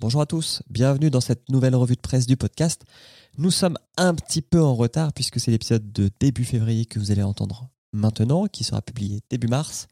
Bonjour 0.00 0.20
à 0.20 0.26
tous, 0.26 0.62
bienvenue 0.70 1.10
dans 1.10 1.20
cette 1.20 1.48
nouvelle 1.48 1.74
revue 1.74 1.96
de 1.96 2.00
presse 2.00 2.26
du 2.26 2.36
podcast. 2.36 2.84
Nous 3.36 3.50
sommes 3.50 3.76
un 3.96 4.14
petit 4.14 4.42
peu 4.42 4.62
en 4.62 4.74
retard 4.74 5.12
puisque 5.12 5.38
c'est 5.40 5.50
l'épisode 5.50 5.92
de 5.92 6.10
début 6.20 6.44
février 6.44 6.86
que 6.86 6.98
vous 6.98 7.10
allez 7.10 7.22
entendre 7.22 7.68
maintenant, 7.92 8.46
qui 8.46 8.64
sera 8.64 8.82
publié 8.82 9.20
début 9.30 9.48
mars. 9.48 9.88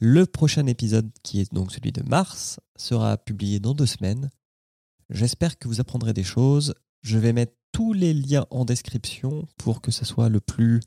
Le 0.00 0.26
prochain 0.26 0.66
épisode, 0.66 1.10
qui 1.22 1.40
est 1.40 1.52
donc 1.52 1.72
celui 1.72 1.92
de 1.92 2.02
mars, 2.02 2.60
sera 2.76 3.16
publié 3.16 3.60
dans 3.60 3.74
deux 3.74 3.86
semaines. 3.86 4.30
J'espère 5.10 5.58
que 5.58 5.68
vous 5.68 5.80
apprendrez 5.80 6.12
des 6.12 6.24
choses. 6.24 6.74
Je 7.02 7.18
vais 7.18 7.32
mettre 7.32 7.54
tous 7.72 7.92
les 7.92 8.12
liens 8.14 8.46
en 8.50 8.64
description 8.64 9.46
pour 9.56 9.80
que 9.80 9.90
ce 9.90 10.04
soit 10.04 10.28
le 10.28 10.40
plus, 10.40 10.80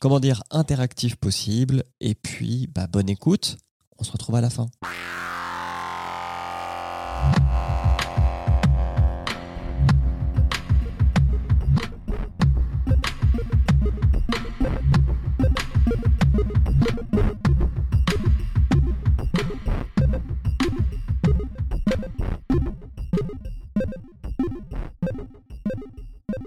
comment 0.00 0.18
dire, 0.18 0.42
interactif 0.50 1.14
possible. 1.14 1.84
Et 2.00 2.14
puis, 2.16 2.66
bah, 2.74 2.88
bonne 2.88 3.08
écoute. 3.08 3.58
On 3.98 4.02
se 4.02 4.10
retrouve 4.10 4.34
à 4.34 4.40
la 4.40 4.50
fin. 4.50 4.66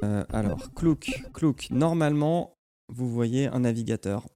Euh, 0.04 0.26
alors, 0.34 0.74
Clouk, 0.74 1.24
Clouk, 1.34 1.68
normalement, 1.70 2.58
vous 2.94 3.10
voyez 3.10 3.48
un 3.48 3.62
navigateur. 3.62 4.28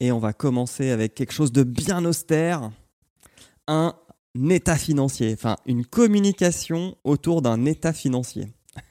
Et 0.00 0.12
on 0.12 0.18
va 0.18 0.32
commencer 0.32 0.90
avec 0.90 1.14
quelque 1.14 1.32
chose 1.32 1.52
de 1.52 1.62
bien 1.62 2.04
austère, 2.04 2.70
un 3.68 3.94
état 4.50 4.76
financier, 4.76 5.32
enfin 5.32 5.56
une 5.66 5.84
communication 5.84 6.96
autour 7.04 7.42
d'un 7.42 7.64
état 7.66 7.92
financier. 7.92 8.48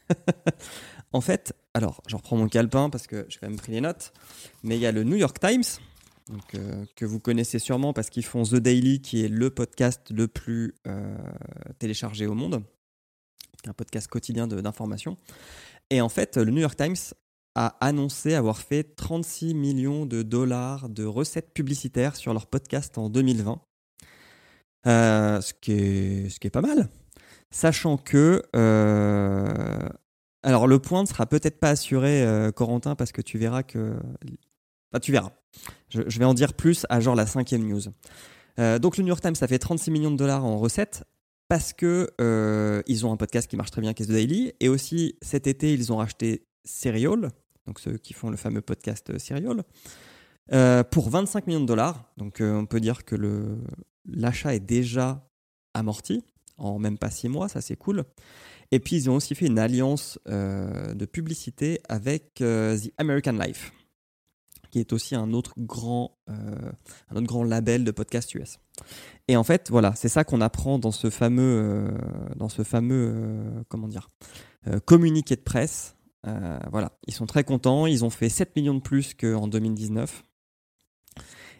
en 1.11 1.21
fait, 1.21 1.53
alors 1.73 2.01
je 2.07 2.15
reprends 2.15 2.37
mon 2.37 2.47
calepin 2.47 2.89
parce 2.89 3.07
que 3.07 3.25
j'ai 3.27 3.39
quand 3.39 3.49
même 3.49 3.59
pris 3.59 3.73
les 3.73 3.81
notes, 3.81 4.13
mais 4.63 4.77
il 4.77 4.81
y 4.81 4.85
a 4.85 4.91
le 4.91 5.03
New 5.03 5.17
York 5.17 5.39
Times, 5.39 5.63
euh, 6.55 6.85
que 6.95 7.05
vous 7.05 7.19
connaissez 7.19 7.59
sûrement 7.59 7.91
parce 7.91 8.09
qu'ils 8.09 8.25
font 8.25 8.43
The 8.43 8.55
Daily, 8.55 9.01
qui 9.01 9.25
est 9.25 9.27
le 9.27 9.49
podcast 9.49 10.11
le 10.11 10.27
plus 10.27 10.75
euh, 10.87 11.17
téléchargé 11.79 12.27
au 12.27 12.35
monde 12.35 12.63
un 13.67 13.73
podcast 13.73 14.07
quotidien 14.07 14.47
d'information. 14.47 15.17
Et 15.89 16.01
en 16.01 16.09
fait, 16.09 16.37
le 16.37 16.51
New 16.51 16.61
York 16.61 16.75
Times 16.75 16.95
a 17.55 17.75
annoncé 17.85 18.33
avoir 18.33 18.57
fait 18.59 18.95
36 18.95 19.53
millions 19.53 20.05
de 20.05 20.21
dollars 20.21 20.89
de 20.89 21.05
recettes 21.05 21.53
publicitaires 21.53 22.15
sur 22.15 22.33
leur 22.33 22.47
podcast 22.47 22.97
en 22.97 23.09
2020. 23.09 23.61
Euh, 24.87 25.41
ce, 25.41 25.53
qui 25.53 25.73
est, 25.73 26.29
ce 26.29 26.39
qui 26.39 26.47
est 26.47 26.51
pas 26.51 26.61
mal. 26.61 26.89
Sachant 27.51 27.97
que. 27.97 28.41
Euh, 28.55 29.89
alors, 30.43 30.65
le 30.67 30.79
point 30.79 31.03
ne 31.03 31.07
sera 31.07 31.27
peut-être 31.27 31.59
pas 31.59 31.69
assuré, 31.69 32.23
euh, 32.23 32.51
Corentin, 32.51 32.95
parce 32.95 33.11
que 33.11 33.21
tu 33.21 33.37
verras 33.37 33.63
que. 33.63 33.95
Enfin, 34.91 34.99
tu 34.99 35.11
verras. 35.11 35.31
Je, 35.89 36.01
vais 36.01 36.25
en 36.25 36.33
dire 36.33 36.53
plus 36.53 36.85
à 36.89 36.99
genre 36.99 37.15
la 37.15 37.27
cinquième 37.27 37.67
news. 37.67 37.81
donc, 38.79 38.97
le 38.97 39.03
New 39.03 39.09
York 39.09 39.21
Times, 39.21 39.35
ça 39.35 39.47
fait 39.47 39.59
36 39.59 39.91
millions 39.91 40.11
de 40.11 40.17
dollars 40.17 40.45
en 40.45 40.57
recettes 40.57 41.03
parce 41.51 41.73
que 41.73 42.09
euh, 42.21 42.81
ils 42.87 43.05
ont 43.05 43.11
un 43.11 43.17
podcast 43.17 43.49
qui 43.49 43.57
marche 43.57 43.71
très 43.71 43.81
bien, 43.81 43.93
qui 43.93 44.03
est 44.03 44.05
The 44.05 44.11
Daily, 44.11 44.53
et 44.61 44.69
aussi 44.69 45.17
cet 45.21 45.47
été 45.47 45.73
ils 45.73 45.91
ont 45.91 45.97
racheté 45.97 46.47
Serial, 46.63 47.29
donc 47.67 47.79
ceux 47.79 47.97
qui 47.97 48.13
font 48.13 48.29
le 48.29 48.37
fameux 48.37 48.61
podcast 48.61 49.09
euh, 49.09 49.19
Serial, 49.19 49.63
euh, 50.51 50.83
pour 50.83 51.09
25 51.09 51.47
millions 51.47 51.61
de 51.61 51.65
dollars. 51.65 52.11
Donc 52.17 52.41
on 52.41 52.65
peut 52.65 52.79
dire 52.79 53.05
que 53.05 53.15
l'achat 54.05 54.55
est 54.55 54.59
déjà 54.59 55.27
amorti 55.73 56.23
en 56.57 56.77
même 56.77 56.97
pas 56.97 57.09
six 57.09 57.29
mois, 57.29 57.49
ça 57.49 57.61
c'est 57.61 57.75
cool. 57.75 58.03
Et 58.71 58.79
puis 58.79 58.95
ils 58.95 59.09
ont 59.09 59.15
aussi 59.15 59.35
fait 59.35 59.47
une 59.47 59.59
alliance 59.59 60.19
de 60.27 61.05
publicité 61.05 61.79
avec 61.89 62.35
The 62.35 62.91
American 62.97 63.33
Life, 63.33 63.71
qui 64.69 64.79
est 64.79 64.93
aussi 64.93 65.15
un 65.15 65.33
autre 65.33 65.53
grand, 65.57 66.17
label 67.45 67.83
de 67.83 67.91
podcast 67.91 68.33
US. 68.35 68.59
Et 69.27 69.37
en 69.37 69.43
fait, 69.43 69.69
voilà, 69.69 69.93
c'est 69.95 70.09
ça 70.09 70.23
qu'on 70.23 70.41
apprend 70.41 70.79
dans 70.79 70.91
ce 70.91 71.09
fameux, 71.09 71.61
euh, 71.61 71.91
euh, 72.41 74.01
euh, 74.67 74.79
communiqué 74.79 75.35
de 75.35 75.41
presse. 75.41 75.95
Voilà, 76.23 76.91
ils 77.07 77.13
sont 77.13 77.25
très 77.25 77.43
contents. 77.43 77.85
Ils 77.85 78.05
ont 78.05 78.09
fait 78.09 78.29
7 78.29 78.55
millions 78.55 78.75
de 78.75 78.81
plus 78.81 79.13
qu'en 79.13 79.47
2019. 79.47 80.23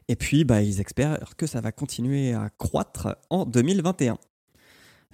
Et 0.07 0.15
puis, 0.15 0.43
bah, 0.43 0.61
ils 0.61 0.79
espèrent 0.81 1.19
que 1.37 1.47
ça 1.47 1.61
va 1.61 1.71
continuer 1.71 2.33
à 2.33 2.49
croître 2.49 3.17
en 3.29 3.45
2021. 3.45 4.17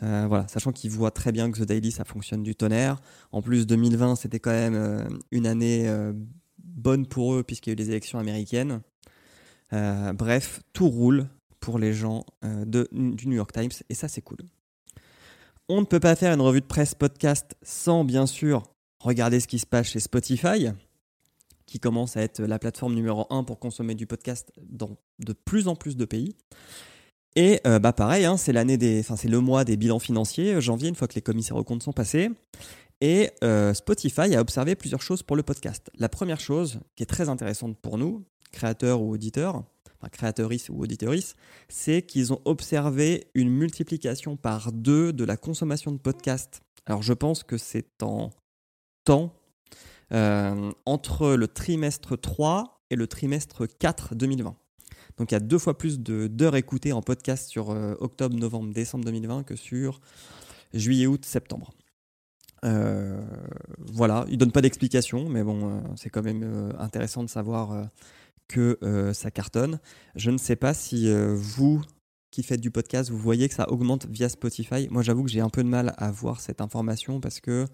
voilà, 0.02 0.48
sachant 0.48 0.72
qu'ils 0.72 0.92
voient 0.92 1.12
très 1.12 1.32
bien 1.32 1.52
que 1.52 1.60
The 1.60 1.68
Daily, 1.68 1.92
ça 1.92 2.04
fonctionne 2.04 2.44
du 2.44 2.56
tonnerre. 2.56 3.00
En 3.32 3.42
plus, 3.42 3.68
2020, 3.68 4.16
c'était 4.16 4.40
quand 4.40 4.52
même 4.52 5.08
une 5.32 5.48
année 5.48 5.90
bonne 6.60 7.06
pour 7.06 7.34
eux 7.36 7.44
puisqu'il 7.44 7.70
y 7.70 7.72
a 7.72 7.74
eu 7.74 7.78
les 7.78 7.90
élections 7.90 8.20
américaines. 8.20 8.82
bref, 9.72 10.62
tout 10.74 10.90
roule 10.90 11.28
pour 11.68 11.80
les 11.80 11.92
gens 11.94 12.24
euh, 12.46 12.64
de, 12.64 12.88
du 12.94 13.28
New 13.28 13.36
York 13.36 13.52
Times, 13.52 13.72
et 13.90 13.94
ça 13.94 14.08
c'est 14.08 14.22
cool. 14.22 14.38
On 15.68 15.82
ne 15.82 15.86
peut 15.86 16.00
pas 16.00 16.16
faire 16.16 16.34
une 16.34 16.40
revue 16.40 16.62
de 16.62 16.66
presse 16.66 16.96
podcast 16.96 17.58
sans 17.62 18.06
bien 18.06 18.26
sûr 18.26 18.64
regarder 19.08 19.40
ce 19.40 19.48
qui 19.48 19.60
se 19.60 19.66
passe 19.66 19.88
chez 19.88 20.00
Spotify, 20.00 20.68
qui 21.66 21.80
commence 21.80 22.18
à 22.18 22.22
être 22.22 22.42
la 22.42 22.60
plateforme 22.60 22.94
numéro 22.94 23.26
1 23.30 23.44
pour 23.44 23.60
consommer 23.60 23.96
du 23.96 24.06
podcast 24.06 24.52
dans 24.62 24.98
de 25.20 25.34
plus 25.34 25.68
en 25.68 25.76
plus 25.76 25.98
de 25.98 26.06
pays. 26.06 26.36
Et 27.36 27.60
euh, 27.68 27.80
bah 27.80 27.94
pareil, 27.94 28.26
hein, 28.26 28.38
c'est 28.38 28.54
l'année 28.54 28.78
des, 28.78 29.00
enfin 29.00 29.16
c'est 29.16 29.28
le 29.28 29.40
mois 29.40 29.64
des 29.64 29.78
bilans 29.78 30.00
financiers, 30.00 30.56
euh, 30.56 30.62
janvier, 30.62 30.90
une 30.90 30.96
fois 30.96 31.08
que 31.08 31.16
les 31.16 31.22
commissaires 31.22 31.58
aux 31.58 31.64
comptes 31.64 31.84
sont 31.84 31.94
passés. 31.94 32.30
Et 33.00 33.30
Spotify 33.76 34.36
a 34.36 34.42
observé 34.42 34.74
plusieurs 34.74 35.04
choses 35.04 35.22
pour 35.22 35.36
le 35.36 35.44
podcast. 35.44 35.92
La 36.00 36.10
première 36.10 36.40
chose, 36.40 36.80
qui 36.96 37.04
est 37.04 37.06
très 37.06 37.30
intéressante 37.30 37.78
pour 37.78 38.00
nous, 38.00 38.26
créateurs 38.52 39.04
ou 39.04 39.12
auditeurs, 39.12 39.64
enfin 40.02 40.32
ou 40.70 40.82
auditeuris, 40.82 41.34
c'est 41.70 42.02
qu'ils 42.02 42.34
ont 42.34 42.42
observé 42.46 43.28
une 43.34 43.50
multiplication 43.50 44.36
par 44.36 44.72
deux 44.72 45.14
de 45.14 45.24
la 45.24 45.38
consommation 45.38 45.92
de 45.92 45.98
podcasts. 45.98 46.62
Alors 46.86 47.02
je 47.02 47.14
pense 47.14 47.44
que 47.44 47.58
c'est 47.58 48.02
en 48.02 48.32
euh, 50.14 50.72
entre 50.86 51.34
le 51.34 51.48
trimestre 51.48 52.20
3 52.20 52.82
et 52.90 52.96
le 52.96 53.08
trimestre 53.08 53.66
4 53.66 54.16
2020. 54.16 54.56
Donc 55.18 55.32
il 55.32 55.36
y 55.36 55.38
a 55.38 55.40
deux 55.40 55.58
fois 55.58 55.78
plus 55.78 56.00
d'heures 56.00 56.56
écoutées 56.56 56.94
en 56.94 57.02
podcast 57.02 57.50
sur 57.50 57.72
euh, 57.72 57.96
octobre, 58.00 58.36
novembre, 58.36 58.74
décembre 58.74 59.06
2020 59.06 59.44
que 59.44 59.56
sur 59.56 60.00
juillet, 60.74 61.08
août, 61.08 61.26
septembre. 61.26 61.72
Euh, 62.66 63.22
voilà, 63.80 64.26
il 64.28 64.34
ne 64.34 64.38
donne 64.38 64.52
pas 64.52 64.62
d'explication, 64.62 65.30
mais 65.30 65.44
bon, 65.44 65.84
c'est 65.96 66.10
quand 66.10 66.24
même 66.24 66.74
intéressant 66.80 67.24
de 67.24 67.30
savoir 67.30 67.90
que 68.48 68.78
ça 69.14 69.32
cartonne. 69.32 69.80
Je 70.16 70.32
ne 70.32 70.38
sais 70.38 70.56
pas 70.56 70.74
si 70.74 71.12
vous 71.36 71.82
qui 72.32 72.44
faites 72.44 72.62
du 72.62 72.72
podcast, 72.72 73.10
vous 73.10 73.18
voyez 73.18 73.48
que 73.48 73.56
ça 73.56 73.70
augmente 73.72 74.06
via 74.08 74.30
Spotify. 74.30 74.88
Moi, 74.92 75.02
j'avoue 75.02 75.24
que 75.24 75.30
j'ai 75.30 75.40
un 75.40 75.50
peu 75.50 75.64
de 75.64 75.70
mal 75.70 75.94
à 75.98 76.12
voir 76.12 76.40
cette 76.40 76.62
information 76.62 77.20
parce 77.20 77.40
que 77.40 77.66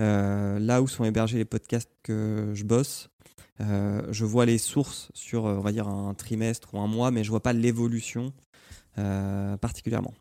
là 0.00 0.82
où 0.82 0.88
sont 0.88 1.04
hébergés 1.04 1.38
les 1.38 1.44
podcasts 1.44 1.90
que 2.02 2.52
je 2.54 2.64
bosse, 2.64 3.10
je 3.58 4.24
vois 4.24 4.46
les 4.46 4.58
sources 4.58 5.10
sur, 5.14 5.70
dire, 5.72 5.88
un 5.88 6.14
trimestre 6.14 6.74
ou 6.74 6.80
un 6.80 6.86
mois, 6.86 7.10
mais 7.10 7.24
je 7.24 7.30
vois 7.30 7.42
pas 7.42 7.52
l'évolution 7.52 8.32
particulièrement. 8.96 10.14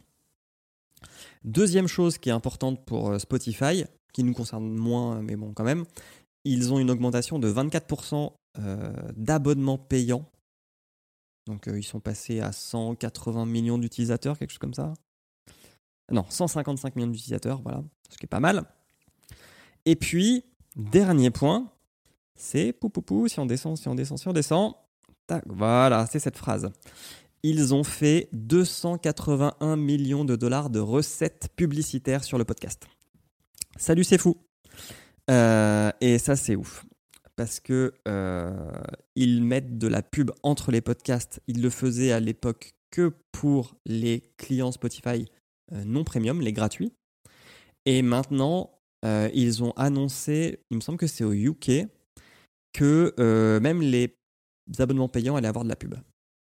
Deuxième 1.43 1.87
chose 1.87 2.17
qui 2.17 2.29
est 2.29 2.33
importante 2.33 2.85
pour 2.85 3.19
Spotify, 3.19 3.85
qui 4.13 4.23
nous 4.23 4.33
concerne 4.33 4.69
moins, 4.75 5.21
mais 5.21 5.35
bon, 5.35 5.53
quand 5.53 5.63
même, 5.63 5.85
ils 6.43 6.73
ont 6.73 6.79
une 6.79 6.91
augmentation 6.91 7.39
de 7.39 7.51
24% 7.51 8.33
euh, 8.57 8.91
d'abonnements 9.15 9.77
payants. 9.77 10.25
Donc 11.45 11.67
euh, 11.67 11.77
ils 11.77 11.83
sont 11.83 11.99
passés 11.99 12.39
à 12.39 12.51
180 12.51 13.45
millions 13.45 13.77
d'utilisateurs, 13.77 14.37
quelque 14.37 14.51
chose 14.51 14.59
comme 14.59 14.73
ça. 14.73 14.93
Non, 16.11 16.25
155 16.27 16.95
millions 16.95 17.09
d'utilisateurs, 17.09 17.61
voilà, 17.61 17.83
ce 18.09 18.17
qui 18.17 18.25
est 18.25 18.27
pas 18.27 18.39
mal. 18.39 18.65
Et 19.89 19.95
puis, 19.95 20.43
dernier 20.75 21.31
point, 21.31 21.73
c'est 22.35 22.73
pou, 22.73 22.89
pou, 22.89 23.01
pou 23.01 23.27
si 23.27 23.39
on 23.39 23.47
descend, 23.47 23.75
si 23.75 23.87
on 23.87 23.95
descend, 23.95 24.19
si 24.19 24.27
on 24.27 24.33
descend. 24.33 24.75
Tac, 25.25 25.43
voilà, 25.47 26.05
c'est 26.05 26.19
cette 26.19 26.37
phrase. 26.37 26.69
Ils 27.41 27.73
ont 27.73 27.83
fait 27.83 28.29
281 28.31 29.77
millions 29.77 30.25
de 30.25 30.35
dollars 30.35 30.69
de 30.69 30.79
recettes 30.79 31.49
publicitaires 31.55 32.23
sur 32.23 32.37
le 32.37 32.45
podcast. 32.45 32.85
Salut, 33.77 34.03
c'est 34.03 34.19
fou. 34.19 34.37
Euh, 35.31 35.89
et 36.01 36.19
ça, 36.19 36.35
c'est 36.35 36.55
ouf 36.55 36.85
parce 37.35 37.59
que 37.59 37.95
euh, 38.07 38.71
ils 39.15 39.41
mettent 39.41 39.79
de 39.79 39.87
la 39.87 40.03
pub 40.03 40.29
entre 40.43 40.71
les 40.71 40.81
podcasts. 40.81 41.41
Ils 41.47 41.63
le 41.63 41.71
faisaient 41.71 42.11
à 42.11 42.19
l'époque 42.19 42.75
que 42.91 43.11
pour 43.31 43.75
les 43.87 44.35
clients 44.37 44.71
Spotify 44.71 45.25
euh, 45.71 45.83
non 45.83 46.03
premium, 46.03 46.41
les 46.41 46.53
gratuits. 46.53 46.93
Et 47.87 48.03
maintenant, 48.03 48.78
euh, 49.05 49.29
ils 49.33 49.63
ont 49.63 49.71
annoncé, 49.71 50.59
il 50.69 50.77
me 50.77 50.81
semble 50.81 50.97
que 50.97 51.07
c'est 51.07 51.23
au 51.23 51.33
UK, 51.33 51.87
que 52.73 53.13
même 53.61 53.81
les 53.81 54.15
abonnements 54.77 55.09
payants 55.09 55.35
allaient 55.35 55.47
avoir 55.47 55.63
de 55.63 55.69
la 55.69 55.75
pub. 55.75 55.95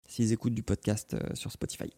s'ils 0.07 0.33
écoutent 0.33 0.55
du 0.55 0.63
podcast 0.63 1.17
sur 1.35 1.53
Spotify. 1.53 1.91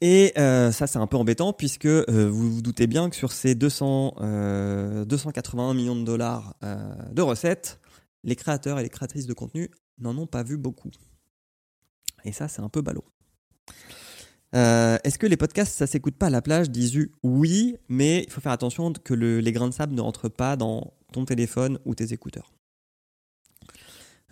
Et 0.00 0.32
ça, 0.36 0.86
c'est 0.86 0.98
un 0.98 1.06
peu 1.06 1.16
embêtant 1.16 1.52
puisque 1.52 1.86
vous 1.86 2.54
vous 2.54 2.62
doutez 2.62 2.86
bien 2.86 3.10
que 3.10 3.16
sur 3.16 3.32
ces 3.32 3.54
200, 3.54 5.04
281 5.06 5.74
millions 5.74 5.96
de 5.96 6.04
dollars 6.04 6.56
de 7.12 7.22
recettes, 7.22 7.78
les 8.24 8.36
créateurs 8.36 8.78
et 8.78 8.82
les 8.82 8.88
créatrices 8.88 9.26
de 9.26 9.34
contenu 9.34 9.70
n'en 9.98 10.16
ont 10.16 10.26
pas 10.26 10.42
vu 10.42 10.56
beaucoup. 10.56 10.90
Et 12.24 12.32
ça, 12.32 12.48
c'est 12.48 12.62
un 12.62 12.68
peu 12.68 12.82
ballot. 12.82 13.04
Euh, 14.54 14.98
est-ce 15.04 15.18
que 15.18 15.26
les 15.26 15.36
podcasts, 15.36 15.74
ça 15.74 15.86
s'écoute 15.86 16.16
pas 16.16 16.26
à 16.26 16.30
la 16.30 16.42
plage? 16.42 16.70
Disu, 16.70 17.12
oui, 17.22 17.76
mais 17.88 18.24
il 18.24 18.30
faut 18.30 18.40
faire 18.40 18.52
attention 18.52 18.92
que 18.92 19.14
les 19.14 19.52
grains 19.52 19.68
de 19.68 19.74
sable 19.74 19.94
ne 19.94 20.00
rentrent 20.00 20.28
pas 20.28 20.56
dans 20.56 20.92
ton 21.12 21.24
téléphone 21.24 21.78
ou 21.84 21.94
tes 21.94 22.12
écouteurs. 22.12 22.52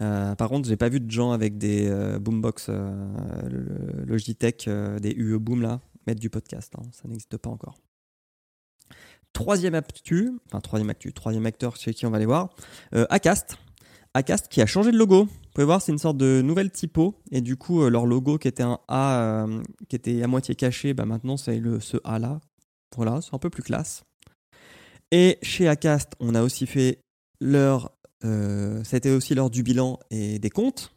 Euh, 0.01 0.35
par 0.35 0.49
contre, 0.49 0.69
j'ai 0.69 0.77
pas 0.77 0.89
vu 0.89 1.01
de 1.01 1.11
gens 1.11 1.33
avec 1.33 1.59
des 1.59 1.89
euh, 1.89 2.19
boombox 2.19 2.71
Logitech, 4.07 4.69
des 5.01 5.11
UE 5.11 5.39
Boom 5.39 5.63
là, 5.63 5.81
mettre 6.07 6.21
du 6.21 6.31
podcast. 6.31 6.73
Hein. 6.79 6.83
ça 6.93 7.09
n'existe 7.09 7.37
pas 7.37 7.51
encore. 7.51 7.79
Troisième 9.33 9.75
actu, 9.75 10.33
enfin 10.47 10.61
troisième 10.61 10.91
actu, 10.91 11.13
troisième 11.13 11.47
acteur 11.47 11.77
chez 11.77 11.95
qui 11.95 12.05
on 12.05 12.11
va 12.11 12.17
aller 12.17 12.27
voir, 12.27 12.51
Acast. 12.93 13.57
Acast 14.13 14.49
qui 14.49 14.61
a 14.61 14.67
changé 14.67 14.91
de 14.91 14.97
logo. 14.97 15.29
Vous 15.51 15.55
pouvez 15.55 15.65
voir, 15.65 15.83
c'est 15.83 15.91
une 15.91 15.99
sorte 15.99 16.17
de 16.17 16.43
nouvelle 16.43 16.71
typo. 16.71 17.17
Et 17.33 17.41
du 17.41 17.57
coup, 17.57 17.83
euh, 17.83 17.91
leur 17.91 18.07
logo 18.07 18.39
qui 18.39 18.47
était 18.47 18.63
un 18.63 18.79
A, 18.87 19.21
euh, 19.21 19.61
qui 19.89 19.97
était 19.97 20.23
à 20.23 20.29
moitié 20.29 20.55
caché, 20.55 20.95
bah 20.95 21.07
maintenant 21.07 21.37
c'est 21.37 21.61
ce 21.81 21.97
A 22.05 22.21
là. 22.21 22.41
Voilà, 22.97 23.21
c'est 23.21 23.35
un 23.35 23.39
peu 23.39 23.51
plus 23.51 23.65
classe. 23.65 24.05
Et 25.11 25.39
chez 25.43 25.67
Acast, 25.67 26.13
on 26.21 26.37
a 26.37 26.43
aussi 26.43 26.67
fait 26.67 27.01
leur. 27.41 27.91
Euh, 28.25 28.81
C'était 28.85 29.11
aussi 29.11 29.35
l'heure 29.35 29.51
du 29.51 29.65
bilan 29.65 29.99
et 30.13 30.39
des 30.39 30.51
comptes. 30.51 30.95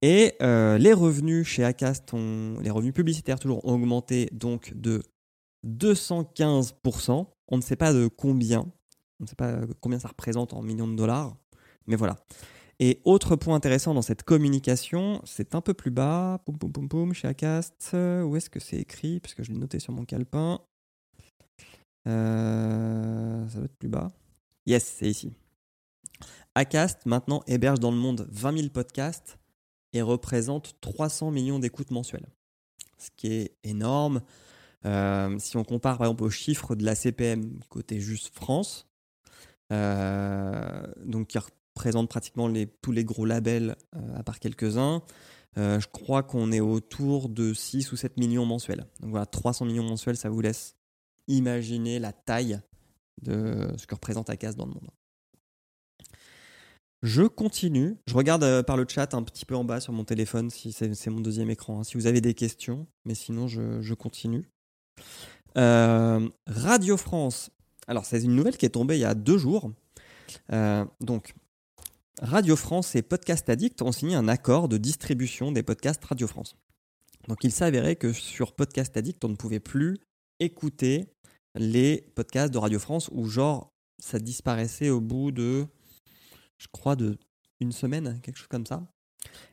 Et 0.00 0.36
les 0.40 0.92
revenus 0.92 1.48
chez 1.48 1.64
Acast, 1.64 2.14
ont, 2.14 2.60
les 2.60 2.70
revenus 2.70 2.94
publicitaires 2.94 3.40
toujours 3.40 3.64
ont 3.64 3.74
augmenté 3.74 4.28
donc 4.32 4.72
de 4.76 5.02
215%. 5.66 7.26
On 7.48 7.56
ne 7.56 7.62
sait 7.62 7.76
pas 7.76 7.92
de 7.92 8.06
combien. 8.06 8.60
On 9.18 9.24
ne 9.24 9.26
sait 9.26 9.34
pas 9.34 9.58
combien 9.80 9.98
ça 9.98 10.08
représente 10.08 10.52
en 10.52 10.62
millions 10.62 10.88
de 10.88 10.94
dollars. 10.94 11.36
Mais 11.88 11.96
voilà. 11.96 12.16
Et 12.84 13.00
autre 13.04 13.36
point 13.36 13.54
intéressant 13.54 13.94
dans 13.94 14.02
cette 14.02 14.24
communication, 14.24 15.22
c'est 15.24 15.54
un 15.54 15.60
peu 15.60 15.72
plus 15.72 15.92
bas, 15.92 16.42
poum 16.44 16.58
poum 16.58 16.72
poum 16.72 16.88
poum, 16.88 17.14
chez 17.14 17.28
Acast. 17.28 17.90
Où 17.92 18.34
est-ce 18.34 18.50
que 18.50 18.58
c'est 18.58 18.76
écrit? 18.76 19.20
Parce 19.20 19.34
que 19.34 19.44
je 19.44 19.52
l'ai 19.52 19.56
noté 19.56 19.78
sur 19.78 19.92
mon 19.92 20.04
calepin. 20.04 20.60
Euh, 22.08 23.48
ça 23.48 23.54
doit 23.58 23.66
être 23.66 23.78
plus 23.78 23.88
bas. 23.88 24.10
Yes, 24.66 24.96
c'est 24.98 25.08
ici. 25.08 25.32
Acast 26.56 27.06
maintenant 27.06 27.44
héberge 27.46 27.78
dans 27.78 27.92
le 27.92 27.96
monde 27.96 28.26
20 28.32 28.56
000 28.56 28.70
podcasts 28.70 29.38
et 29.92 30.02
représente 30.02 30.74
300 30.80 31.30
millions 31.30 31.60
d'écoutes 31.60 31.92
mensuelles. 31.92 32.26
Ce 32.98 33.10
qui 33.16 33.28
est 33.28 33.56
énorme. 33.62 34.22
Euh, 34.86 35.38
si 35.38 35.56
on 35.56 35.62
compare 35.62 35.98
par 35.98 36.08
exemple 36.08 36.24
aux 36.24 36.30
chiffres 36.30 36.74
de 36.74 36.84
la 36.84 36.96
CPM 36.96 37.60
côté 37.68 38.00
juste 38.00 38.34
France, 38.34 38.88
euh, 39.72 40.82
donc 41.04 41.28
qui 41.28 41.38
présente 41.74 42.08
pratiquement 42.08 42.52
tous 42.80 42.92
les 42.92 43.04
gros 43.04 43.24
labels, 43.24 43.76
euh, 43.96 44.16
à 44.16 44.22
part 44.22 44.38
quelques-uns. 44.38 45.02
Euh, 45.58 45.78
je 45.80 45.88
crois 45.88 46.22
qu'on 46.22 46.50
est 46.50 46.60
autour 46.60 47.28
de 47.28 47.52
6 47.52 47.92
ou 47.92 47.96
7 47.96 48.16
millions 48.16 48.46
mensuels. 48.46 48.86
Donc 49.00 49.10
voilà, 49.10 49.26
300 49.26 49.66
millions 49.66 49.84
mensuels, 49.84 50.16
ça 50.16 50.30
vous 50.30 50.40
laisse 50.40 50.76
imaginer 51.28 51.98
la 51.98 52.12
taille 52.12 52.60
de 53.20 53.68
ce 53.76 53.86
que 53.86 53.94
représente 53.94 54.30
Acas 54.30 54.52
dans 54.52 54.66
le 54.66 54.72
monde. 54.72 54.90
Je 57.02 57.24
continue. 57.24 57.96
Je 58.06 58.14
regarde 58.14 58.44
euh, 58.44 58.62
par 58.62 58.76
le 58.76 58.86
chat 58.88 59.12
un 59.14 59.22
petit 59.22 59.44
peu 59.44 59.56
en 59.56 59.64
bas 59.64 59.80
sur 59.80 59.92
mon 59.92 60.04
téléphone, 60.04 60.50
si 60.50 60.72
c'est 60.72 61.10
mon 61.10 61.20
deuxième 61.20 61.50
écran, 61.50 61.80
hein, 61.80 61.84
si 61.84 61.96
vous 61.96 62.06
avez 62.06 62.20
des 62.20 62.34
questions, 62.34 62.86
mais 63.04 63.14
sinon 63.14 63.48
je, 63.48 63.94
continue. 63.94 64.48
Radio 65.54 66.96
France. 66.96 67.50
Alors 67.88 68.06
c'est 68.06 68.22
une 68.22 68.34
nouvelle 68.34 68.56
qui 68.56 68.64
est 68.64 68.70
tombée 68.70 68.96
il 68.96 69.00
y 69.00 69.04
a 69.04 69.14
deux 69.14 69.36
jours. 69.36 69.70
donc 71.00 71.34
Radio 72.22 72.54
France 72.54 72.94
et 72.94 73.02
Podcast 73.02 73.48
Addict 73.48 73.82
ont 73.82 73.90
signé 73.90 74.14
un 74.14 74.28
accord 74.28 74.68
de 74.68 74.76
distribution 74.76 75.50
des 75.50 75.64
podcasts 75.64 76.04
Radio 76.04 76.28
France. 76.28 76.54
Donc 77.26 77.42
il 77.42 77.50
s'avérait 77.50 77.96
que 77.96 78.12
sur 78.12 78.52
Podcast 78.54 78.96
Addict, 78.96 79.24
on 79.24 79.28
ne 79.28 79.34
pouvait 79.34 79.58
plus 79.58 79.98
écouter 80.38 81.08
les 81.56 82.06
podcasts 82.14 82.52
de 82.52 82.58
Radio 82.58 82.78
France 82.78 83.10
où 83.10 83.26
genre 83.26 83.72
ça 84.00 84.20
disparaissait 84.20 84.88
au 84.88 85.00
bout 85.00 85.32
de, 85.32 85.66
je 86.58 86.68
crois, 86.70 86.94
de 86.94 87.18
une 87.58 87.72
semaine, 87.72 88.20
quelque 88.22 88.36
chose 88.36 88.46
comme 88.46 88.66
ça. 88.66 88.86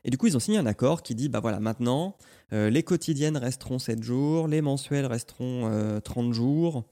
Et 0.04 0.12
du 0.12 0.20
coup, 0.20 0.28
ils 0.28 0.38
ont 0.38 0.40
signé 0.40 0.60
un 0.60 0.68
accord 0.68 1.02
qui 1.02 1.16
dit, 1.16 1.28
bah 1.28 1.40
voilà, 1.40 1.60
maintenant, 1.60 2.18
euh, 2.54 2.70
les 2.70 2.84
quotidiennes 2.84 3.38
resteront 3.38 3.80
7 3.80 4.04
jours, 4.04 4.48
les 4.48 4.62
mensuels 4.62 5.08
resteront 5.08 6.00
30 6.04 6.30
euh, 6.30 6.34
jours, 6.34 6.86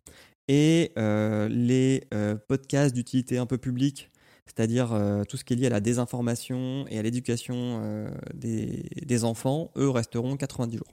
et 0.47 0.91
euh, 0.97 1.47
les 1.49 2.07
podcasts 2.47 2.95
d'utilité 2.95 3.37
un 3.37 3.45
peu 3.45 3.59
publique 3.59 4.09
c'est-à-dire 4.47 4.93
euh, 4.93 5.23
tout 5.23 5.37
ce 5.37 5.43
qui 5.43 5.53
est 5.53 5.55
lié 5.55 5.67
à 5.67 5.69
la 5.69 5.79
désinformation 5.79 6.85
et 6.89 6.97
à 6.97 7.01
l'éducation 7.01 7.81
euh, 7.83 8.09
des, 8.33 9.23
enfants, 9.23 9.71
eux 9.77 9.89
resteront 9.89 10.37
90 10.37 10.77
jours. 10.77 10.91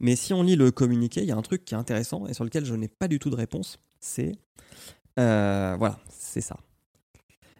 Mais 0.00 0.16
si 0.16 0.32
on 0.32 0.42
lit 0.42 0.56
le 0.56 0.70
communiqué, 0.70 1.22
il 1.22 1.26
y 1.26 1.32
a 1.32 1.36
un 1.36 1.42
truc 1.42 1.64
qui 1.64 1.74
est 1.74 1.78
intéressant 1.78 2.26
et 2.26 2.34
sur 2.34 2.44
lequel 2.44 2.64
je 2.64 2.74
n'ai 2.74 2.88
pas 2.88 3.08
du 3.08 3.18
tout 3.18 3.30
de 3.30 3.36
réponse, 3.36 3.78
c'est 4.00 4.32
euh, 5.18 5.76
voilà, 5.78 5.98
c'est 6.10 6.40
ça. 6.40 6.56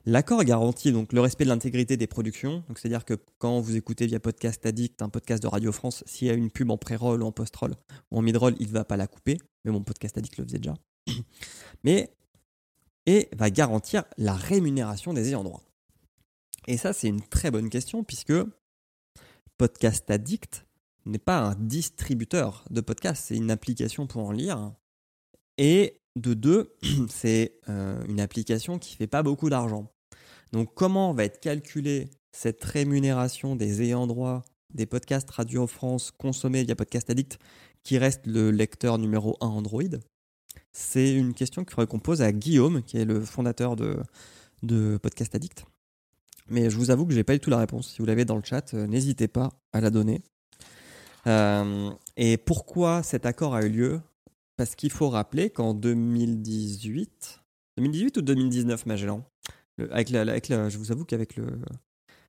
L'accord 0.06 0.42
garantit 0.44 0.92
donc 0.92 1.12
le 1.12 1.20
respect 1.20 1.44
de 1.44 1.50
l'intégrité 1.50 1.96
des 1.96 2.06
productions. 2.06 2.64
Donc 2.68 2.78
c'est-à-dire 2.78 3.04
que 3.04 3.14
quand 3.38 3.60
vous 3.60 3.76
écoutez 3.76 4.06
via 4.06 4.18
Podcast 4.18 4.64
Addict, 4.64 5.02
un 5.02 5.08
podcast 5.08 5.42
de 5.42 5.48
Radio 5.48 5.72
France, 5.72 6.02
s'il 6.06 6.28
y 6.28 6.30
a 6.30 6.34
une 6.34 6.50
pub 6.50 6.70
en 6.70 6.78
pré-roll 6.78 7.22
ou 7.22 7.26
en 7.26 7.32
post-roll 7.32 7.74
ou 8.10 8.18
en 8.18 8.22
mid-roll, 8.22 8.54
il 8.60 8.68
ne 8.68 8.72
va 8.72 8.84
pas 8.84 8.96
la 8.96 9.06
couper. 9.06 9.38
Mais 9.64 9.70
mon 9.70 9.82
Podcast 9.82 10.16
Addict 10.16 10.38
le 10.38 10.44
faisait 10.44 10.58
déjà. 10.58 10.74
Mais 11.84 12.10
et 13.06 13.28
va 13.36 13.50
garantir 13.50 14.04
la 14.16 14.34
rémunération 14.34 15.12
des 15.12 15.28
ayants 15.28 15.44
droit. 15.44 15.62
Et 16.66 16.76
ça, 16.76 16.92
c'est 16.92 17.08
une 17.08 17.22
très 17.22 17.50
bonne 17.50 17.70
question 17.70 18.04
puisque 18.04 18.34
Podcast 19.58 20.10
Addict 20.10 20.66
n'est 21.06 21.18
pas 21.18 21.38
un 21.38 21.54
distributeur 21.54 22.64
de 22.70 22.80
podcasts, 22.80 23.26
c'est 23.26 23.36
une 23.36 23.50
application 23.50 24.06
pour 24.06 24.26
en 24.26 24.32
lire. 24.32 24.72
Et 25.58 26.00
de 26.16 26.34
deux, 26.34 26.76
c'est 27.08 27.58
euh, 27.68 28.04
une 28.06 28.20
application 28.20 28.78
qui 28.78 28.94
ne 28.94 28.96
fait 28.96 29.06
pas 29.06 29.22
beaucoup 29.22 29.50
d'argent. 29.50 29.90
Donc 30.52 30.74
comment 30.74 31.12
va 31.12 31.24
être 31.24 31.40
calculée 31.40 32.10
cette 32.32 32.62
rémunération 32.64 33.56
des 33.56 33.82
ayants 33.82 34.06
droit 34.06 34.44
des 34.74 34.86
podcasts 34.86 35.30
Radio 35.30 35.66
France 35.66 36.10
consommés 36.10 36.64
via 36.64 36.76
Podcast 36.76 37.10
Addict, 37.10 37.38
qui 37.82 37.98
reste 37.98 38.26
le 38.26 38.50
lecteur 38.50 38.98
numéro 38.98 39.36
1 39.40 39.46
Android? 39.46 39.82
C'est 40.72 41.14
une 41.14 41.34
question 41.34 41.64
qu'il 41.64 41.74
faudrait 41.74 41.86
qu'on 41.86 41.98
pose 41.98 42.22
à 42.22 42.32
Guillaume, 42.32 42.82
qui 42.82 42.98
est 42.98 43.04
le 43.04 43.20
fondateur 43.20 43.76
de, 43.76 44.98
Podcast 44.98 45.34
Addict. 45.34 45.64
Mais 46.48 46.70
je 46.70 46.76
vous 46.76 46.90
avoue 46.90 47.06
que 47.06 47.12
je 47.12 47.18
n'ai 47.18 47.24
pas 47.24 47.32
du 47.32 47.40
tout 47.40 47.50
la 47.50 47.58
réponse. 47.58 47.92
Si 47.92 47.98
vous 47.98 48.06
l'avez 48.06 48.24
dans 48.24 48.36
le 48.36 48.42
chat, 48.44 48.74
euh, 48.74 48.86
n'hésitez 48.86 49.28
pas 49.28 49.50
à 49.72 49.80
la 49.80 49.90
donner. 49.90 50.22
Euh, 51.26 51.90
et 52.16 52.36
pourquoi 52.36 53.02
cet 53.02 53.24
accord 53.26 53.54
a 53.54 53.62
eu 53.64 53.68
lieu? 53.68 54.00
Parce 54.56 54.74
qu'il 54.74 54.90
faut 54.90 55.08
rappeler 55.08 55.50
qu'en 55.50 55.74
2018, 55.74 57.40
2018 57.78 58.16
ou 58.18 58.22
2019, 58.22 58.86
Magellan, 58.86 59.24
avec 59.90 60.10
la, 60.10 60.68
je 60.68 60.76
vous 60.76 60.92
avoue 60.92 61.04
qu'avec 61.04 61.36
le, 61.36 61.46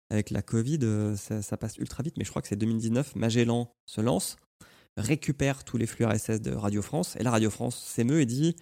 avec 0.10 0.30
la 0.30 0.42
Covid, 0.42 0.80
euh, 0.84 1.16
ça, 1.16 1.42
ça, 1.42 1.58
passe 1.58 1.78
ultra 1.78 2.04
vite, 2.04 2.16
mais 2.18 2.24
je 2.24 2.30
crois 2.30 2.42
que 2.42 2.48
c'est 2.48 2.56
2019, 2.56 3.16
Magellan 3.16 3.74
se 3.86 4.02
lance 4.02 4.38
récupère 4.98 5.64
tous 5.64 5.78
les 5.78 5.88
flux 5.88 6.06
RSS 6.06 6.42
de 6.42 6.52
Radio 6.54 6.82
France. 6.82 7.16
Et 7.20 7.24
la 7.24 7.32
Radio 7.32 7.50
France 7.50 7.78
s'émeut 7.78 8.22
et 8.22 8.26
dit 8.26 8.56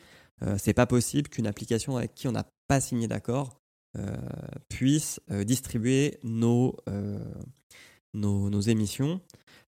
euh, 0.44 0.56
c'est 0.58 0.74
pas 0.74 0.86
possible 0.86 1.30
qu'une 1.30 1.48
application 1.48 1.98
avec 1.98 2.14
qui 2.14 2.28
on 2.28 2.32
n'a 2.32 2.46
pas 2.68 2.80
signé 2.80 3.08
d'accord 3.08 3.60
euh, 3.98 4.16
puisse 4.70 5.20
euh, 5.32 5.44
distribuer 5.44 6.20
nos, 6.24 6.76
nos, 8.14 8.62
émissions. 8.62 9.22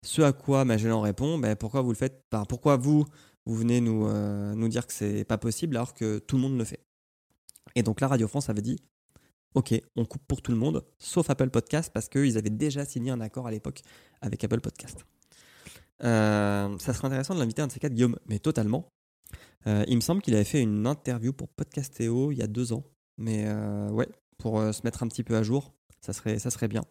Ce 0.04 0.22
à 0.22 0.34
quoi 0.34 0.66
Magellan 0.66 1.02
répond 1.02 1.38
ben, 1.38 1.56
pourquoi 1.56 1.82
vous 1.82 1.92
le 1.92 1.96
faites 1.96 2.24
Pourquoi 2.50 2.78
vous, 2.78 3.06
venez 3.46 3.82
nous, 3.82 4.08
nous 4.56 4.68
dire 4.68 4.88
que 4.88 4.94
c'est 4.94 5.26
pas 5.26 5.38
possible 5.38 5.76
alors 5.76 5.94
que 5.94 6.20
tout 6.20 6.38
le 6.38 6.42
monde 6.42 6.58
le 6.58 6.66
fait? 6.66 6.80
Et 7.76 7.84
donc 7.84 8.02
la 8.02 8.08
Radio 8.08 8.28
France 8.28 8.50
avait 8.50 8.62
dit 8.62 8.78
Ok, 9.54 9.74
on 9.98 10.06
coupe 10.06 10.24
pour 10.28 10.42
tout 10.42 10.52
le 10.52 10.58
monde, 10.58 10.84
sauf 10.98 11.30
Apple 11.30 11.50
Podcast, 11.50 11.92
parce 11.94 12.08
qu'ils 12.08 12.38
avaient 12.38 12.50
déjà 12.50 12.86
signé 12.86 13.12
un 13.12 13.20
accord 13.20 13.48
à 13.48 13.52
l'époque 13.52 13.82
avec 14.22 14.44
Apple 14.44 14.62
Podcast. 14.62 15.06
Euh, 16.04 16.78
ça 16.80 16.94
serait 16.94 17.08
intéressant 17.08 17.36
de 17.36 17.40
l'inviter 17.40 17.62
un 17.62 17.68
de 17.68 17.72
ces 17.72 17.80
quatre, 17.80 17.94
Guillaume, 17.94 18.18
mais 18.28 18.40
totalement. 18.40 18.92
Euh, 19.68 19.84
il 19.88 19.96
me 19.96 20.02
semble 20.02 20.22
qu'il 20.22 20.34
avait 20.34 20.44
fait 20.44 20.62
une 20.62 20.88
interview 20.88 21.34
pour 21.34 21.48
Podcastéo 21.50 22.32
il 22.32 22.40
y 22.40 22.42
a 22.42 22.48
deux 22.48 22.74
ans. 22.74 22.84
Mais 23.18 23.46
euh, 23.46 23.90
ouais, 23.90 24.08
pour 24.38 24.62
se 24.74 24.82
mettre 24.84 25.04
un 25.04 25.08
petit 25.08 25.24
peu 25.24 25.36
à 25.36 25.44
jour, 25.44 25.74
ça 26.02 26.14
serait, 26.14 26.40
ça 26.40 26.50
serait 26.50 26.68
bien. 26.68 26.84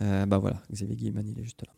bah 0.00 0.38
voilà, 0.38 0.62
Xavier 0.72 0.96
Guillemin, 0.96 1.22
il 1.26 1.38
est 1.38 1.44
juste 1.44 1.62
là. 1.66 1.72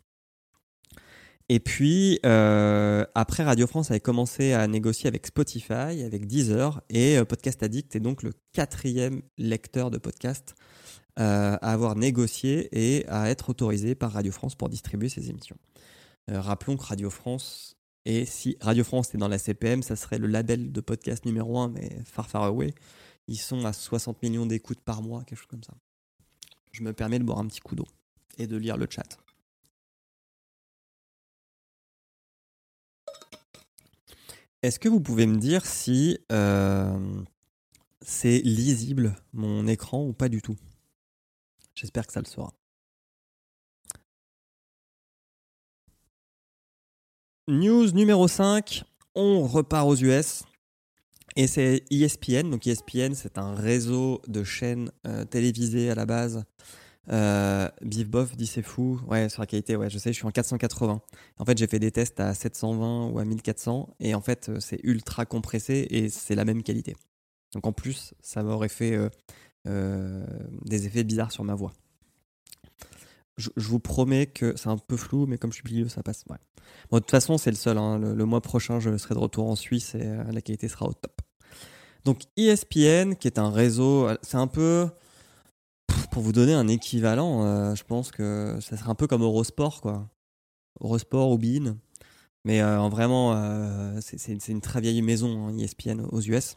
Et 1.49 1.59
puis, 1.59 2.21
après, 2.23 3.43
Radio 3.43 3.67
France 3.67 3.91
avait 3.91 4.01
commencé 4.01 4.53
à 4.53 4.67
négocier 4.69 5.09
avec 5.09 5.27
Spotify, 5.27 6.05
avec 6.05 6.27
Deezer, 6.27 6.81
et 6.89 7.19
Podcast 7.25 7.65
Addict 7.65 7.97
est 7.97 8.01
donc 8.01 8.23
le 8.23 8.33
quatrième 8.53 9.23
lecteur 9.39 9.91
de 9.91 9.99
podcast 9.99 10.55
à 11.17 11.55
avoir 11.57 11.97
négocié 11.97 12.69
et 12.73 13.07
à 13.09 13.29
être 13.29 13.51
autorisé 13.51 13.97
par 13.97 14.13
Radio 14.13 14.31
France 14.31 14.55
pour 14.55 14.69
distribuer 14.69 15.09
ses 15.09 15.29
émissions. 15.31 15.57
Rappelons 16.29 16.77
que 16.77 16.85
Radio 16.85 17.11
France, 17.11 17.77
et 18.05 18.27
si 18.27 18.57
Radio 18.61 18.83
France 18.85 19.15
est 19.15 19.19
dans 19.19 19.29
la 19.29 19.39
CPM, 19.39 19.83
ça 19.83 19.97
serait 19.97 20.19
le 20.19 20.27
label 20.27 20.73
de 20.73 20.81
podcast 20.81 21.25
numéro 21.25 21.59
1, 21.59 21.69
mais 21.69 22.03
far 22.05 22.29
far 22.29 22.45
away. 22.45 22.75
Ils 23.29 23.39
sont 23.39 23.65
à 23.65 23.73
60 23.73 24.23
millions 24.23 24.47
d'écoutes 24.47 24.81
par 24.81 25.03
mois, 25.03 25.23
quelque 25.25 25.39
chose 25.39 25.47
comme 25.47 25.63
ça. 25.63 25.75
Je 26.73 26.83
me 26.83 26.93
permets 26.93 27.19
de 27.19 27.25
boire 27.25 27.39
un 27.39 27.47
petit 27.47 27.61
coup 27.61 27.77
d'eau 27.77 27.87
et 28.39 28.47
de 28.47 28.57
lire 28.57 28.77
le 28.77 28.87
chat. 28.91 29.19
Est-ce 34.63 34.79
que 34.79 34.89
vous 34.89 35.01
pouvez 35.01 35.27
me 35.27 35.39
dire 35.39 35.67
si 35.67 36.19
euh, 36.31 37.23
c'est 38.01 38.39
lisible 38.41 39.17
mon 39.33 39.67
écran 39.67 40.05
ou 40.05 40.13
pas 40.13 40.29
du 40.29 40.41
tout? 40.41 40.57
J'espère 41.75 42.07
que 42.07 42.13
ça 42.13 42.21
le 42.21 42.27
sera. 42.27 42.53
News 47.53 47.93
numéro 47.93 48.29
5, 48.29 48.83
on 49.15 49.47
repart 49.47 49.87
aux 49.87 49.97
US. 49.97 50.45
Et 51.37 51.47
c'est 51.47 51.85
ESPN. 51.91 52.49
Donc 52.49 52.67
ESPN, 52.67 53.13
c'est 53.13 53.37
un 53.37 53.55
réseau 53.55 54.23
de 54.27 54.43
chaînes 54.43 54.91
euh, 55.07 55.27
télévisées 55.27 55.91
à 55.91 55.95
la 55.95 56.07
base. 56.07 56.45
Euh, 57.11 57.69
Bif 57.83 58.09
Bof 58.09 58.35
dit 58.37 58.47
c'est 58.47 58.63
fou. 58.63 58.99
Ouais, 59.07 59.29
sur 59.29 59.43
la 59.43 59.47
qualité, 59.47 59.77
ouais, 59.77 59.91
je 59.91 59.99
sais, 59.99 60.15
je 60.15 60.17
suis 60.17 60.27
en 60.27 60.31
480. 60.31 61.03
En 61.39 61.45
fait, 61.45 61.59
j'ai 61.59 61.67
fait 61.67 61.79
des 61.79 61.91
tests 61.91 62.21
à 62.21 62.33
720 62.33 63.09
ou 63.09 63.19
à 63.19 63.25
1400. 63.27 63.97
Et 64.01 64.15
en 64.15 64.23
fait, 64.23 64.49
euh, 64.49 64.59
c'est 64.59 64.81
ultra 64.83 65.27
compressé 65.27 65.87
et 65.91 66.09
c'est 66.09 66.35
la 66.35 66.47
même 66.47 66.63
qualité. 66.63 66.97
Donc 67.53 67.67
en 67.67 67.73
plus, 67.73 68.15
ça 68.23 68.43
m'aurait 68.43 68.71
fait 68.71 68.99
des 69.67 70.87
effets 70.87 71.05
bizarres 71.05 71.33
sur 71.33 71.45
ma 71.45 71.55
voix 71.55 71.75
je, 73.37 73.51
vous 73.57 73.81
promets 73.81 74.27
que 74.27 74.55
c'est 74.57 74.69
un 74.69 74.77
peu 74.77 74.97
flou, 74.97 75.27
mais 75.27 75.39
comme 75.39 75.51
je 75.51 75.57
suis 75.57 75.65
bilieux, 75.65 75.89
ça 75.89 76.03
passe. 76.03 76.25
Ouais. 76.29 76.37
De 76.91 76.99
toute 76.99 77.11
façon, 77.11 77.39
c'est 77.39 77.51
le 77.51 77.57
seul. 77.57 77.79
Hein. 77.79 77.99
Le, 77.99 78.25
mois 78.25 78.41
prochain, 78.41 78.81
je 78.81 78.97
serai 78.99 79.15
de 79.15 79.21
retour 79.21 79.49
en 79.49 79.57
Suisse 79.57 79.95
et 79.95 80.03
euh, 80.03 80.25
la 80.31 80.41
qualité 80.41 80.69
sera 80.69 80.87
au 80.87 80.93
top. 80.93 81.21
Donc 82.05 82.23
ESPN, 82.37 83.15
qui 83.15 83.29
est 83.29 83.39
un 83.39 83.51
réseau, 83.51 84.09
euh, 84.09 84.17
c'est 84.23 84.37
un 84.37 84.47
peu 84.47 84.89
pour 86.11 86.23
vous 86.23 86.33
donner 86.33 86.53
un 86.53 86.69
équivalent. 86.69 87.45
Euh, 87.45 87.75
je 87.75 87.85
pense 87.85 88.11
que 88.11 88.59
ça 88.61 88.77
serait 88.77 88.91
un 88.91 88.95
peu 88.95 89.07
comme 89.07 89.23
Eurosport, 89.23 89.81
quoi. 89.81 90.09
Eurosport 90.81 91.31
ou 91.31 91.39
Bean. 91.39 91.77
Mais 92.45 92.61
en 92.61 92.89
vraiment, 92.89 94.01
c'est 94.01 94.49
une 94.49 94.61
très 94.61 94.81
vieille 94.81 95.01
maison, 95.01 95.47
hein, 95.47 95.59
ESPN 95.59 96.01
aux 96.11 96.21
US. 96.23 96.57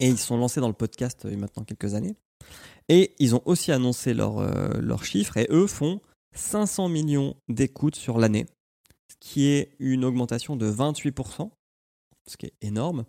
Et 0.00 0.08
ils 0.08 0.16
sont 0.16 0.38
lancés 0.38 0.60
dans 0.60 0.68
le 0.68 0.74
podcast 0.74 1.20
il 1.24 1.32
y 1.32 1.34
a 1.34 1.36
maintenant 1.36 1.64
quelques 1.64 1.92
années. 1.92 2.16
Et 2.88 3.14
ils 3.18 3.34
ont 3.34 3.42
aussi 3.44 3.72
annoncé 3.72 4.14
euh, 4.16 4.80
leurs 4.80 5.04
chiffres 5.04 5.36
et 5.36 5.46
eux 5.50 5.66
font 5.66 6.00
500 6.34 6.88
millions 6.88 7.34
d'écoutes 7.48 7.96
sur 7.96 8.18
l'année, 8.18 8.46
ce 9.08 9.16
qui 9.18 9.46
est 9.46 9.74
une 9.78 10.04
augmentation 10.04 10.56
de 10.56 10.70
28%, 10.70 11.50
ce 12.26 12.36
qui 12.36 12.46
est 12.46 12.54
énorme. 12.60 13.04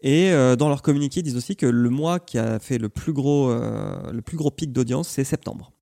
Et 0.00 0.30
euh, 0.30 0.56
dans 0.56 0.68
leur 0.68 0.82
communiqué, 0.82 1.20
ils 1.20 1.22
disent 1.22 1.36
aussi 1.36 1.56
que 1.56 1.66
le 1.66 1.90
mois 1.90 2.18
qui 2.20 2.38
a 2.38 2.58
fait 2.58 2.78
le 2.78 2.88
plus 2.88 3.12
gros, 3.12 3.50
euh, 3.50 4.10
le 4.10 4.22
plus 4.22 4.36
gros 4.36 4.50
pic 4.50 4.72
d'audience, 4.72 5.08
c'est 5.08 5.24
septembre. 5.24 5.72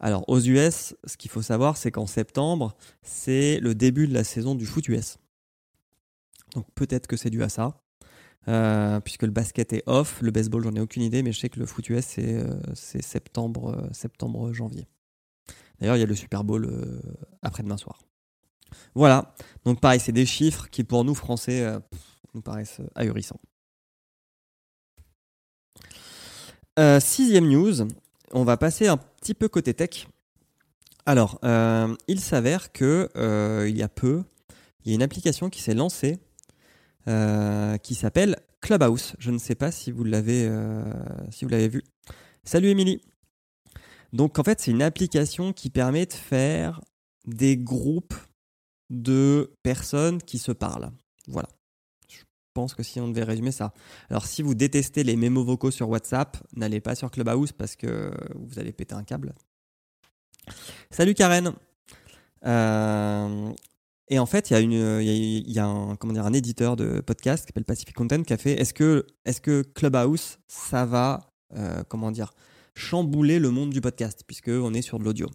Alors 0.00 0.24
aux 0.28 0.40
US, 0.40 0.96
ce 1.04 1.16
qu'il 1.16 1.30
faut 1.30 1.42
savoir, 1.42 1.76
c'est 1.76 1.92
qu'en 1.92 2.06
septembre, 2.06 2.74
c'est 3.02 3.60
le 3.60 3.74
début 3.74 4.08
de 4.08 4.14
la 4.14 4.24
saison 4.24 4.54
du 4.54 4.66
foot 4.66 4.88
US. 4.88 5.18
Donc 6.54 6.66
peut-être 6.74 7.06
que 7.06 7.16
c'est 7.16 7.30
dû 7.30 7.42
à 7.42 7.48
ça. 7.48 7.80
Euh, 8.48 8.98
puisque 8.98 9.22
le 9.22 9.30
basket 9.30 9.72
est 9.72 9.82
off. 9.86 10.20
Le 10.20 10.30
baseball, 10.30 10.64
j'en 10.64 10.74
ai 10.74 10.80
aucune 10.80 11.02
idée, 11.02 11.22
mais 11.22 11.32
je 11.32 11.38
sais 11.38 11.48
que 11.48 11.60
le 11.60 11.66
foot 11.66 11.88
US, 11.90 12.04
c'est 12.04 12.34
euh, 12.34 12.50
septembre, 12.74 13.74
euh, 13.76 13.88
septembre, 13.92 14.52
janvier. 14.52 14.88
D'ailleurs, 15.78 15.96
il 15.96 16.00
y 16.00 16.04
a 16.04 16.06
le 16.06 16.14
Super 16.14 16.44
Bowl 16.44 16.68
après-demain 17.42 17.76
soir. 17.76 18.02
Voilà. 18.94 19.34
Donc, 19.64 19.80
pareil, 19.80 19.98
c'est 19.98 20.12
des 20.12 20.26
chiffres 20.26 20.68
qui, 20.70 20.84
pour 20.84 21.04
nous, 21.04 21.14
Français, 21.14 21.66
nous 22.34 22.40
paraissent 22.40 22.80
ahurissants. 22.94 23.40
sixième 27.00 27.48
news, 27.48 27.88
on 28.30 28.44
va 28.44 28.56
passer 28.56 28.86
un 28.86 28.96
petit 28.96 29.34
peu 29.34 29.48
côté 29.48 29.74
tech. 29.74 30.06
Alors, 31.04 31.40
il 32.06 32.20
s'avère 32.20 32.70
que 32.70 33.08
il 33.68 33.76
y 33.76 33.82
a 33.82 33.88
peu, 33.88 34.22
il 34.84 34.90
y 34.90 34.92
a 34.92 34.94
une 34.94 35.02
application 35.02 35.50
qui 35.50 35.62
s'est 35.62 35.74
lancée 35.74 36.20
euh, 37.08 37.76
qui 37.78 37.94
s'appelle 37.94 38.36
Clubhouse. 38.60 39.14
Je 39.18 39.30
ne 39.30 39.38
sais 39.38 39.54
pas 39.54 39.72
si 39.72 39.90
vous 39.90 40.04
l'avez 40.04 40.46
euh, 40.46 40.84
si 41.30 41.44
vous 41.44 41.50
l'avez 41.50 41.68
vu. 41.68 41.82
Salut 42.44 42.68
Émilie. 42.68 43.02
Donc 44.12 44.38
en 44.38 44.44
fait, 44.44 44.60
c'est 44.60 44.70
une 44.70 44.82
application 44.82 45.52
qui 45.52 45.70
permet 45.70 46.06
de 46.06 46.12
faire 46.12 46.80
des 47.24 47.56
groupes 47.56 48.14
de 48.90 49.54
personnes 49.62 50.22
qui 50.22 50.38
se 50.38 50.52
parlent. 50.52 50.90
Voilà. 51.28 51.48
Je 52.08 52.22
pense 52.54 52.74
que 52.74 52.82
si 52.82 53.00
on 53.00 53.08
devait 53.08 53.24
résumer 53.24 53.52
ça. 53.52 53.72
Alors 54.10 54.26
si 54.26 54.42
vous 54.42 54.54
détestez 54.54 55.02
les 55.04 55.16
mémos 55.16 55.46
vocaux 55.46 55.70
sur 55.70 55.88
WhatsApp, 55.88 56.36
n'allez 56.54 56.80
pas 56.80 56.94
sur 56.94 57.10
Clubhouse 57.10 57.52
parce 57.52 57.76
que 57.76 58.12
vous 58.34 58.58
allez 58.58 58.72
péter 58.72 58.94
un 58.94 59.04
câble. 59.04 59.34
Salut 60.90 61.14
Karen. 61.14 61.54
Euh, 62.44 63.52
et 64.08 64.18
en 64.18 64.26
fait, 64.26 64.50
il 64.50 64.54
y 64.54 64.56
a, 64.56 64.60
une, 64.60 65.02
y 65.02 65.58
a, 65.58 65.66
un, 65.66 65.96
comment 65.96 66.12
dire, 66.12 66.26
un 66.26 66.32
éditeur 66.32 66.76
de 66.76 67.00
podcast 67.00 67.44
qui 67.44 67.48
s'appelle 67.48 67.64
Pacific 67.64 67.94
Content 67.94 68.22
qui 68.22 68.32
a 68.32 68.36
fait 68.36 68.60
est-ce 68.60 68.74
que, 68.74 69.06
est 69.24 69.40
que 69.40 69.62
Clubhouse, 69.62 70.38
ça 70.48 70.84
va, 70.84 71.32
euh, 71.54 71.82
comment 71.88 72.10
dire, 72.10 72.32
chambouler 72.74 73.38
le 73.38 73.50
monde 73.50 73.70
du 73.70 73.80
podcast, 73.80 74.24
puisqu'on 74.26 74.74
est 74.74 74.82
sur 74.82 74.98
de 74.98 75.04
l'audio 75.04 75.28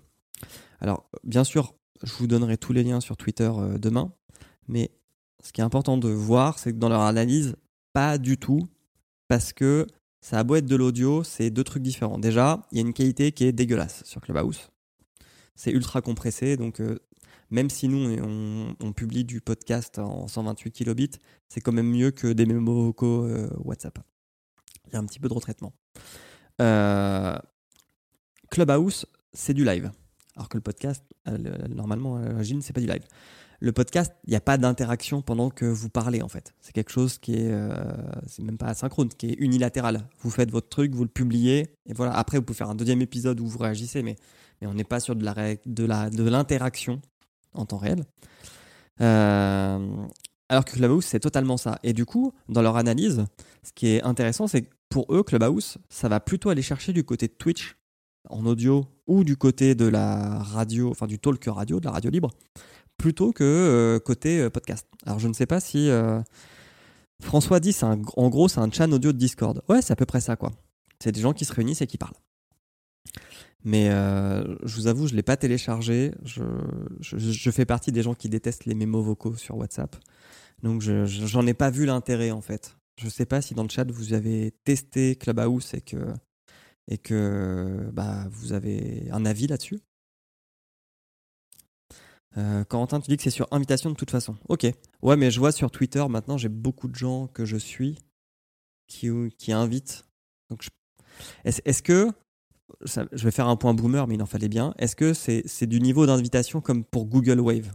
Alors, 0.79 1.09
bien 1.23 1.43
sûr, 1.43 1.75
je 2.03 2.13
vous 2.13 2.27
donnerai 2.27 2.57
tous 2.57 2.73
les 2.73 2.83
liens 2.83 2.99
sur 2.99 3.17
Twitter 3.17 3.49
euh, 3.55 3.77
demain, 3.77 4.11
mais 4.67 4.91
ce 5.43 5.51
qui 5.51 5.61
est 5.61 5.63
important 5.63 5.97
de 5.97 6.09
voir, 6.09 6.59
c'est 6.59 6.71
que 6.73 6.77
dans 6.77 6.89
leur 6.89 7.01
analyse, 7.01 7.55
pas 7.93 8.17
du 8.17 8.37
tout, 8.37 8.67
parce 9.27 9.53
que 9.53 9.87
ça 10.21 10.39
a 10.39 10.43
beau 10.43 10.55
être 10.55 10.65
de 10.65 10.75
l'audio, 10.75 11.23
c'est 11.23 11.49
deux 11.49 11.63
trucs 11.63 11.83
différents. 11.83 12.19
Déjà, 12.19 12.61
il 12.71 12.77
y 12.77 12.79
a 12.79 12.81
une 12.81 12.93
qualité 12.93 13.31
qui 13.31 13.45
est 13.45 13.51
dégueulasse 13.51 14.03
sur 14.03 14.19
Clubhouse. 14.21 14.69
C'est 15.55 15.71
ultra 15.71 16.01
compressé, 16.01 16.57
donc 16.57 16.81
euh, 16.81 16.99
même 17.49 17.69
si 17.69 17.87
nous, 17.87 18.75
on, 18.79 18.93
publie 18.93 19.23
du 19.23 19.41
podcast 19.41 19.99
en 19.99 20.27
128 20.27 20.71
kilobits, 20.71 21.11
c'est 21.47 21.61
quand 21.61 21.71
même 21.71 21.89
mieux 21.89 22.11
que 22.11 22.27
des 22.27 22.45
mémos 22.45 22.85
vocaux 22.85 23.23
euh, 23.23 23.49
WhatsApp. 23.57 23.99
Il 24.87 24.93
y 24.93 24.95
a 24.95 24.99
un 24.99 25.05
petit 25.05 25.19
peu 25.19 25.29
de 25.29 25.33
retraitement. 25.33 25.73
Euh, 26.61 27.37
Clubhouse, 28.49 29.05
c'est 29.33 29.53
du 29.53 29.63
live. 29.63 29.91
Alors 30.35 30.49
que 30.49 30.57
le 30.57 30.61
podcast, 30.61 31.03
euh, 31.27 31.37
normalement, 31.69 32.17
à 32.17 32.29
l'origine, 32.29 32.61
c'est 32.61 32.73
pas 32.73 32.81
du 32.81 32.87
live. 32.87 33.03
Le 33.59 33.71
podcast, 33.71 34.13
il 34.25 34.31
n'y 34.31 34.35
a 34.35 34.41
pas 34.41 34.57
d'interaction 34.57 35.21
pendant 35.21 35.49
que 35.49 35.65
vous 35.65 35.89
parlez, 35.89 36.21
en 36.21 36.27
fait. 36.27 36.53
C'est 36.61 36.73
quelque 36.73 36.91
chose 36.91 37.17
qui 37.17 37.33
est, 37.33 37.51
c'est 38.27 38.43
même 38.43 38.59
pas 38.59 38.67
asynchrone, 38.67 39.09
qui 39.09 39.31
est 39.31 39.35
unilatéral. 39.39 40.07
Vous 40.19 40.29
faites 40.29 40.51
votre 40.51 40.69
truc, 40.69 40.93
vous 40.93 41.03
le 41.03 41.09
publiez, 41.09 41.73
et 41.87 41.93
voilà. 41.93 42.13
Après, 42.13 42.37
vous 42.37 42.43
pouvez 42.43 42.57
faire 42.57 42.69
un 42.69 42.75
deuxième 42.75 43.01
épisode 43.01 43.39
où 43.39 43.47
vous 43.47 43.57
réagissez, 43.57 44.03
mais, 44.03 44.15
on 44.61 44.75
n'est 44.75 44.83
pas 44.83 44.99
sur 44.99 45.15
de 45.15 46.29
l'interaction 46.29 47.01
en 47.59 47.65
temps 47.65 47.77
réel. 47.77 48.03
Euh, 49.01 50.05
alors 50.49 50.65
que 50.65 50.71
Clubhouse, 50.71 51.05
c'est 51.05 51.19
totalement 51.19 51.57
ça. 51.57 51.79
Et 51.83 51.93
du 51.93 52.05
coup, 52.05 52.33
dans 52.49 52.61
leur 52.61 52.77
analyse, 52.77 53.25
ce 53.63 53.71
qui 53.73 53.87
est 53.87 54.03
intéressant, 54.03 54.47
c'est 54.47 54.63
que 54.63 54.69
pour 54.89 55.13
eux, 55.13 55.23
Clubhouse, 55.23 55.77
ça 55.89 56.07
va 56.07 56.19
plutôt 56.19 56.49
aller 56.49 56.61
chercher 56.61 56.93
du 56.93 57.03
côté 57.03 57.27
de 57.27 57.33
Twitch 57.33 57.77
en 58.29 58.45
audio 58.45 58.85
ou 59.05 59.23
du 59.23 59.37
côté 59.37 59.75
de 59.75 59.85
la 59.85 60.39
radio, 60.39 60.89
enfin 60.89 61.07
du 61.07 61.19
talk 61.19 61.43
radio, 61.47 61.79
de 61.79 61.85
la 61.85 61.91
radio 61.91 62.09
libre, 62.09 62.31
plutôt 62.97 63.31
que 63.31 63.43
euh, 63.43 63.99
côté 63.99 64.39
euh, 64.39 64.49
podcast. 64.49 64.87
Alors 65.05 65.19
je 65.19 65.27
ne 65.27 65.33
sais 65.33 65.45
pas 65.45 65.59
si 65.59 65.89
François 67.21 67.59
dit, 67.59 67.75
un, 67.81 68.01
en 68.15 68.29
gros, 68.29 68.47
c'est 68.47 68.59
un 68.59 68.71
chat 68.71 68.87
audio 68.87 69.11
de 69.11 69.17
Discord. 69.17 69.61
Ouais, 69.67 69.81
c'est 69.81 69.93
à 69.93 69.95
peu 69.95 70.05
près 70.05 70.21
ça, 70.21 70.35
quoi. 70.35 70.51
C'est 70.99 71.11
des 71.11 71.21
gens 71.21 71.33
qui 71.33 71.45
se 71.45 71.53
réunissent 71.53 71.81
et 71.81 71.87
qui 71.87 71.97
parlent. 71.97 72.15
Mais 73.63 73.89
euh, 73.89 74.55
je 74.63 74.75
vous 74.75 74.87
avoue, 74.87 75.07
je 75.07 75.13
ne 75.13 75.17
l'ai 75.17 75.23
pas 75.23 75.37
téléchargé. 75.37 76.13
Je, 76.23 76.43
je, 76.99 77.51
fais 77.51 77.65
partie 77.65 77.91
des 77.91 78.01
gens 78.01 78.13
qui 78.13 78.29
détestent 78.29 78.65
les 78.65 78.75
mémos 78.75 79.03
vocaux 79.03 79.35
sur 79.35 79.57
WhatsApp. 79.57 79.95
Donc, 80.63 80.81
je 80.81 81.35
n'en 81.37 81.45
ai 81.45 81.53
pas 81.53 81.69
vu 81.69 81.85
l'intérêt, 81.85 82.31
en 82.31 82.41
fait. 82.41 82.77
Je 82.99 83.05
ne 83.05 83.09
sais 83.09 83.25
pas 83.25 83.41
si 83.41 83.53
dans 83.53 83.63
le 83.63 83.69
chat, 83.69 83.89
vous 83.91 84.13
avez 84.13 84.51
testé 84.63 85.15
Clubhouse 85.15 85.73
et 85.73 85.81
que, 85.81 86.13
et 86.87 86.97
que 86.97 87.89
bah, 87.93 88.27
vous 88.31 88.53
avez 88.53 89.07
un 89.11 89.25
avis 89.25 89.47
là-dessus. 89.47 89.79
Euh, 92.37 92.63
Corentin, 92.63 92.99
tu 92.99 93.09
dis 93.09 93.17
que 93.17 93.23
c'est 93.23 93.29
sur 93.29 93.47
invitation 93.51 93.89
de 93.89 93.95
toute 93.95 94.11
façon. 94.11 94.35
Ok. 94.47 94.65
Ouais, 95.01 95.15
mais 95.15 95.31
je 95.31 95.39
vois 95.39 95.51
sur 95.51 95.71
Twitter, 95.71 96.05
maintenant, 96.07 96.37
j'ai 96.37 96.49
beaucoup 96.49 96.87
de 96.87 96.95
gens 96.95 97.27
que 97.27 97.45
je 97.45 97.57
suis 97.57 97.97
qui, 98.87 99.09
qui 99.37 99.51
invitent. 99.51 100.05
Donc, 100.49 100.65
est-ce 101.43 101.83
que 101.83 102.11
je 102.85 103.23
vais 103.23 103.31
faire 103.31 103.47
un 103.47 103.55
point 103.55 103.73
boomer, 103.73 104.07
mais 104.07 104.15
il 104.15 104.21
en 104.21 104.25
fallait 104.25 104.49
bien. 104.49 104.73
Est-ce 104.77 104.95
que 104.95 105.13
c'est 105.13 105.67
du 105.67 105.79
niveau 105.79 106.05
d'invitation 106.05 106.61
comme 106.61 106.83
pour 106.83 107.05
Google 107.05 107.39
Wave? 107.39 107.73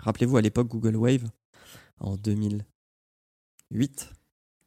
Rappelez-vous, 0.00 0.36
à 0.36 0.42
l'époque, 0.42 0.68
Google 0.68 0.96
Wave, 0.96 1.24
en 2.00 2.16
2008, 2.16 4.12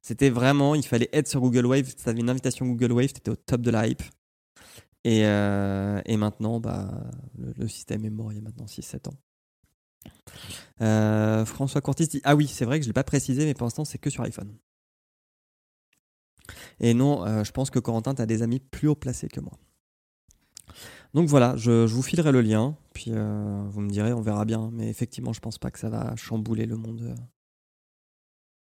c'était 0.01 0.29
vraiment, 0.29 0.73
il 0.73 0.85
fallait 0.85 1.09
être 1.13 1.27
sur 1.27 1.41
Google 1.41 1.65
Wave. 1.65 1.93
Tu 1.93 2.09
une 2.09 2.29
invitation 2.29 2.65
Google 2.65 2.93
Wave, 2.93 3.11
tu 3.13 3.17
étais 3.17 3.31
au 3.31 3.35
top 3.35 3.61
de 3.61 3.71
la 3.71 3.87
hype. 3.87 4.03
Et, 5.03 5.25
euh, 5.25 6.01
maintenant, 6.17 6.59
bah, 6.59 7.03
le, 7.37 7.53
le 7.55 7.67
système 7.67 8.05
est 8.05 8.09
mort 8.09 8.31
il 8.31 8.35
y 8.35 8.39
a 8.39 8.41
maintenant 8.41 8.65
6-7 8.65 9.09
ans. 9.09 9.13
Euh, 10.81 11.45
François 11.45 11.81
Courtis 11.81 12.07
dit 12.07 12.21
Ah 12.23 12.35
oui, 12.35 12.47
c'est 12.47 12.65
vrai 12.65 12.79
que 12.79 12.83
je 12.83 12.87
ne 12.87 12.91
l'ai 12.91 12.93
pas 12.93 13.03
précisé, 13.03 13.45
mais 13.45 13.53
pour 13.53 13.65
l'instant, 13.65 13.85
c'est 13.85 13.97
que 13.97 14.09
sur 14.09 14.23
iPhone. 14.23 14.53
Et 16.79 16.93
non, 16.93 17.25
euh, 17.25 17.43
je 17.43 17.51
pense 17.51 17.69
que 17.69 17.79
Corentin, 17.79 18.13
tu 18.13 18.21
as 18.21 18.25
des 18.25 18.41
amis 18.41 18.59
plus 18.59 18.87
haut 18.87 18.95
placés 18.95 19.27
que 19.27 19.39
moi. 19.39 19.53
Donc 21.13 21.27
voilà, 21.27 21.55
je, 21.57 21.85
vous 21.85 22.01
filerai 22.01 22.31
le 22.31 22.41
lien, 22.41 22.75
puis 22.93 23.11
euh, 23.13 23.63
vous 23.69 23.81
me 23.81 23.89
direz, 23.89 24.13
on 24.13 24.21
verra 24.21 24.45
bien. 24.45 24.69
Mais 24.73 24.89
effectivement, 24.89 25.33
je 25.33 25.39
pense 25.39 25.57
pas 25.57 25.71
que 25.71 25.79
ça 25.79 25.89
va 25.89 26.15
chambouler 26.15 26.65
le 26.65 26.75
monde, 26.75 27.01
euh, 27.01 27.15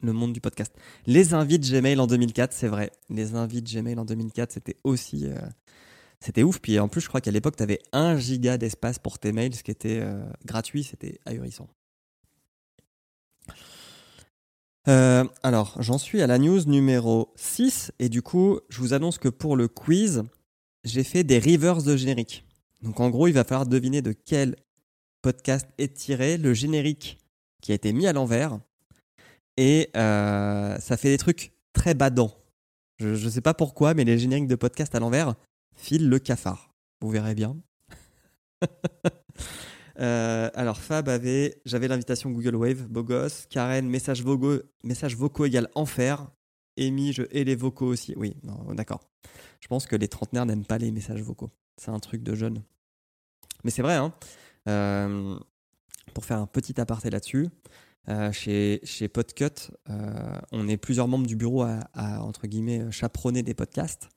le 0.03 0.13
monde 0.13 0.33
du 0.33 0.41
podcast. 0.41 0.75
Les 1.07 1.35
invites 1.35 1.69
Gmail 1.71 1.99
en 2.01 2.07
2004, 2.07 2.53
c'est 2.53 2.69
vrai. 2.69 2.91
Les 3.11 3.35
invites 3.35 3.71
Gmail 3.71 3.99
en 3.99 4.05
2004, 4.05 4.53
c'était 4.53 4.77
aussi. 4.85 5.27
c'était 6.21 6.43
ouf. 6.43 6.61
Puis 6.61 6.79
en 6.79 6.89
plus, 6.89 7.01
je 7.01 7.09
crois 7.09 7.21
qu'à 7.21 7.33
l'époque, 7.33 7.57
tu 7.57 7.63
avais 7.63 7.81
1 7.93 8.17
giga 8.17 8.57
d'espace 8.57 8.99
pour 8.99 9.19
tes 9.19 9.33
mails, 9.33 9.55
ce 9.55 9.63
qui 9.63 9.73
était 9.73 10.03
gratuit, 10.45 10.85
c'était 10.85 11.19
ahurissant. 11.27 11.69
Euh, 14.89 15.25
alors, 15.43 15.77
j'en 15.81 15.99
suis 15.99 16.23
à 16.23 16.27
la 16.27 16.39
news 16.39 16.65
numéro 16.65 17.33
6 17.37 17.93
et 17.99 18.09
du 18.09 18.23
coup, 18.23 18.61
je 18.69 18.81
vous 18.81 18.95
annonce 18.95 19.19
que 19.19 19.29
pour 19.29 19.57
le 19.57 19.69
quiz, 19.69 20.23
j'ai 20.85 21.03
fait 21.03 21.25
des 21.25 21.39
reverse 21.39 21.85
de 21.85 21.97
générique. 21.97 22.45
Donc 22.83 23.01
en 23.01 23.11
gros, 23.11 23.27
il 23.27 23.33
va 23.33 23.45
falloir 23.45 23.67
deviner 23.67 24.03
de 24.03 24.13
quel 24.13 24.57
podcast 25.23 25.67
est 25.79 25.95
tiré 25.95 26.37
le 26.37 26.55
générique 26.55 27.19
qui 27.61 27.73
a 27.73 27.75
été 27.75 27.93
mis 27.93 28.07
à 28.07 28.13
l'envers. 28.13 28.61
Et 29.57 29.91
euh, 29.97 30.79
ça 30.79 30.97
fait 30.97 31.09
des 31.09 31.19
trucs 31.19 31.53
très 31.73 31.95
badants. 31.95 32.35
Je 32.99 33.09
ne 33.09 33.31
sais 33.31 33.41
pas 33.41 33.55
pourquoi, 33.55 33.95
mais 33.95 34.05
les 34.05 34.19
génériques 34.19 34.47
de 34.47 34.55
podcast 34.55 34.95
à 34.95 35.01
l'envers 35.01 35.35
filent 35.75 36.09
le 36.09 36.19
cafard. 36.19 36.75
Vous 37.01 37.11
verrez 37.11 37.35
bien. 37.35 37.57
Euh, 39.99 40.51
alors 40.55 40.79
Fab 40.81 41.09
avait, 41.09 41.61
j'avais 41.65 41.89
l'invitation 41.89 42.31
Google 42.31 42.57
Wave, 42.57 42.89
beau 42.89 43.03
gosse. 43.03 43.47
Karen, 43.49 43.89
message 43.89 44.23
vocaux, 44.23 44.61
message 44.85 45.17
égale 45.45 45.69
enfer. 45.75 46.31
Amy, 46.79 47.13
je 47.13 47.23
hais 47.31 47.45
les 47.45 47.57
vocaux 47.57 47.87
aussi. 47.87 48.15
Oui, 48.17 48.37
non, 48.43 48.75
d'accord. 48.75 49.01
Je 49.61 49.69
pense 49.69 49.87
que 49.87 49.97
les 49.97 50.09
trentenaires 50.09 50.47
n'aiment 50.47 50.67
pas 50.67 50.79
les 50.79 50.91
messages 50.91 51.23
vocaux. 51.23 51.51
C'est 51.77 51.91
un 51.91 51.99
truc 51.99 52.23
de 52.23 52.35
jeune. 52.35 52.63
Mais 53.65 53.71
c'est 53.71 53.83
vrai, 53.83 53.95
hein. 53.95 54.13
Euh, 54.69 55.39
pour 56.15 56.25
faire 56.25 56.39
un 56.39 56.47
petit 56.47 56.81
aparté 56.81 57.11
là-dessus, 57.11 57.49
euh, 58.09 58.31
chez, 58.33 58.81
chez 58.85 59.09
Podcut, 59.09 59.73
euh, 59.91 60.39
on 60.53 60.69
est 60.69 60.77
plusieurs 60.77 61.09
membres 61.09 61.27
du 61.27 61.37
bureau 61.37 61.63
à, 61.63 61.89
à, 61.95 62.23
chaperonner 62.91 63.43
des 63.43 63.55
podcasts. 63.55 64.09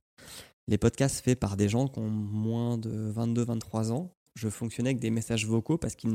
Les 0.68 0.78
podcasts 0.78 1.24
faits 1.24 1.40
par 1.40 1.58
des 1.58 1.68
gens 1.68 1.88
qui 1.88 2.00
ont 2.00 2.10
moins 2.10 2.78
de 2.78 3.12
22-23 3.12 3.92
ans. 3.92 4.16
Je 4.36 4.50
fonctionnais 4.50 4.90
avec 4.92 5.00
des 5.00 5.12
messages 5.12 5.46
vocaux 5.46 5.78
parce 5.78 5.96
que 5.96 6.08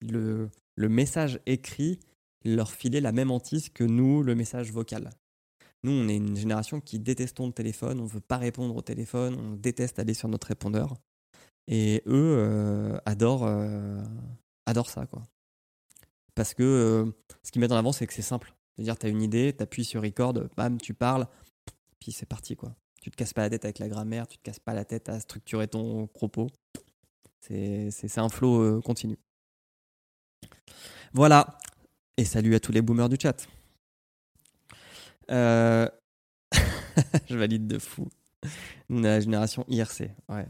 le, 0.00 0.50
le 0.76 0.88
message 0.88 1.40
écrit 1.46 1.98
leur 2.44 2.72
filait 2.72 3.00
la 3.00 3.12
même 3.12 3.30
hantise 3.30 3.68
que 3.68 3.84
nous, 3.84 4.22
le 4.22 4.34
message 4.34 4.72
vocal. 4.72 5.10
Nous, 5.82 5.92
on 5.92 6.08
est 6.08 6.16
une 6.16 6.36
génération 6.36 6.80
qui 6.80 6.98
détestons 6.98 7.46
le 7.46 7.52
téléphone, 7.52 8.00
on 8.00 8.04
ne 8.04 8.08
veut 8.08 8.20
pas 8.20 8.38
répondre 8.38 8.74
au 8.74 8.80
téléphone, 8.80 9.34
on 9.38 9.54
déteste 9.54 9.98
aller 9.98 10.14
sur 10.14 10.28
notre 10.28 10.46
répondeur. 10.46 10.96
Et 11.68 12.02
eux 12.06 12.36
euh, 12.38 12.98
adorent, 13.04 13.44
euh, 13.44 14.02
adorent 14.66 14.88
ça. 14.88 15.06
Parce 16.34 16.54
que 16.54 16.62
euh, 16.62 17.10
ce 17.42 17.52
qu'ils 17.52 17.60
mettent 17.60 17.72
en 17.72 17.76
avant, 17.76 17.92
c'est 17.92 18.06
que 18.06 18.14
c'est 18.14 18.22
simple. 18.22 18.54
C'est-à-dire, 18.74 18.98
tu 18.98 19.06
as 19.06 19.08
une 19.10 19.22
idée, 19.22 19.54
tu 19.56 19.62
appuies 19.62 19.84
sur 19.84 20.02
record, 20.02 20.34
bam, 20.56 20.80
tu 20.80 20.94
parles, 20.94 21.26
puis 22.00 22.12
c'est 22.12 22.26
parti, 22.26 22.56
quoi. 22.56 22.74
Tu 23.02 23.10
te 23.10 23.16
casses 23.16 23.34
pas 23.34 23.42
la 23.42 23.50
tête 23.50 23.66
avec 23.66 23.78
la 23.78 23.88
grammaire, 23.88 24.26
tu 24.26 24.38
te 24.38 24.42
casses 24.42 24.60
pas 24.60 24.72
la 24.72 24.86
tête 24.86 25.10
à 25.10 25.20
structurer 25.20 25.68
ton 25.68 26.06
propos. 26.06 26.48
C'est 27.46 28.18
un 28.18 28.28
flow 28.30 28.62
euh, 28.62 28.80
continu. 28.80 29.18
Voilà. 31.12 31.58
Et 32.16 32.24
salut 32.24 32.54
à 32.54 32.60
tous 32.60 32.72
les 32.72 32.80
boomers 32.80 33.08
du 33.08 33.16
chat. 33.20 33.46
Euh... 35.30 35.86
je 37.28 37.36
valide 37.36 37.66
de 37.66 37.78
fou. 37.78 38.08
On 38.88 39.04
est 39.04 39.08
la 39.08 39.20
génération 39.20 39.64
IRC. 39.68 40.10
Ouais. 40.28 40.46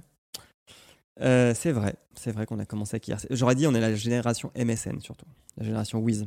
Euh, 1.20 1.52
c'est 1.54 1.72
vrai, 1.72 1.94
c'est 2.14 2.33
vrai 2.33 2.46
qu'on 2.46 2.59
a 2.59 2.64
commencé 2.64 2.94
avec 2.94 3.09
IRC. 3.09 3.26
J'aurais 3.30 3.54
dit 3.54 3.66
on 3.66 3.74
est 3.74 3.80
la 3.80 3.94
génération 3.94 4.52
MSN 4.57 5.00
surtout, 5.00 5.26
la 5.57 5.64
génération 5.64 5.98
Wiz. 5.98 6.26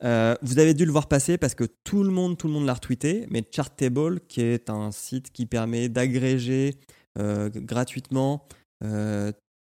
Vous 0.00 0.58
avez 0.58 0.74
dû 0.74 0.84
le 0.84 0.92
voir 0.92 1.08
passer 1.08 1.38
parce 1.38 1.54
que 1.54 1.64
tout 1.84 2.04
le 2.04 2.10
monde, 2.10 2.36
tout 2.36 2.46
le 2.46 2.52
monde 2.52 2.66
l'a 2.66 2.74
retweeté, 2.74 3.26
mais 3.30 3.44
Chartable, 3.50 4.20
qui 4.20 4.42
est 4.42 4.70
un 4.70 4.92
site 4.92 5.32
qui 5.32 5.46
permet 5.46 5.88
d'agréger 5.88 6.74
gratuitement 7.16 8.46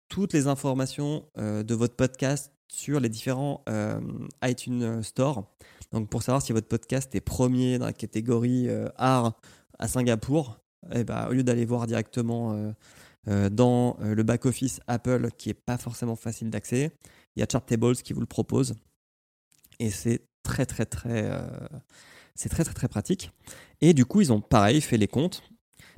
toutes 0.09 0.33
les 0.33 0.47
informations 0.47 1.27
euh, 1.39 1.63
de 1.63 1.75
votre 1.75 1.97
podcast 1.97 2.53
sur 2.69 3.01
les 3.01 3.09
différents 3.09 3.63
euh, 3.69 4.01
iTunes 4.43 5.03
Store. 5.03 5.45
Donc 5.93 6.09
pour 6.11 6.23
savoir 6.23 6.43
si 6.43 6.53
votre 6.53 6.69
podcast 6.69 7.15
est 7.15 7.21
premier 7.21 7.79
dans 7.79 7.87
la 7.87 7.93
catégorie 7.93 8.69
euh, 8.69 8.89
art 8.97 9.35
à 9.79 9.89
Singapour, 9.89 10.59
eh 10.93 11.05
ben, 11.05 11.27
au 11.29 11.33
lieu 11.33 11.43
d'aller 11.43 11.65
voir 11.65 11.87
directement 11.87 12.53
euh, 12.53 12.73
euh, 13.29 13.49
dans 13.51 13.97
euh, 14.01 14.15
le 14.15 14.23
back-office 14.23 14.81
Apple 14.87 15.31
qui 15.37 15.51
est 15.51 15.55
pas 15.55 15.79
forcément 15.79 16.17
facile 16.17 16.51
d'accès, 16.51 16.93
il 17.35 17.41
y 17.41 17.43
a 17.43 17.47
Chartables 17.51 17.97
qui 17.97 18.13
vous 18.13 18.21
le 18.21 18.27
propose. 18.27 18.75
Et 19.79 19.91
c'est 19.91 20.27
très 20.43 20.67
très 20.67 20.87
très 20.87 21.31
euh, 21.31 21.41
c'est 22.35 22.49
très 22.49 22.65
très 22.65 22.75
très 22.75 22.89
pratique. 22.89 23.33
Et 23.81 23.95
du 23.95 24.05
coup, 24.05 24.21
ils 24.21 24.33
ont 24.33 24.41
pareil 24.41 24.81
fait 24.81 24.97
les 24.97 25.09
comptes. 25.09 25.43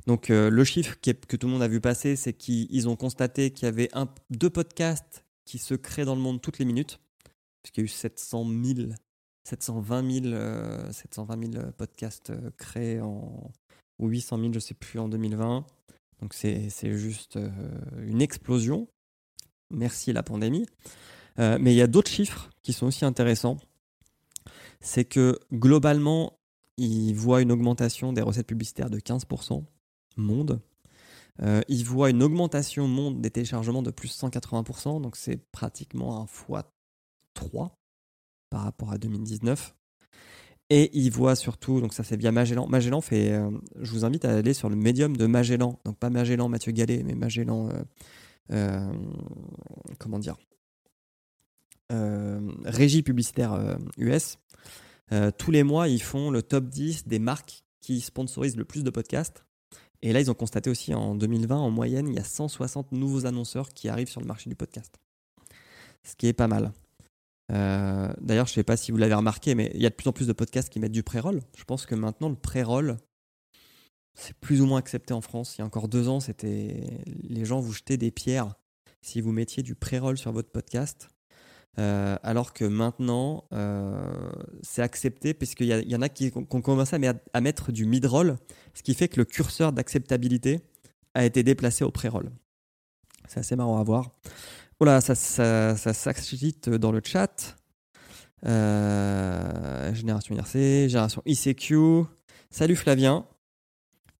Donc 0.07 0.29
euh, 0.29 0.49
le 0.49 0.63
chiffre 0.63 0.97
que 1.01 1.35
tout 1.35 1.47
le 1.47 1.53
monde 1.53 1.61
a 1.61 1.67
vu 1.67 1.81
passer, 1.81 2.15
c'est 2.15 2.33
qu'ils 2.33 2.89
ont 2.89 2.95
constaté 2.95 3.51
qu'il 3.51 3.65
y 3.65 3.69
avait 3.69 3.89
un, 3.93 4.07
deux 4.29 4.49
podcasts 4.49 5.23
qui 5.45 5.57
se 5.57 5.73
créent 5.73 6.05
dans 6.05 6.15
le 6.15 6.21
monde 6.21 6.41
toutes 6.41 6.59
les 6.59 6.65
minutes, 6.65 6.99
puisqu'il 7.63 7.81
y 7.81 7.83
a 7.83 7.85
eu 7.85 7.87
700 7.87 8.45
000, 8.63 8.89
720 9.43 10.11
000, 10.21 10.25
euh, 10.27 10.91
720 10.91 11.53
000 11.53 11.71
podcasts 11.77 12.29
euh, 12.29 12.51
créés 12.57 13.01
en 13.01 13.51
ou 13.97 14.07
800 14.07 14.39
000, 14.39 14.53
je 14.53 14.59
sais 14.59 14.73
plus, 14.75 14.99
en 14.99 15.09
2020. 15.09 15.65
Donc 16.21 16.33
c'est 16.33 16.69
juste 16.95 17.35
euh, 17.35 17.49
une 18.07 18.21
explosion. 18.21 18.87
Merci 19.71 20.13
la 20.13 20.23
pandémie. 20.23 20.65
Mais 21.37 21.71
il 21.73 21.77
y 21.77 21.81
a 21.81 21.87
d'autres 21.87 22.11
chiffres 22.11 22.49
qui 22.63 22.73
sont 22.73 22.87
aussi 22.87 23.05
intéressants. 23.05 23.55
C'est 24.81 25.05
que 25.05 25.39
globalement, 25.53 26.38
ils 26.79 27.13
voient 27.13 27.41
une 27.41 27.51
augmentation 27.51 28.13
des 28.13 28.21
recettes 28.21 28.47
publicitaires 28.47 28.89
de 28.89 28.99
15% 28.99 29.63
monde. 30.17 30.61
Euh, 31.41 31.61
voient 31.85 32.09
une 32.09 32.23
augmentation 32.23 32.87
monde 32.87 33.21
des 33.21 33.31
téléchargements 33.31 33.81
de 33.81 33.91
plus 33.91 34.17
180%, 34.19 35.01
donc 35.01 35.15
c'est 35.15 35.37
pratiquement 35.51 36.21
un 36.21 36.27
fois 36.27 36.73
3 37.33 37.73
par 38.49 38.63
rapport 38.63 38.91
à 38.91 38.97
2019. 38.97 39.73
Et 40.71 40.91
ils 40.93 41.11
voient 41.11 41.35
surtout, 41.35 41.81
donc 41.81 41.93
ça 41.93 42.03
c'est 42.03 42.15
via 42.15 42.31
Magellan. 42.31 42.67
Magellan 42.67 43.01
fait, 43.01 43.31
euh, 43.31 43.49
je 43.81 43.91
vous 43.91 44.05
invite 44.05 44.23
à 44.25 44.35
aller 44.35 44.53
sur 44.53 44.69
le 44.69 44.75
médium 44.75 45.17
de 45.17 45.25
Magellan, 45.25 45.79
donc 45.83 45.97
pas 45.97 46.11
Magellan 46.11 46.47
Mathieu 46.47 46.71
Gallet, 46.71 47.01
mais 47.03 47.15
Magellan, 47.15 47.69
euh, 47.69 47.83
euh, 48.51 48.93
comment 49.97 50.19
dire, 50.19 50.37
régie 52.65 53.01
publicitaire 53.01 53.77
US. 53.97 54.37
Euh, 55.11 55.31
tous 55.35 55.51
les 55.51 55.63
mois, 55.63 55.87
ils 55.87 56.01
font 56.01 56.29
le 56.29 56.41
top 56.41 56.65
10 56.65 57.07
des 57.07 57.19
marques 57.19 57.63
qui 57.81 58.01
sponsorisent 58.01 58.57
le 58.57 58.65
plus 58.65 58.83
de 58.83 58.89
podcasts. 58.89 59.45
Et 60.01 60.13
là, 60.13 60.21
ils 60.21 60.31
ont 60.31 60.35
constaté 60.35 60.69
aussi 60.69 60.93
en 60.93 61.15
2020, 61.15 61.57
en 61.57 61.69
moyenne, 61.69 62.07
il 62.07 62.15
y 62.15 62.19
a 62.19 62.23
160 62.23 62.91
nouveaux 62.91 63.25
annonceurs 63.25 63.69
qui 63.69 63.89
arrivent 63.89 64.09
sur 64.09 64.21
le 64.21 64.27
marché 64.27 64.49
du 64.49 64.55
podcast. 64.55 64.95
Ce 66.03 66.15
qui 66.15 66.27
est 66.27 66.33
pas 66.33 66.47
mal. 66.47 66.71
Euh, 67.51 68.13
D'ailleurs, 68.21 68.45
je 68.45 68.51
ne 68.51 68.55
sais 68.55 68.63
pas 68.63 68.77
si 68.77 68.91
vous 68.91 68.97
l'avez 68.97 69.15
remarqué, 69.15 69.55
mais 69.55 69.71
il 69.73 69.81
y 69.81 69.85
a 69.85 69.89
de 69.89 69.95
plus 69.95 70.07
en 70.07 70.13
plus 70.13 70.27
de 70.27 70.33
podcasts 70.33 70.69
qui 70.69 70.79
mettent 70.79 70.93
du 70.93 71.03
pré-roll. 71.03 71.41
Je 71.57 71.63
pense 71.65 71.85
que 71.85 71.95
maintenant, 71.95 72.29
le 72.29 72.35
pré-roll, 72.35 72.97
c'est 74.13 74.35
plus 74.37 74.61
ou 74.61 74.65
moins 74.65 74.79
accepté 74.79 75.13
en 75.13 75.21
France. 75.21 75.57
Il 75.57 75.59
y 75.59 75.61
a 75.63 75.65
encore 75.65 75.89
deux 75.89 76.07
ans, 76.07 76.19
c'était 76.19 76.83
les 77.23 77.45
gens 77.45 77.59
vous 77.59 77.73
jetaient 77.73 77.97
des 77.97 78.11
pierres 78.11 78.53
si 79.01 79.21
vous 79.21 79.31
mettiez 79.31 79.63
du 79.63 79.75
pré-roll 79.75 80.17
sur 80.17 80.31
votre 80.31 80.51
podcast. 80.51 81.09
Euh, 81.77 82.17
alors 82.23 82.51
que 82.53 82.65
maintenant, 82.65 83.45
euh, 83.53 84.11
c'est 84.63 84.81
accepté 84.81 85.33
puisqu'il 85.33 85.67
y, 85.67 85.95
en 85.95 86.01
a 86.01 86.09
qui, 86.09 86.31
ont 86.35 86.43
commencé 86.61 86.95
à, 86.95 86.99
met- 86.99 87.13
à 87.33 87.41
mettre 87.41 87.71
du 87.71 87.85
mid-roll, 87.85 88.35
ce 88.73 88.83
qui 88.83 88.93
fait 88.93 89.07
que 89.07 89.17
le 89.17 89.25
curseur 89.25 89.71
d'acceptabilité 89.71 90.61
a 91.13 91.23
été 91.25 91.43
déplacé 91.43 91.83
au 91.83 91.91
pré-roll. 91.91 92.31
C'est 93.27 93.39
assez 93.39 93.55
marrant 93.55 93.79
à 93.79 93.83
voir. 93.83 94.11
Là, 94.81 94.99
ça, 95.01 95.13
ça, 95.15 95.75
dans 96.79 96.91
le 96.91 97.01
chat. 97.03 97.55
Euh, 98.45 99.93
génération 99.93 100.35
IRC, 100.35 100.87
génération 100.89 101.21
ICQ. 101.25 102.05
Salut 102.49 102.75
Flavien. 102.75 103.25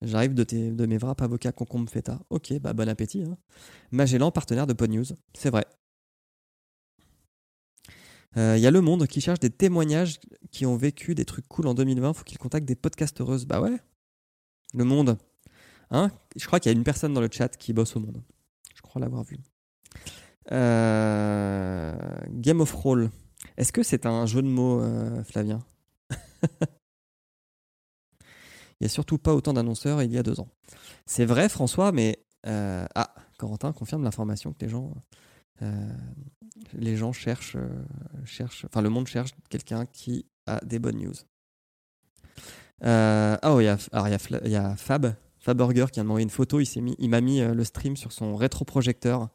J'arrive 0.02 0.34
de, 0.34 0.44
tes- 0.44 0.70
de 0.70 0.86
mes 0.86 0.98
wraps 0.98 1.22
avocats 1.22 1.52
concombre 1.52 1.90
feta. 1.90 2.20
Ok, 2.30 2.52
bah 2.60 2.72
bon 2.72 2.88
appétit. 2.88 3.22
hein. 3.22 3.36
Magellan, 3.90 4.30
partenaire 4.30 4.66
de 4.66 4.72
Pod 4.72 4.90
News. 4.90 5.04
C'est 5.34 5.50
vrai. 5.50 5.64
Euh, 8.36 8.56
Il 8.56 8.62
y 8.62 8.66
a 8.66 8.70
Le 8.70 8.80
Monde 8.80 9.06
qui 9.06 9.20
cherche 9.20 9.40
des 9.40 9.50
témoignages 9.50 10.20
qui 10.50 10.66
ont 10.66 10.76
vécu 10.76 11.14
des 11.14 11.24
trucs 11.24 11.48
cool 11.48 11.66
en 11.66 11.74
2020. 11.74 12.12
Faut 12.12 12.24
qu'il 12.24 12.38
contacte 12.38 12.66
des 12.66 12.76
podcasteuses. 12.76 13.46
Bah 13.46 13.60
ouais. 13.60 13.76
Le 14.74 14.84
Monde. 14.84 15.18
Hein? 15.90 16.10
Je 16.36 16.46
crois 16.46 16.60
qu'il 16.60 16.70
y 16.70 16.74
a 16.74 16.76
une 16.76 16.84
personne 16.84 17.12
dans 17.12 17.20
le 17.20 17.28
chat 17.30 17.48
qui 17.56 17.72
bosse 17.72 17.96
au 17.96 18.00
monde. 18.00 18.22
Je 18.74 18.80
crois 18.80 19.00
l'avoir 19.00 19.24
vu. 19.24 19.38
Euh, 20.52 21.94
Game 22.28 22.60
of 22.60 22.72
Roll. 22.72 23.10
Est-ce 23.56 23.72
que 23.72 23.82
c'est 23.82 24.06
un 24.06 24.26
jeu 24.26 24.42
de 24.42 24.48
mots, 24.48 24.80
euh, 24.80 25.24
Flavien? 25.24 25.64
Il 28.80 28.84
n'y 28.84 28.86
a 28.86 28.88
surtout 28.88 29.18
pas 29.18 29.34
autant 29.34 29.52
d'annonceurs 29.52 30.02
il 30.02 30.10
y 30.10 30.16
a 30.16 30.22
deux 30.22 30.40
ans. 30.40 30.48
C'est 31.04 31.26
vrai, 31.26 31.50
François, 31.50 31.92
mais. 31.92 32.24
Euh, 32.46 32.86
ah, 32.94 33.14
Corentin 33.36 33.72
confirme 33.72 34.02
l'information 34.04 34.54
que 34.54 34.64
les 34.64 34.70
gens. 34.70 34.94
Les 36.74 36.96
gens 36.96 37.12
cherchent, 37.12 37.56
cherchent. 38.24 38.64
Enfin, 38.64 38.82
le 38.82 38.90
monde 38.90 39.06
cherche 39.06 39.30
quelqu'un 39.48 39.86
qui 39.86 40.26
a 40.46 40.60
des 40.64 40.78
bonnes 40.78 40.98
news. 40.98 41.14
ah, 42.82 43.38
oh, 43.44 43.60
il 43.60 43.64
y, 43.64 43.68
a, 43.68 44.66
a 44.66 44.76
Fab 44.76 45.14
Faburger 45.40 45.86
qui 45.90 46.00
a 46.00 46.02
envoyé 46.02 46.22
une 46.22 46.30
photo, 46.30 46.60
il 46.60 46.82
mis, 46.82 46.94
il 46.98 47.08
m'a 47.08 47.20
mis 47.20 47.40
euh, 47.40 47.54
le 47.54 47.64
stream 47.64 47.96
sur 47.96 48.12
son 48.12 48.36
rétroprojecteur. 48.36 49.28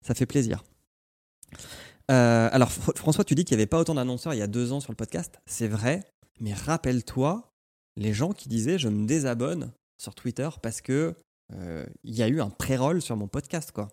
Ça 0.00 0.14
fait 0.14 0.26
plaisir. 0.26 0.64
Euh, 2.10 2.48
alors 2.50 2.72
François, 2.72 3.24
tu 3.24 3.34
dis 3.34 3.44
qu'il 3.44 3.56
n'y 3.56 3.62
avait 3.62 3.68
pas 3.68 3.78
autant 3.78 3.94
d'annonceurs 3.94 4.34
il 4.34 4.38
y 4.38 4.42
a 4.42 4.46
deux 4.46 4.72
ans 4.72 4.80
sur 4.80 4.90
le 4.90 4.96
podcast. 4.96 5.40
C'est 5.46 5.68
vrai, 5.68 6.04
mais 6.40 6.54
rappelle-toi 6.54 7.52
les 7.96 8.14
gens 8.14 8.32
qui 8.32 8.48
disaient 8.48 8.78
je 8.78 8.88
me 8.88 9.06
désabonne 9.06 9.72
sur 9.98 10.14
Twitter 10.14 10.48
parce 10.62 10.80
que 10.80 11.14
euh, 11.54 11.86
il 12.02 12.14
y 12.14 12.22
a 12.22 12.28
eu 12.28 12.40
un 12.40 12.48
pré-roll 12.48 13.02
sur 13.02 13.16
mon 13.16 13.28
podcast, 13.28 13.70
quoi. 13.72 13.88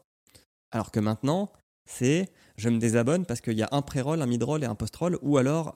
Alors 0.72 0.92
que 0.92 1.00
maintenant, 1.00 1.52
c'est 1.90 2.32
je 2.58 2.70
me 2.70 2.78
désabonne 2.78 3.26
parce 3.26 3.40
qu'il 3.40 3.58
y 3.58 3.64
a 3.64 3.70
un 3.72 3.82
pré-roll, 3.82 4.22
un 4.22 4.26
mid-roll 4.26 4.64
et 4.64 4.66
un 4.66 4.76
post-roll, 4.76 5.18
ou 5.22 5.38
alors, 5.38 5.76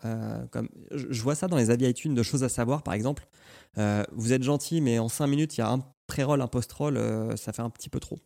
comme 0.52 0.68
je 0.92 1.22
vois 1.22 1.34
ça 1.34 1.48
dans 1.48 1.56
les 1.56 1.70
avis 1.70 1.86
iTunes 1.88 2.14
de 2.14 2.24
choses 2.24 2.44
à 2.44 2.50
savoir, 2.50 2.84
par 2.84 2.94
exemple, 2.94 3.26
euh, 3.78 4.04
vous 4.12 4.34
êtes 4.34 4.44
gentil, 4.44 4.82
mais 4.82 5.00
en 5.00 5.10
5 5.10 5.28
minutes, 5.28 5.58
il 5.58 5.62
y 5.62 5.64
a 5.64 5.70
un 5.70 5.84
pré-roll, 6.08 6.42
un 6.42 6.48
post-roll, 6.48 6.98
euh, 6.98 7.36
ça 7.36 7.54
fait 7.54 7.62
un 7.62 7.70
petit 7.70 7.90
peu 7.90 8.00
trop. 8.00 8.20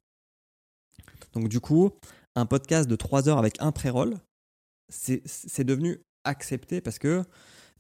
Donc 1.34 1.48
du 1.50 1.60
coup, 1.60 1.92
un 2.36 2.46
podcast 2.46 2.90
de 2.90 2.96
3 2.96 3.30
heures 3.30 3.38
avec 3.38 3.56
un 3.60 3.72
pré-roll, 3.72 4.18
c'est 4.90 5.64
devenu 5.64 6.02
accepté 6.24 6.82
parce 6.82 7.00
que 7.00 7.24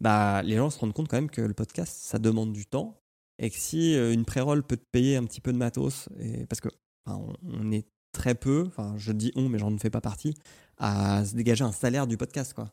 bah, 0.02 0.42
les 0.44 0.58
gens 0.58 0.70
se 0.70 0.80
rendent 0.80 0.94
compte 0.94 1.08
quand 1.08 1.18
même 1.18 1.30
que 1.30 1.42
le 1.42 1.54
podcast, 1.54 1.98
ça 2.00 2.20
demande 2.20 2.54
du 2.54 2.66
temps. 2.66 3.00
Et 3.40 3.50
que 3.50 3.56
si 3.56 3.96
euh, 3.96 4.14
une 4.14 4.26
pré-roll 4.26 4.64
peut 4.64 4.78
te 4.78 4.86
payer 4.92 5.16
un 5.16 5.24
petit 5.26 5.42
peu 5.42 5.54
de 5.54 5.58
matos, 5.58 6.10
et, 6.20 6.46
parce 6.48 6.60
que 6.60 6.70
on, 7.06 7.72
est 7.72 7.86
très 8.18 8.36
peu, 8.36 8.66
enfin 8.68 8.94
je 8.98 9.12
dis 9.12 9.32
on, 9.36 9.48
mais 9.48 9.60
j'en 9.60 9.72
ne 9.72 9.78
fais 9.78 9.90
pas 9.90 10.02
partie, 10.02 10.36
à 10.78 11.24
se 11.26 11.36
dégager 11.36 11.64
un 11.64 11.72
salaire 11.72 12.08
du 12.08 12.18
podcast. 12.18 12.54
Quoi. 12.54 12.72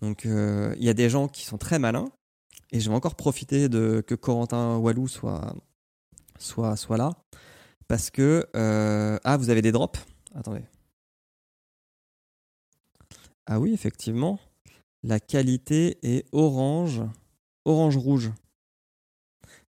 Donc 0.00 0.24
il 0.24 0.84
y 0.84 0.88
a 0.88 0.94
des 0.94 1.10
gens 1.10 1.28
qui 1.28 1.44
sont 1.44 1.58
très 1.58 1.78
malins 1.78 2.08
et 2.72 2.80
je 2.80 2.88
vais 2.88 2.96
encore 2.96 3.14
profiter 3.16 3.68
de 3.68 4.02
que 4.06 4.14
Corentin 4.14 4.76
Walou 4.76 5.06
soit, 5.06 5.54
soit, 6.38 6.76
soit 6.76 6.96
là. 6.96 7.10
Parce 7.86 8.10
que. 8.10 8.46
Euh, 8.56 9.18
ah, 9.24 9.36
vous 9.36 9.50
avez 9.50 9.60
des 9.60 9.72
drops? 9.72 10.00
Attendez. 10.34 10.64
Ah 13.44 13.60
oui, 13.60 13.74
effectivement. 13.74 14.40
La 15.02 15.20
qualité 15.20 15.98
est 16.02 16.26
orange. 16.32 17.02
Orange-rouge. 17.66 18.32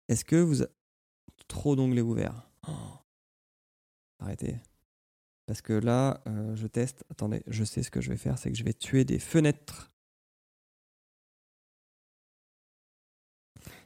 Est-ce 0.07 0.23
que 0.23 0.36
vous. 0.36 0.63
Trop 1.47 1.75
d'onglets 1.75 2.01
ouverts? 2.01 2.47
Oh. 2.67 2.71
Arrêtez. 4.19 4.57
Parce 5.52 5.62
que 5.62 5.74
là, 5.74 6.22
euh, 6.28 6.56
je 6.56 6.66
teste. 6.66 7.04
Attendez, 7.10 7.44
je 7.46 7.66
sais 7.66 7.84
ce 7.84 7.92
que 7.92 8.00
je 8.00 8.10
vais 8.10 8.16
faire 8.16 8.38
c'est 8.38 8.50
que 8.50 8.58
je 8.58 8.64
vais 8.64 8.72
tuer 8.72 9.04
des 9.04 9.20
fenêtres 9.20 9.92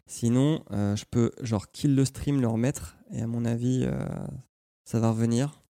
Sinon, 0.06 0.64
euh, 0.70 0.96
je 0.96 1.06
peux 1.10 1.32
genre 1.42 1.72
kill 1.72 1.96
le 1.96 2.06
stream, 2.06 2.40
le 2.40 2.48
remettre, 2.48 2.98
et 3.10 3.20
à 3.24 3.26
mon 3.26 3.46
avis, 3.46 3.82
euh, 3.84 3.98
ça 4.84 5.00
va 5.00 5.10
revenir. 5.10 5.64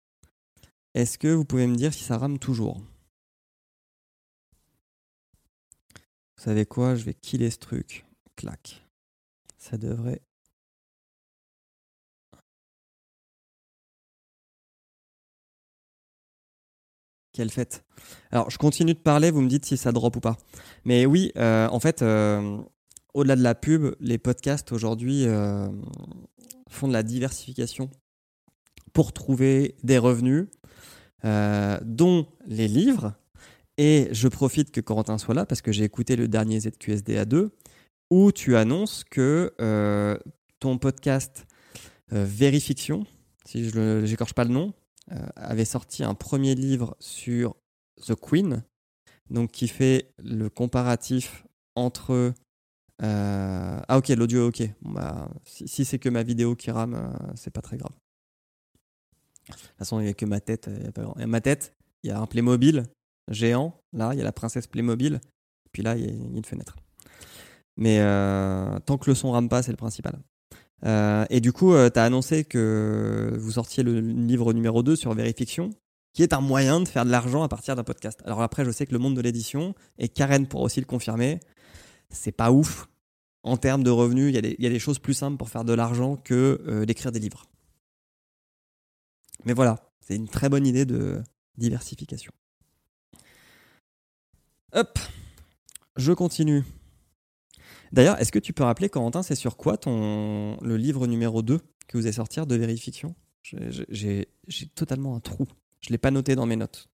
Est-ce 0.95 1.19
que 1.19 1.27
vous 1.27 1.45
pouvez 1.45 1.67
me 1.67 1.75
dire 1.75 1.93
si 1.93 2.03
ça 2.03 2.17
rame 2.17 2.39
toujours? 2.39 2.79
Vous 6.37 6.43
savez 6.43 6.65
quoi? 6.65 6.95
Je 6.95 7.03
vais 7.03 7.13
killer 7.13 7.51
ce 7.51 7.59
truc. 7.59 8.03
Clac. 8.35 8.83
Ça 9.59 9.77
devrait. 9.77 10.23
Quelle 17.33 17.49
fête. 17.49 17.83
Alors, 18.31 18.49
je 18.49 18.57
continue 18.57 18.93
de 18.93 18.99
parler, 18.99 19.31
vous 19.31 19.41
me 19.41 19.49
dites 19.49 19.65
si 19.65 19.75
ça 19.75 19.91
drop 19.91 20.15
ou 20.15 20.19
pas. 20.19 20.37
Mais 20.85 21.05
oui, 21.05 21.31
euh, 21.35 21.67
en 21.67 21.79
fait, 21.79 22.03
au-delà 23.13 23.35
de 23.35 23.43
la 23.43 23.55
pub, 23.55 23.95
les 23.99 24.17
podcasts 24.17 24.71
aujourd'hui 24.71 25.25
euh, 25.25 25.67
font 26.69 26.87
de 26.87 26.93
la 26.93 27.03
diversification 27.03 27.89
pour 28.91 29.13
trouver 29.13 29.75
des 29.83 29.97
revenus, 29.97 30.47
euh, 31.25 31.79
dont 31.83 32.27
les 32.45 32.67
livres. 32.67 33.13
Et 33.77 34.07
je 34.11 34.27
profite 34.27 34.71
que 34.71 34.81
Corentin 34.81 35.17
soit 35.17 35.33
là 35.33 35.45
parce 35.45 35.61
que 35.61 35.71
j'ai 35.71 35.83
écouté 35.83 36.15
le 36.15 36.27
dernier 36.27 36.59
ZQSD 36.59 37.25
2 37.25 37.51
où 38.11 38.31
tu 38.31 38.55
annonces 38.55 39.03
que 39.03 39.53
euh, 39.61 40.17
ton 40.59 40.77
podcast 40.77 41.45
Vérifiction, 42.11 43.07
si 43.43 43.67
je 43.67 44.01
n'écorche 44.01 44.35
pas 44.35 44.43
le 44.43 44.51
nom, 44.51 44.71
avait 45.35 45.65
sorti 45.65 46.03
un 46.03 46.13
premier 46.13 46.55
livre 46.55 46.95
sur 46.99 47.55
The 48.05 48.15
Queen, 48.15 48.63
donc 49.29 49.51
qui 49.51 49.67
fait 49.67 50.13
le 50.17 50.49
comparatif 50.49 51.45
entre 51.75 52.33
euh, 53.01 53.79
ah 53.87 53.97
ok, 53.97 54.09
l'audio 54.09 54.47
ok. 54.47 54.63
bah, 54.81 55.29
si, 55.45 55.85
c'est 55.85 55.99
que 55.99 56.09
ma 56.09 56.23
vidéo 56.23 56.55
qui 56.55 56.71
rame, 56.71 56.95
euh, 56.95 57.31
c'est 57.35 57.51
pas 57.51 57.61
très 57.61 57.77
grave. 57.77 57.91
De 59.47 59.53
toute 59.53 59.77
façon, 59.77 59.99
il 59.99 60.03
n'y 60.03 60.09
a 60.09 60.13
que 60.13 60.25
ma 60.25 60.39
tête. 60.39 60.69
Il 61.17 61.27
ma 61.27 61.41
tête, 61.41 61.75
il 62.03 62.09
y 62.09 62.11
a 62.11 62.19
un 62.19 62.27
Playmobil 62.27 62.83
géant. 63.29 63.77
Là, 63.91 64.13
il 64.13 64.17
y 64.19 64.21
a 64.21 64.23
la 64.23 64.31
princesse 64.31 64.67
Playmobil. 64.67 65.19
Puis 65.71 65.83
là, 65.83 65.97
il 65.97 66.05
y 66.05 66.07
a 66.07 66.11
une 66.11 66.45
fenêtre. 66.45 66.77
Mais 67.75 67.99
euh, 67.99 68.79
tant 68.79 68.97
que 68.97 69.09
le 69.09 69.15
son 69.15 69.31
rame 69.31 69.49
pas, 69.49 69.63
c'est 69.63 69.71
le 69.71 69.77
principal. 69.77 70.17
Et 70.85 71.39
du 71.39 71.53
coup, 71.53 71.73
tu 71.73 71.99
as 71.99 72.03
annoncé 72.03 72.43
que 72.43 73.33
vous 73.37 73.51
sortiez 73.51 73.83
le 73.83 73.99
livre 73.99 74.53
numéro 74.53 74.83
2 74.83 74.95
sur 74.95 75.13
Vérifiction, 75.13 75.69
qui 76.13 76.23
est 76.23 76.33
un 76.33 76.41
moyen 76.41 76.79
de 76.79 76.87
faire 76.87 77.05
de 77.05 77.11
l'argent 77.11 77.43
à 77.43 77.47
partir 77.47 77.75
d'un 77.75 77.83
podcast. 77.83 78.21
Alors 78.25 78.41
après, 78.41 78.65
je 78.65 78.71
sais 78.71 78.85
que 78.85 78.93
le 78.93 78.99
monde 78.99 79.15
de 79.15 79.21
l'édition, 79.21 79.73
et 79.97 80.09
Karen 80.09 80.47
pourra 80.47 80.65
aussi 80.65 80.79
le 80.79 80.85
confirmer, 80.85 81.39
c'est 82.09 82.31
pas 82.31 82.51
ouf 82.51 82.87
en 83.43 83.57
termes 83.57 83.83
de 83.83 83.89
revenus, 83.89 84.33
il 84.33 84.35
y, 84.35 84.65
a 84.65 84.69
des, 84.69 84.79
choses 84.79 84.99
plus 84.99 85.13
simples 85.13 85.37
pour 85.37 85.49
faire 85.49 85.65
de 85.65 85.73
l'argent 85.73 86.15
que 86.15 86.61
euh, 86.65 86.85
d'écrire 86.85 87.11
des 87.11 87.19
livres. 87.19 87.45
Mais 89.43 89.51
voilà, 89.51 89.91
c'est 89.99 90.15
une 90.15 90.29
très 90.29 90.47
bonne 90.47 90.65
idée 90.65 90.85
de 90.85 91.21
diversification. 91.57 92.31
Hop, 94.71 94.97
je 95.97 96.13
continue. 96.13 96.63
D'ailleurs, 97.93 98.19
est-ce 98.19 98.31
que 98.31 98.39
tu 98.39 98.53
peux 98.53 98.63
rappeler, 98.63 98.89
Corentin, 98.89 99.21
c'est 99.21 99.35
sur 99.35 99.55
quoi 99.55 99.77
ton, 99.77 100.57
le 100.61 100.77
livre 100.77 101.05
numéro 101.07 101.43
2 101.43 101.59
que 101.87 101.97
vous 101.97 102.05
allez 102.05 102.13
sortir 102.13 102.47
de 102.47 102.55
vérification? 102.55 103.15
J'ai 103.43 104.27
totalement 104.75 105.15
un 105.15 105.19
trou. 105.19 105.47
Je 105.79 105.89
ne 105.89 105.93
l'ai 105.93 105.97
pas 105.99 106.11
noté 106.11 106.35
dans 106.35 106.47
mes 106.47 106.55
notes. 106.55 106.89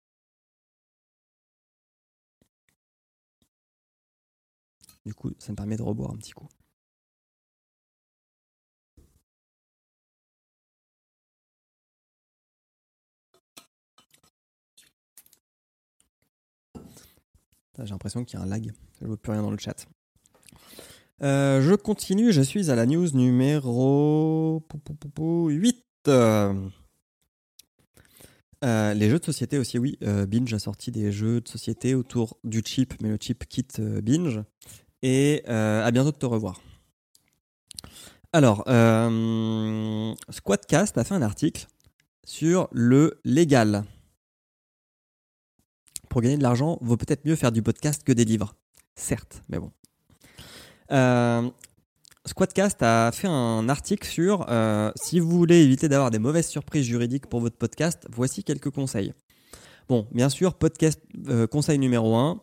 Du 5.06 5.14
coup, 5.14 5.32
ça 5.40 5.52
me 5.52 5.56
permet 5.56 5.78
de 5.78 5.84
reboire 5.84 6.12
un 6.12 6.18
petit 6.18 6.32
coup. 6.32 6.48
J'ai 17.78 17.86
l'impression 17.86 18.26
qu'il 18.26 18.40
y 18.40 18.42
a 18.42 18.46
un 18.46 18.48
lag. 18.48 18.72
Je 19.00 19.04
ne 19.04 19.08
vois 19.08 19.18
plus 19.18 19.32
rien 19.32 19.44
dans 19.44 19.52
le 19.52 19.58
chat. 19.60 19.88
Euh, 21.24 21.62
je 21.62 21.74
continue, 21.74 22.32
je 22.32 22.42
suis 22.42 22.70
à 22.70 22.76
la 22.76 22.86
news 22.86 23.10
numéro 23.14 24.64
8. 25.26 25.84
Euh, 28.64 28.94
les 28.94 29.10
jeux 29.10 29.20
de 29.20 29.26
société 29.26 29.58
aussi, 29.58 29.80
oui. 29.80 29.98
Euh, 30.04 30.28
Binge 30.28 30.54
a 30.54 30.60
sorti 30.60 30.92
des 30.92 31.12
jeux 31.12 31.42
de 31.42 31.48
société 31.48 31.96
autour 31.96 32.38
du 32.44 32.62
chip, 32.64 32.94
mais 33.02 33.10
le 33.10 33.18
chip 33.20 33.46
quitte 33.48 33.82
Binge 33.82 34.44
et 35.02 35.44
à 35.48 35.90
bientôt 35.92 36.12
de 36.12 36.18
te 36.18 36.26
revoir. 36.26 36.62
Alors, 38.34 38.64
Squadcast 40.30 40.98
a 40.98 41.04
fait 41.04 41.16
un 41.16 41.22
article 41.22 41.68
sur 42.26 42.68
le 42.72 43.20
légal. 43.24 43.86
Pour 46.10 46.22
gagner 46.22 46.38
de 46.38 46.44
l'argent, 46.44 46.78
vaut 46.82 46.98
peut-être 46.98 47.26
mieux 47.26 47.36
faire 47.36 47.52
du 47.52 47.62
podcast 47.62 48.04
que 48.04 48.12
des 48.12 48.26
livres. 48.26 48.56
Certes, 48.96 49.42
mais 49.50 49.60
bon. 49.60 49.72
Euh, 50.92 51.50
Squadcast 52.26 52.82
a 52.82 53.12
fait 53.14 53.28
un 53.28 53.70
article 53.70 54.08
sur 54.08 54.46
si 54.96 55.20
vous 55.20 55.30
voulez 55.30 55.64
éviter 55.64 55.88
d'avoir 55.88 56.12
des 56.12 56.20
mauvaises 56.20 56.48
surprises 56.48 56.86
juridiques 56.86 57.28
pour 57.28 57.40
votre 57.40 57.56
podcast, 57.56 58.06
voici 58.12 58.44
quelques 58.44 58.70
conseils. 58.70 59.14
Bon, 59.88 60.08
bien 60.12 60.28
sûr, 60.28 60.56
podcast 60.56 61.02
conseil 61.50 61.80
numéro 61.80 62.16
1, 62.16 62.42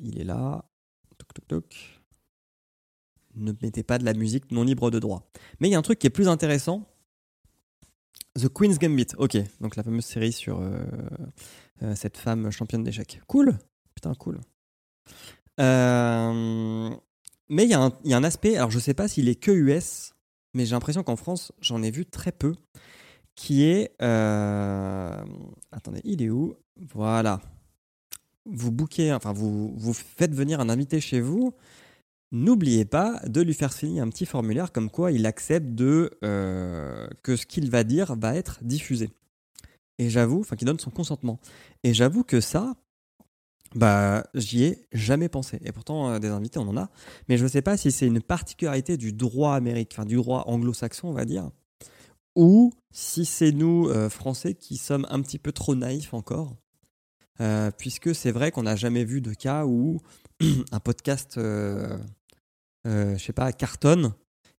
il 0.00 0.20
est 0.20 0.24
là. 0.24 0.64
Ne 3.34 3.52
mettez 3.60 3.82
pas 3.82 3.98
de 3.98 4.04
la 4.04 4.14
musique 4.14 4.52
non 4.52 4.62
libre 4.62 4.92
de 4.92 5.00
droit. 5.00 5.28
Mais 5.58 5.68
il 5.68 5.72
y 5.72 5.74
a 5.74 5.78
un 5.78 5.82
truc 5.82 5.98
qui 5.98 6.06
est 6.06 6.10
plus 6.10 6.28
intéressant, 6.28 6.86
The 8.36 8.48
Queen's 8.48 8.78
Gambit, 8.78 9.14
ok. 9.16 9.36
Donc 9.60 9.76
la 9.76 9.82
fameuse 9.82 10.04
série 10.04 10.32
sur 10.32 10.60
euh, 10.60 10.84
euh, 11.82 11.94
cette 11.94 12.16
femme 12.16 12.50
championne 12.50 12.82
d'échecs. 12.82 13.20
Cool. 13.28 13.56
Putain, 13.94 14.14
cool. 14.14 14.40
Euh, 15.60 16.90
mais 17.48 17.64
il 17.64 17.70
y, 17.70 17.74
a 17.74 18.16
un 18.16 18.24
aspect, 18.24 18.56
alors 18.56 18.70
je 18.70 18.78
sais 18.78 18.94
pas 18.94 19.08
s'il 19.08 19.28
est 19.28 19.34
que 19.34 19.50
US, 19.50 20.14
mais 20.54 20.66
j'ai 20.66 20.72
l'impression 20.72 21.02
qu'en 21.02 21.16
France, 21.16 21.52
j'en 21.60 21.82
ai 21.82 21.90
vu 21.90 22.06
très 22.06 22.32
peu, 22.32 22.54
qui 23.34 23.64
est... 23.64 23.94
Attendez, 24.00 26.00
il 26.04 26.22
est 26.22 26.30
où? 26.30 26.54
Voilà. 26.92 27.40
Vous 28.46 28.70
bouquez, 28.70 29.12
enfin 29.12 29.32
vous, 29.32 29.74
vous 29.76 29.92
faites 29.92 30.34
venir 30.34 30.60
un 30.60 30.68
invité 30.68 31.00
chez 31.00 31.20
vous, 31.20 31.54
N'oubliez 32.34 32.84
pas 32.84 33.20
de 33.28 33.40
lui 33.42 33.54
faire 33.54 33.72
signer 33.72 34.00
un 34.00 34.08
petit 34.08 34.26
formulaire 34.26 34.72
comme 34.72 34.90
quoi 34.90 35.12
il 35.12 35.24
accepte 35.24 35.68
de 35.68 36.10
euh, 36.24 37.06
que 37.22 37.36
ce 37.36 37.46
qu'il 37.46 37.70
va 37.70 37.84
dire 37.84 38.16
va 38.16 38.34
être 38.34 38.58
diffusé. 38.62 39.10
Et 40.00 40.10
j'avoue, 40.10 40.40
enfin, 40.40 40.56
qu'il 40.56 40.66
donne 40.66 40.80
son 40.80 40.90
consentement. 40.90 41.38
Et 41.84 41.94
j'avoue 41.94 42.24
que 42.24 42.40
ça, 42.40 42.74
bah, 43.74 44.24
j'y 44.34 44.64
ai 44.64 44.86
jamais 44.92 45.28
pensé. 45.28 45.58
Et 45.64 45.72
pourtant, 45.72 46.10
euh, 46.10 46.18
des 46.18 46.28
invités, 46.28 46.58
on 46.58 46.68
en 46.68 46.76
a. 46.76 46.90
Mais 47.28 47.36
je 47.36 47.44
ne 47.44 47.48
sais 47.48 47.62
pas 47.62 47.76
si 47.76 47.92
c'est 47.92 48.06
une 48.06 48.20
particularité 48.20 48.96
du 48.96 49.12
droit 49.12 49.54
américain, 49.54 50.02
enfin, 50.02 50.06
du 50.06 50.16
droit 50.16 50.44
anglo-saxon, 50.46 51.08
on 51.08 51.12
va 51.12 51.24
dire, 51.24 51.50
ou 52.36 52.72
si 52.90 53.24
c'est 53.24 53.52
nous, 53.52 53.88
euh, 53.88 54.08
Français, 54.08 54.54
qui 54.54 54.76
sommes 54.76 55.06
un 55.10 55.20
petit 55.20 55.38
peu 55.38 55.52
trop 55.52 55.74
naïfs 55.74 56.14
encore. 56.14 56.56
puisque 57.78 58.14
c'est 58.14 58.30
vrai 58.30 58.52
qu'on 58.52 58.62
n'a 58.62 58.76
jamais 58.76 59.04
vu 59.04 59.20
de 59.20 59.34
cas 59.34 59.66
où 59.66 60.00
un 60.72 60.80
podcast 60.80 61.36
euh, 62.86 63.16
je 63.16 63.22
sais 63.22 63.32
pas, 63.32 63.52
cartonne. 63.52 64.12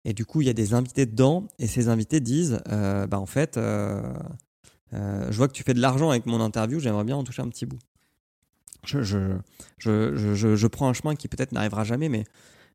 Et 0.04 0.12
du 0.12 0.26
coup, 0.26 0.40
il 0.40 0.46
y 0.46 0.50
a 0.50 0.54
des 0.54 0.74
invités 0.74 1.06
dedans. 1.06 1.48
Et 1.58 1.66
ces 1.66 1.88
invités 1.88 2.20
disent 2.20 2.60
euh, 2.70 3.06
Bah, 3.06 3.18
en 3.18 3.26
fait, 3.26 3.56
euh, 3.56 4.02
je 4.92 5.36
vois 5.36 5.48
que 5.48 5.52
tu 5.52 5.62
fais 5.62 5.74
de 5.74 5.80
l'argent 5.80 6.10
avec 6.10 6.26
mon 6.26 6.40
interview, 6.40 6.78
j'aimerais 6.78 7.04
bien 7.04 7.16
en 7.16 7.24
toucher 7.24 7.42
un 7.42 7.48
petit 7.48 7.66
bout. 7.66 7.78
Je, 8.84 9.02
je, 9.02 9.38
je, 9.78 10.56
je, 10.56 10.66
prends 10.66 10.88
un 10.88 10.92
chemin 10.92 11.14
qui 11.14 11.28
peut-être 11.28 11.52
n'arrivera 11.52 11.84
jamais, 11.84 12.08
mais, 12.08 12.24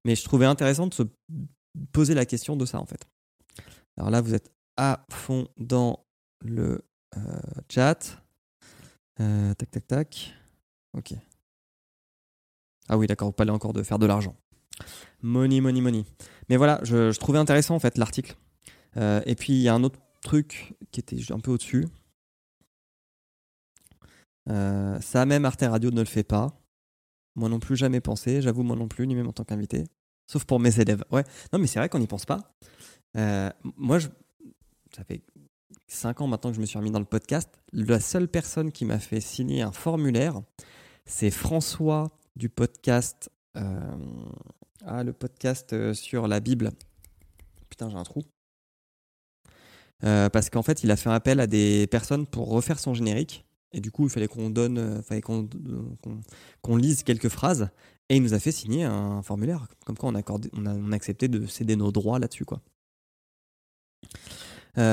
mais 0.06 0.16
je 0.16 0.24
trouvais 0.24 0.46
intéressant 0.46 0.88
de 0.88 0.94
se 0.94 1.04
poser 1.92 2.14
la 2.14 2.26
question 2.26 2.56
de 2.56 2.66
ça, 2.66 2.80
en 2.80 2.86
fait. 2.86 3.06
Alors 3.98 4.10
là, 4.10 4.22
vous 4.22 4.34
êtes 4.34 4.52
à 4.78 5.06
fond 5.12 5.48
dans 5.58 6.06
le 6.44 6.84
chat. 7.70 8.22
tac, 9.18 9.72
tac, 9.72 9.88
tac. 9.88 10.34
Ok. 10.98 11.14
Ah 12.90 12.98
oui, 12.98 13.06
d'accord, 13.06 13.28
vous 13.28 13.34
parlez 13.34 13.52
encore 13.52 13.74
de 13.74 13.84
faire 13.84 14.00
de 14.00 14.08
l'argent. 14.08 14.36
Money, 15.22 15.62
money, 15.62 15.82
money. 15.82 16.06
Mais 16.50 16.58
voilà, 16.58 16.80
je, 16.84 17.18
trouvais 17.18 17.38
intéressant 17.38 17.76
en 17.76 17.80
fait 17.80 17.98
l'article. 17.98 18.36
Euh, 18.98 19.22
et 19.26 19.36
puis 19.36 19.54
il 19.54 19.62
y 19.62 19.68
a 19.68 19.74
un 19.74 19.84
autre 19.84 20.00
truc 20.24 20.74
qui 20.92 21.00
était 21.00 21.18
un 21.32 21.40
peu 21.40 21.52
au-dessus. 21.52 21.86
Euh, 24.50 25.00
ça 25.02 25.26
même 25.26 25.46
Arte 25.46 25.62
Radio 25.62 25.92
ne 25.92 26.00
le 26.00 26.06
fait 26.06 26.24
pas. 26.24 26.60
Moi 27.36 27.50
non 27.50 27.60
plus, 27.60 27.76
jamais 27.76 28.02
pensé. 28.02 28.42
J'avoue, 28.42 28.64
moi 28.64 28.76
non 28.76 28.88
plus, 28.88 29.08
ni 29.08 29.16
même 29.16 29.28
en 29.28 29.34
tant 29.34 29.44
qu'invité. 29.44 29.86
Sauf 30.28 30.46
pour 30.46 30.60
mes 30.60 30.80
élèves. 30.80 31.04
Ouais. 31.12 31.24
Non, 31.54 31.60
mais 31.60 31.68
c'est 31.68 31.80
vrai 31.80 31.90
qu'on 31.90 32.00
n'y 32.00 32.08
pense 32.08 32.26
pas. 32.26 32.56
Euh, 33.18 33.50
moi, 33.78 34.00
je... 34.00 34.08
ça 34.96 35.04
fait 35.04 35.22
5 35.88 36.22
ans 36.22 36.28
maintenant 36.28 36.52
que 36.52 36.56
je 36.56 36.62
me 36.62 36.66
suis 36.66 36.78
remis 36.78 36.92
dans 36.92 37.00
le 37.00 37.06
podcast. 37.06 37.50
La 37.74 38.00
seule 38.00 38.28
personne 38.28 38.72
qui 38.72 38.86
m'a 38.86 39.00
fait 39.00 39.22
signer 39.22 39.62
un 39.62 39.72
formulaire, 39.72 40.42
c'est 41.06 41.32
François 41.32 42.12
du 42.36 42.50
podcast 42.50 43.30
ah, 44.86 45.04
le 45.04 45.14
podcast 45.14 45.74
euh, 45.74 45.94
sur 45.94 46.28
la 46.28 46.40
Bible. 46.40 46.72
Putain, 47.70 47.90
j'ai 47.90 47.98
un 47.98 48.04
trou. 48.04 48.24
Euh, 50.06 50.30
parce 50.30 50.50
qu'en 50.50 50.64
fait, 50.64 50.84
il 50.84 50.92
a 50.92 50.96
fait 50.96 51.10
appel 51.10 51.40
à 51.40 51.48
des 51.48 51.88
personnes 51.88 52.26
pour 52.26 52.50
refaire 52.50 52.80
son 52.80 52.94
générique. 52.94 53.46
Et 53.72 53.82
du 53.82 53.92
coup, 53.92 54.06
il 54.06 54.10
fallait 54.10 54.28
qu'on 54.28 54.50
donne, 54.50 54.78
euh, 54.78 55.02
fallait 55.02 55.22
qu'on, 55.22 55.48
qu'on, 56.62 56.76
lise 56.76 57.04
quelques 57.04 57.30
phrases. 57.30 57.70
Et 58.10 58.18
il 58.18 58.24
nous 58.24 58.34
a 58.34 58.40
fait 58.40 58.52
signer 58.52 58.84
un 58.84 59.22
formulaire. 59.22 59.68
Comme 59.86 59.98
quoi, 59.98 60.10
on 60.10 60.16
a, 60.16 60.20
accordé, 60.20 60.50
on 60.54 60.66
a, 60.66 60.96
accepté 60.96 61.28
de 61.28 61.46
céder 61.46 61.76
nos 61.76 61.92
droits 61.92 62.20
là-dessus, 62.20 62.46
quoi. 62.46 62.62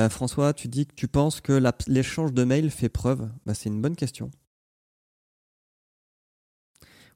François, 0.09 0.53
tu 0.53 0.67
dis 0.67 0.85
que 0.85 0.93
tu 0.95 1.07
penses 1.07 1.39
que 1.39 1.63
l'échange 1.87 2.33
de 2.33 2.43
mails 2.43 2.69
fait 2.71 2.89
preuve. 2.89 3.31
Bah, 3.45 3.53
c'est 3.53 3.69
une 3.69 3.81
bonne 3.81 3.95
question. 3.95 4.29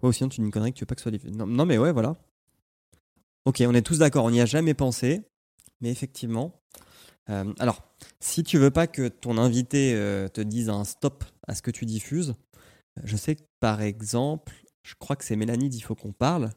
Ouais, 0.02 0.14
sinon 0.14 0.30
tu 0.30 0.40
dis 0.40 0.46
une 0.46 0.52
connerie 0.52 0.72
que 0.72 0.78
tu 0.78 0.84
veux 0.84 0.88
pas 0.88 0.96
que 0.96 1.02
ce 1.02 1.04
soit 1.04 1.12
diffusé. 1.12 1.36
non, 1.36 1.66
mais 1.66 1.78
ouais, 1.78 1.92
voilà. 1.92 2.16
Ok, 3.46 3.64
on 3.66 3.74
est 3.74 3.82
tous 3.82 3.98
d'accord, 3.98 4.26
on 4.26 4.32
n'y 4.32 4.42
a 4.42 4.46
jamais 4.46 4.76
pensé, 4.76 5.24
mais 5.82 5.90
effectivement. 5.90 6.62
Euh, 7.30 7.54
alors, 7.60 7.82
si 8.20 8.44
tu 8.44 8.58
veux 8.58 8.72
pas 8.72 8.88
que 8.88 9.08
ton 9.08 9.38
invité 9.38 9.94
euh, 9.96 10.28
te 10.28 10.42
dise 10.42 10.70
un 10.70 10.84
stop 10.84 11.24
à 11.48 11.56
ce 11.56 11.62
que 11.62 11.72
tu 11.72 11.86
diffuses, 11.86 12.34
je 13.04 13.16
sais 13.16 13.36
que 13.36 13.44
par 13.60 13.82
exemple, 13.82 14.54
je 14.84 14.96
crois 14.96 15.16
que 15.16 15.24
c'est 15.24 15.36
Mélanie 15.36 15.70
d'Il 15.70 15.84
faut 15.84 15.96
qu'on 15.96 16.12
parle, 16.12 16.50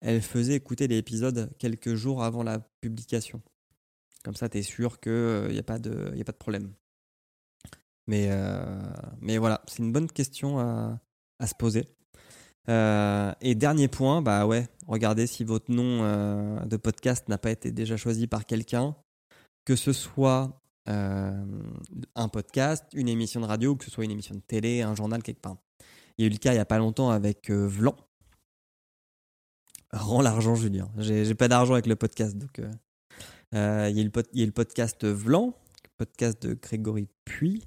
elle 0.00 0.20
faisait 0.20 0.54
écouter 0.54 0.86
l'épisode 0.86 1.50
quelques 1.58 1.94
jours 1.94 2.22
avant 2.22 2.42
la 2.42 2.58
publication. 2.80 3.40
Comme 4.24 4.34
ça, 4.34 4.48
tu 4.48 4.58
es 4.58 4.62
sûr 4.62 5.00
qu'il 5.00 5.12
n'y 5.12 5.18
euh, 5.18 5.60
a, 5.60 5.62
pas 5.62 5.78
de, 5.78 6.12
a 6.18 6.24
pas 6.24 6.32
de 6.32 6.36
problème. 6.36 6.72
Mais, 8.06 8.28
voilà, 9.38 9.62
c'est 9.68 9.80
une 9.80 9.92
bonne 9.92 10.10
question 10.10 10.58
à, 10.58 11.46
se 11.46 11.54
poser. 11.54 11.84
Et 12.68 13.54
dernier 13.54 13.88
point, 13.88 14.22
bah 14.22 14.46
ouais, 14.46 14.66
regardez 14.86 15.26
si 15.26 15.44
votre 15.44 15.70
nom 15.70 16.64
de 16.64 16.76
podcast 16.78 17.28
n'a 17.28 17.36
pas 17.36 17.50
été 17.50 17.70
déjà 17.70 17.98
choisi 17.98 18.26
par 18.26 18.46
quelqu'un, 18.46 18.96
que 19.68 19.76
ce 19.76 19.92
soit 19.92 20.62
euh, 20.88 21.44
un 22.14 22.28
podcast, 22.28 22.86
une 22.94 23.06
émission 23.06 23.42
de 23.42 23.44
radio, 23.44 23.76
que 23.76 23.84
ce 23.84 23.90
soit 23.90 24.06
une 24.06 24.10
émission 24.10 24.34
de 24.34 24.40
télé, 24.40 24.80
un 24.80 24.94
journal 24.94 25.22
quelque 25.22 25.42
part. 25.42 25.58
Il 26.16 26.22
y 26.22 26.24
a 26.24 26.28
eu 26.28 26.32
le 26.32 26.38
cas 26.38 26.52
il 26.52 26.54
n'y 26.54 26.60
a 26.60 26.64
pas 26.64 26.78
longtemps 26.78 27.10
avec 27.10 27.50
Vlan. 27.50 27.94
Rends 29.92 30.22
l'argent, 30.22 30.54
Julien. 30.54 30.90
J'ai 30.96 31.34
pas 31.34 31.48
d'argent 31.48 31.74
avec 31.74 31.86
le 31.86 31.96
podcast, 31.96 32.38
donc 32.38 32.62
il, 32.62 32.70
y 33.52 33.58
a 33.58 33.90
eu 33.90 34.46
le 34.46 34.52
podcast 34.52 35.04
Vlan, 35.04 35.52
podcast 35.98 36.42
de 36.46 36.54
Grégory 36.54 37.06
Puy, 37.26 37.62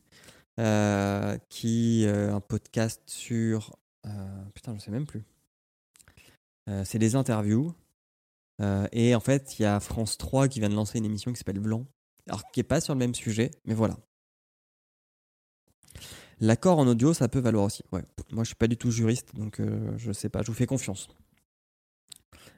qui 1.50 2.04
est 2.04 2.10
un 2.10 2.42
podcast 2.42 3.04
sur 3.06 3.78
euh, 4.08 4.44
putain, 4.56 4.74
je 4.76 4.80
sais 4.80 4.92
même 4.92 5.06
plus. 5.06 5.24
Euh, 6.68 6.84
c'est 6.84 6.98
des 6.98 7.16
interviews. 7.16 7.76
Euh, 8.62 8.88
et 8.92 9.16
en 9.16 9.20
fait, 9.20 9.58
il 9.60 9.64
y 9.64 9.66
a 9.66 9.80
France 9.80 10.18
3 10.18 10.48
qui 10.48 10.60
vient 10.60 10.70
de 10.70 10.76
lancer 10.76 10.98
une 10.98 11.06
émission 11.06 11.32
qui 11.32 11.38
s'appelle 11.38 11.60
Blanc. 11.60 11.86
Alors, 12.28 12.44
qui 12.52 12.60
n'est 12.60 12.66
pas 12.66 12.82
sur 12.82 12.94
le 12.94 13.00
même 13.00 13.16
sujet, 13.16 13.52
mais 13.66 13.74
voilà. 13.74 13.98
L'accord 16.40 16.80
en 16.80 16.88
audio, 16.88 17.14
ça 17.14 17.28
peut 17.28 17.40
valoir 17.40 17.66
aussi. 17.66 17.84
Moi, 17.92 18.04
je 18.40 18.44
suis 18.44 18.56
pas 18.56 18.68
du 18.68 18.78
tout 18.78 18.92
juriste, 18.92 19.36
donc 19.36 19.60
je 19.60 19.98
je 19.98 20.12
sais 20.12 20.30
pas. 20.30 20.42
Je 20.42 20.48
vous 20.48 20.54
fais 20.58 20.66
confiance. 20.66 21.10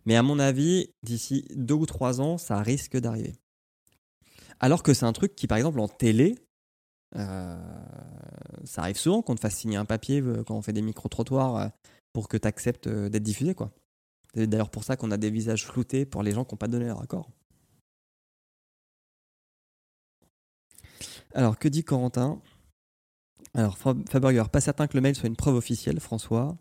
Mais 0.06 0.16
à 0.16 0.24
mon 0.24 0.39
avis, 0.39 0.89
d'ici 1.04 1.46
deux 1.56 1.74
ou 1.74 1.86
trois 1.86 2.22
ans, 2.22 2.38
ça 2.38 2.62
risque 2.62 2.98
d'arriver. 2.98 3.34
Alors 4.60 4.84
que 4.84 4.94
c'est 4.94 5.06
un 5.06 5.13
truc 5.13 5.36
qui, 5.36 5.48
par 5.48 5.58
exemple, 5.58 5.80
en 5.80 5.88
télé, 5.88 6.36
euh, 7.16 7.58
ça 8.63 8.82
arrive 8.82 8.98
souvent 8.98 9.22
qu'on 9.22 9.36
te 9.36 9.42
fasse 9.42 9.56
signer 9.56 9.78
un 9.78 9.86
papier 9.86 10.22
euh, 10.22 10.44
quand 10.44 10.56
on 10.56 10.62
fait 10.62 10.74
des 10.74 10.82
micro-trottoirs 10.82 11.56
euh, 11.58 11.68
pour 12.12 12.28
que 12.28 12.38
tu 12.38 12.48
acceptes 12.48 12.88
d'être 12.88 13.24
diffusé. 13.24 13.56
quoi. 13.56 13.72
C'est 14.34 14.48
d'ailleurs 14.48 14.69
pour 14.69 14.84
ça 14.84 14.96
qu'on 14.96 15.12
a 15.12 15.17
des 15.17 15.30
visages 15.30 15.65
floutés 15.65 16.06
pour 16.06 16.24
les 16.24 16.32
gens 16.32 16.43
qui 16.43 16.54
n'ont 16.54 16.58
pas 16.58 16.67
donné 16.67 16.86
leur 16.86 17.02
accord. 17.02 17.30
Alors, 21.34 21.58
que 21.58 21.67
dit 21.67 21.84
Corentin? 21.84 22.41
Alors, 23.54 23.78
Faberger, 23.78 24.46
pas 24.52 24.62
certain 24.62 24.88
que 24.88 24.98
le 24.98 25.02
mail 25.02 25.15
soit 25.15 25.28
une 25.28 25.36
preuve 25.36 25.56
officielle, 25.56 26.00
François. 26.00 26.58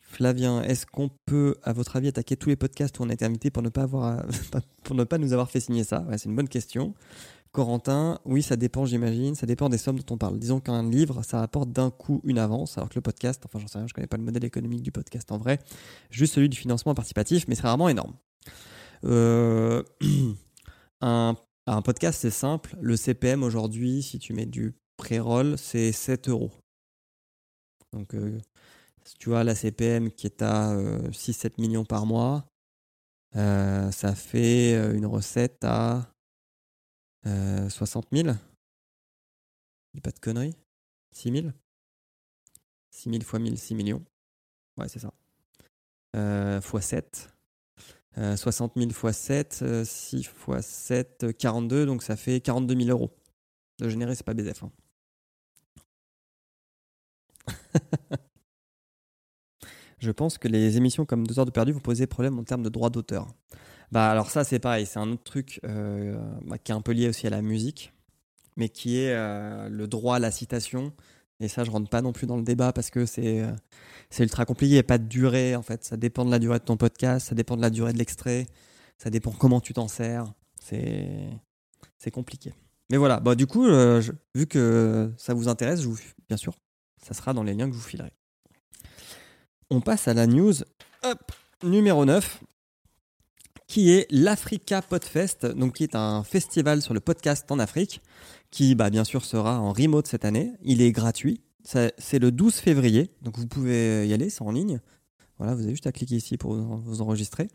Flavien, 0.00 0.62
est-ce 0.62 0.86
qu'on 0.86 1.10
peut, 1.26 1.56
à 1.62 1.74
votre 1.74 1.96
avis, 1.96 2.08
attaquer 2.08 2.36
tous 2.36 2.48
les 2.48 2.56
podcasts 2.56 2.98
où 2.98 3.02
on 3.02 3.10
a 3.10 3.12
été 3.12 3.26
invité 3.26 3.50
pour 3.50 3.62
ne 3.62 3.68
pas, 3.68 3.82
avoir, 3.82 4.24
pour 4.84 4.96
ne 4.96 5.04
pas 5.04 5.18
nous 5.18 5.32
avoir 5.32 5.50
fait 5.50 5.60
signer 5.60 5.84
ça? 5.84 6.06
C'est 6.16 6.24
une 6.28 6.36
bonne 6.36 6.48
question. 6.48 6.94
Corentin, 7.52 8.20
oui, 8.24 8.42
ça 8.42 8.56
dépend, 8.56 8.84
j'imagine. 8.84 9.34
Ça 9.34 9.46
dépend 9.46 9.68
des 9.68 9.78
sommes 9.78 9.98
dont 9.98 10.14
on 10.14 10.18
parle. 10.18 10.38
Disons 10.38 10.60
qu'un 10.60 10.88
livre, 10.88 11.22
ça 11.22 11.42
apporte 11.42 11.70
d'un 11.70 11.90
coup 11.90 12.20
une 12.24 12.38
avance, 12.38 12.76
alors 12.76 12.88
que 12.88 12.94
le 12.96 13.00
podcast, 13.00 13.42
enfin, 13.46 13.58
j'en 13.58 13.66
sais 13.66 13.78
rien, 13.78 13.86
je 13.86 13.94
connais 13.94 14.06
pas 14.06 14.16
le 14.16 14.22
modèle 14.22 14.44
économique 14.44 14.82
du 14.82 14.92
podcast 14.92 15.30
en 15.32 15.38
vrai, 15.38 15.58
juste 16.10 16.34
celui 16.34 16.48
du 16.48 16.58
financement 16.58 16.94
participatif, 16.94 17.46
mais 17.48 17.54
c'est 17.54 17.62
rarement 17.62 17.88
énorme. 17.88 18.14
Euh, 19.04 19.82
un, 21.00 21.36
podcast, 21.84 22.20
c'est 22.20 22.30
simple. 22.30 22.76
Le 22.80 22.96
CPM 22.96 23.42
aujourd'hui, 23.42 24.02
si 24.02 24.18
tu 24.18 24.34
mets 24.34 24.46
du 24.46 24.74
pré-roll, 24.96 25.56
c'est 25.58 25.92
7 25.92 26.28
euros. 26.28 26.50
Donc, 27.92 28.14
euh, 28.14 28.38
si 29.04 29.16
tu 29.18 29.30
vois 29.30 29.44
la 29.44 29.54
CPM 29.54 30.10
qui 30.10 30.26
est 30.26 30.42
à 30.42 30.74
6-7 31.10 31.46
euh, 31.46 31.50
millions 31.58 31.84
par 31.84 32.04
mois, 32.04 32.44
ça 33.34 34.14
fait 34.14 34.74
une 34.94 35.06
recette 35.06 35.62
à 35.62 36.12
60 37.24 38.06
000 38.12 38.28
Dis 39.94 40.00
pas 40.00 40.10
de 40.10 40.18
conneries 40.18 40.54
6 41.12 41.32
000 41.32 41.48
6 42.90 43.10
000 43.10 43.22
fois 43.22 43.38
1000, 43.38 43.58
6 43.58 43.74
millions. 43.74 44.04
Ouais, 44.76 44.88
c'est 44.88 44.98
ça. 44.98 45.12
Euh, 46.16 46.60
fois 46.60 46.80
7. 46.80 47.30
60 48.16 48.72
000 48.76 48.90
fois 48.90 49.12
7, 49.12 49.64
6 49.84 50.24
fois 50.24 50.60
7, 50.60 51.36
42, 51.38 51.86
donc 51.86 52.02
ça 52.02 52.16
fait 52.16 52.40
42 52.40 52.74
000 52.74 52.88
euros. 52.90 53.16
De 53.78 53.88
générer, 53.88 54.16
c'est 54.16 54.24
pas 54.24 54.34
BZF. 54.34 54.64
hein. 54.64 54.72
Je 59.98 60.10
pense 60.10 60.38
que 60.38 60.48
les 60.48 60.76
émissions 60.76 61.06
comme 61.06 61.26
2 61.26 61.38
heures 61.38 61.46
de 61.46 61.50
perdu 61.50 61.72
vous 61.72 61.80
poser 61.80 62.06
problème 62.06 62.38
en 62.38 62.44
termes 62.44 62.62
de 62.62 62.68
droit 62.68 62.90
d'auteur. 62.90 63.28
Bah 63.90 64.10
alors 64.10 64.30
ça 64.30 64.44
c'est 64.44 64.58
pareil, 64.58 64.86
c'est 64.86 64.98
un 64.98 65.10
autre 65.12 65.22
truc 65.24 65.60
euh, 65.64 66.18
bah, 66.42 66.58
qui 66.58 66.72
est 66.72 66.74
un 66.74 66.82
peu 66.82 66.92
lié 66.92 67.08
aussi 67.08 67.26
à 67.26 67.30
la 67.30 67.40
musique, 67.40 67.92
mais 68.56 68.68
qui 68.68 68.98
est 68.98 69.14
euh, 69.14 69.68
le 69.68 69.86
droit 69.86 70.16
à 70.16 70.18
la 70.18 70.30
citation. 70.30 70.92
Et 71.40 71.48
ça 71.48 71.64
je 71.64 71.70
rentre 71.70 71.88
pas 71.88 72.02
non 72.02 72.12
plus 72.12 72.26
dans 72.26 72.36
le 72.36 72.42
débat 72.42 72.72
parce 72.72 72.90
que 72.90 73.06
c'est 73.06 73.40
euh, 73.40 73.52
ultra 74.18 74.44
compliqué, 74.44 74.72
il 74.72 74.74
n'y 74.74 74.80
a 74.80 74.82
pas 74.82 74.98
de 74.98 75.06
durée 75.06 75.56
en 75.56 75.62
fait. 75.62 75.84
Ça 75.84 75.96
dépend 75.96 76.24
de 76.24 76.30
la 76.30 76.38
durée 76.38 76.58
de 76.58 76.64
ton 76.64 76.76
podcast, 76.76 77.28
ça 77.28 77.34
dépend 77.34 77.56
de 77.56 77.62
la 77.62 77.70
durée 77.70 77.92
de 77.92 77.98
l'extrait, 77.98 78.46
ça 78.98 79.08
dépend 79.08 79.30
comment 79.32 79.60
tu 79.60 79.72
t'en 79.72 79.88
sers. 79.88 80.24
C'est 80.60 82.10
compliqué. 82.12 82.52
Mais 82.90 82.96
voilà, 82.98 83.20
bah, 83.20 83.34
du 83.34 83.46
coup, 83.46 83.66
vu 84.34 84.46
que 84.46 85.12
ça 85.16 85.32
vous 85.32 85.48
intéresse, 85.48 85.80
je 85.80 85.88
vous, 85.88 85.98
bien 86.28 86.36
sûr, 86.36 86.54
ça 87.02 87.14
sera 87.14 87.32
dans 87.32 87.42
les 87.42 87.54
liens 87.54 87.66
que 87.66 87.72
je 87.72 87.78
vous 87.78 87.86
filerai. 87.86 88.12
On 89.70 89.80
passe 89.80 90.08
à 90.08 90.14
la 90.14 90.26
news 90.26 90.52
numéro 91.62 92.04
9, 92.04 92.42
qui 93.68 93.92
est 93.92 94.08
l'Africa 94.10 94.82
Podfest, 94.82 95.46
donc 95.54 95.74
qui 95.74 95.84
est 95.84 95.94
un 95.94 96.24
festival 96.24 96.82
sur 96.82 96.94
le 96.94 97.00
podcast 97.00 97.50
en 97.52 97.60
Afrique, 97.60 98.02
qui 98.50 98.74
bah, 98.74 98.90
bien 98.90 99.04
sûr 99.04 99.24
sera 99.24 99.60
en 99.60 99.72
remote 99.72 100.08
cette 100.08 100.24
année. 100.24 100.52
Il 100.62 100.82
est 100.82 100.90
gratuit. 100.90 101.40
C'est 101.62 102.18
le 102.18 102.32
12 102.32 102.54
février, 102.54 103.10
donc 103.22 103.38
vous 103.38 103.46
pouvez 103.46 104.08
y 104.08 104.12
aller, 104.14 104.30
c'est 104.30 104.42
en 104.42 104.50
ligne. 104.50 104.80
Voilà, 105.36 105.54
vous 105.54 105.62
avez 105.62 105.70
juste 105.70 105.86
à 105.86 105.92
cliquer 105.92 106.16
ici 106.16 106.36
pour 106.36 106.54
vous 106.54 107.02
enregistrer. 107.02 107.48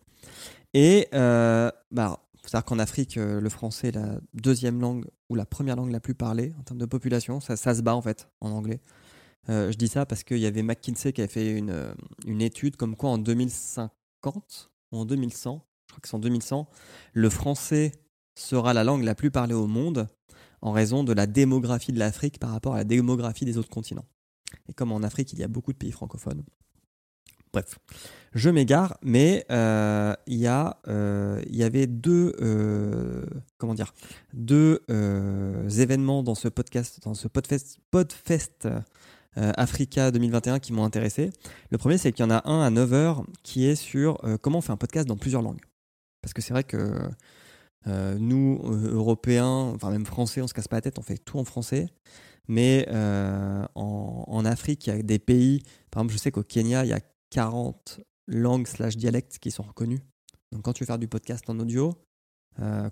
Et 0.73 1.09
euh, 1.13 1.69
bah, 1.91 2.23
faut 2.43 2.61
qu'en 2.61 2.79
Afrique, 2.79 3.17
euh, 3.17 3.39
le 3.39 3.49
français 3.49 3.89
est 3.89 3.93
la 3.93 4.19
deuxième 4.33 4.81
langue 4.81 5.05
ou 5.29 5.35
la 5.35 5.45
première 5.45 5.75
langue 5.75 5.91
la 5.91 5.99
plus 5.99 6.13
parlée 6.13 6.53
en 6.59 6.63
termes 6.63 6.79
de 6.79 6.85
population. 6.85 7.39
Ça, 7.39 7.55
ça 7.55 7.73
se 7.73 7.81
bat 7.81 7.95
en 7.95 8.01
fait 8.01 8.27
en 8.41 8.51
anglais. 8.51 8.81
Euh, 9.49 9.71
je 9.71 9.77
dis 9.77 9.87
ça 9.87 10.05
parce 10.05 10.23
qu'il 10.23 10.39
y 10.39 10.45
avait 10.45 10.63
McKinsey 10.63 11.13
qui 11.13 11.21
a 11.21 11.27
fait 11.27 11.51
une, 11.51 11.69
euh, 11.69 11.93
une 12.25 12.41
étude 12.41 12.75
comme 12.75 12.95
quoi 12.95 13.09
en 13.09 13.17
2050 13.17 14.71
ou 14.91 14.97
en 14.97 15.05
2100, 15.05 15.65
je 15.65 15.72
crois 15.93 16.01
que 16.01 16.07
c'est 16.07 16.15
en 16.15 16.19
2100, 16.19 16.67
le 17.13 17.29
français 17.29 17.91
sera 18.35 18.73
la 18.73 18.83
langue 18.83 19.03
la 19.03 19.15
plus 19.15 19.31
parlée 19.31 19.53
au 19.53 19.67
monde 19.67 20.07
en 20.61 20.71
raison 20.71 21.03
de 21.03 21.13
la 21.13 21.27
démographie 21.27 21.91
de 21.91 21.99
l'Afrique 21.99 22.39
par 22.39 22.51
rapport 22.51 22.73
à 22.73 22.77
la 22.77 22.83
démographie 22.83 23.45
des 23.45 23.57
autres 23.57 23.69
continents. 23.69 24.05
Et 24.69 24.73
comme 24.73 24.91
en 24.91 25.03
Afrique, 25.03 25.33
il 25.33 25.39
y 25.39 25.43
a 25.43 25.47
beaucoup 25.47 25.73
de 25.73 25.77
pays 25.77 25.91
francophones. 25.91 26.43
Bref, 27.51 27.77
je 28.33 28.49
m'égare, 28.49 28.97
mais 29.03 29.45
euh, 29.51 30.15
il 30.25 30.39
y, 30.39 30.47
euh, 30.47 31.41
y 31.47 31.63
avait 31.63 31.85
deux, 31.85 32.33
euh, 32.41 33.23
comment 33.59 33.75
dire, 33.75 33.93
deux 34.33 34.81
événements 35.77 36.23
dans 36.23 36.33
ce 36.33 36.47
podcast, 36.47 36.99
dans 37.03 37.13
ce 37.13 37.27
Podfest, 37.27 37.77
Podfest 37.91 38.67
Africa 39.35 40.11
2021 40.11 40.59
qui 40.59 40.73
m'ont 40.73 40.83
intéressé. 40.83 41.31
Le 41.69 41.77
premier, 41.77 41.97
c'est 41.97 42.11
qu'il 42.11 42.25
y 42.25 42.27
en 42.27 42.31
a 42.31 42.49
un 42.49 42.61
à 42.61 42.71
9h 42.71 43.23
qui 43.43 43.65
est 43.65 43.75
sur 43.75 44.19
comment 44.41 44.59
on 44.59 44.61
fait 44.61 44.71
un 44.71 44.77
podcast 44.77 45.07
dans 45.07 45.17
plusieurs 45.17 45.41
langues. 45.43 45.61
Parce 46.23 46.33
que 46.33 46.41
c'est 46.41 46.53
vrai 46.53 46.63
que 46.63 47.11
euh, 47.87 48.17
nous, 48.17 48.61
euh, 48.63 48.93
Européens, 48.93 49.73
enfin 49.75 49.91
même 49.91 50.05
Français, 50.05 50.41
on 50.41 50.47
se 50.47 50.53
casse 50.53 50.69
pas 50.69 50.77
la 50.77 50.81
tête, 50.81 50.97
on 50.97 51.03
fait 51.03 51.17
tout 51.17 51.37
en 51.37 51.43
français. 51.43 51.89
Mais 52.47 52.85
euh, 52.89 53.65
en, 53.75 54.45
Afrique, 54.45 54.87
il 54.87 54.95
y 54.95 54.99
a 54.99 55.01
des 55.01 55.19
pays, 55.19 55.63
par 55.91 56.01
exemple, 56.01 56.13
je 56.13 56.17
sais 56.17 56.31
qu'au 56.31 56.43
Kenya, 56.43 56.85
il 56.85 56.89
y 56.89 56.93
a 56.93 57.01
40 57.29 57.99
langues 58.27 58.67
slash 58.67 58.95
dialectes 58.97 59.37
qui 59.39 59.51
sont 59.51 59.63
reconnus. 59.63 59.99
Donc 60.51 60.63
quand 60.63 60.73
tu 60.73 60.83
veux 60.83 60.87
faire 60.87 60.99
du 60.99 61.07
podcast 61.07 61.49
en 61.49 61.59
audio, 61.59 61.93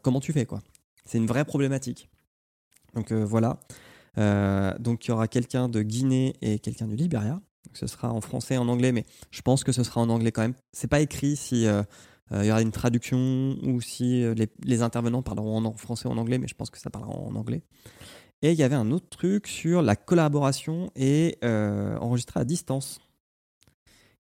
comment 0.01 0.19
tu 0.19 0.33
fais 0.33 0.45
quoi? 0.45 0.61
C'est 1.05 1.17
une 1.17 1.27
vraie 1.27 1.45
problématique. 1.45 2.09
Donc 2.95 3.11
voilà. 3.11 3.59
Donc 4.79 5.05
il 5.05 5.09
y 5.09 5.11
aura 5.11 5.27
quelqu'un 5.27 5.67
de 5.67 5.81
Guinée 5.81 6.33
et 6.41 6.59
quelqu'un 6.59 6.87
du 6.87 6.95
Libéria. 6.95 7.41
Ce 7.73 7.87
sera 7.87 8.11
en 8.11 8.21
français 8.21 8.57
en 8.57 8.67
anglais, 8.69 8.93
mais 8.93 9.05
je 9.31 9.41
pense 9.41 9.63
que 9.63 9.73
ce 9.73 9.83
sera 9.83 10.01
en 10.01 10.09
anglais 10.09 10.31
quand 10.31 10.41
même. 10.41 10.55
C'est 10.71 10.89
pas 10.89 11.01
écrit 11.01 11.35
si 11.35 11.67
il 12.33 12.45
y 12.45 12.51
aura 12.51 12.61
une 12.61 12.71
traduction 12.71 13.57
ou 13.63 13.81
si 13.81 14.23
euh, 14.23 14.33
les, 14.63 14.81
intervenants 14.81 15.21
parleront 15.21 15.63
en, 15.65 15.73
français 15.73 16.07
ou 16.07 16.11
en 16.11 16.17
anglais, 16.17 16.37
mais 16.37 16.47
je 16.47 16.55
pense 16.55 16.69
que 16.69 16.79
ça 16.79 16.89
parlera 16.89 17.13
en 17.13 17.35
anglais. 17.35 17.63
Et 18.41 18.51
il 18.51 18.57
y 18.57 18.63
avait 18.63 18.75
un 18.75 18.91
autre 18.91 19.09
truc 19.09 19.47
sur 19.47 19.81
la 19.81 19.95
collaboration 19.95 20.89
et 20.95 21.37
euh, 21.43 21.97
enregistré 21.97 22.39
à 22.39 22.45
distance 22.45 22.99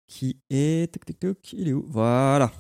qui 0.08 0.40
est. 0.50 0.98
Il 1.54 1.68
est 1.68 1.74
où? 1.74 1.86
Voilà. 1.88 2.52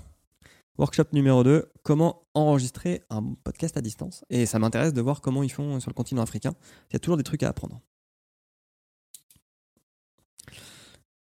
Workshop 0.77 1.05
numéro 1.13 1.43
2, 1.43 1.71
comment 1.81 2.27
enregistrer 2.35 3.01
un 3.09 3.33
podcast 3.43 3.77
à 3.77 3.81
distance. 3.81 4.23
Et 4.29 4.45
ça 4.45 4.59
m'intéresse 4.59 4.93
de 4.93 5.01
voir 5.01 5.21
comment 5.21 5.41
ils 5.41 5.51
font 5.51 5.79
sur 5.79 5.89
le 5.89 5.95
continent 5.95 6.21
africain. 6.21 6.53
Il 6.89 6.93
y 6.93 6.95
a 6.97 6.99
toujours 6.99 7.17
des 7.17 7.23
trucs 7.23 7.41
à 7.41 7.49
apprendre. 7.49 7.81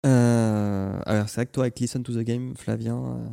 Euh, 0.05 1.01
alors, 1.07 1.29
c'est 1.29 1.37
vrai 1.37 1.47
que 1.47 1.53
toi, 1.53 1.65
avec 1.65 1.79
Listen 1.79 2.03
to 2.03 2.13
the 2.13 2.25
Game, 2.25 2.55
Flavien, 2.57 2.97
euh, 2.97 3.17
euh, 3.17 3.29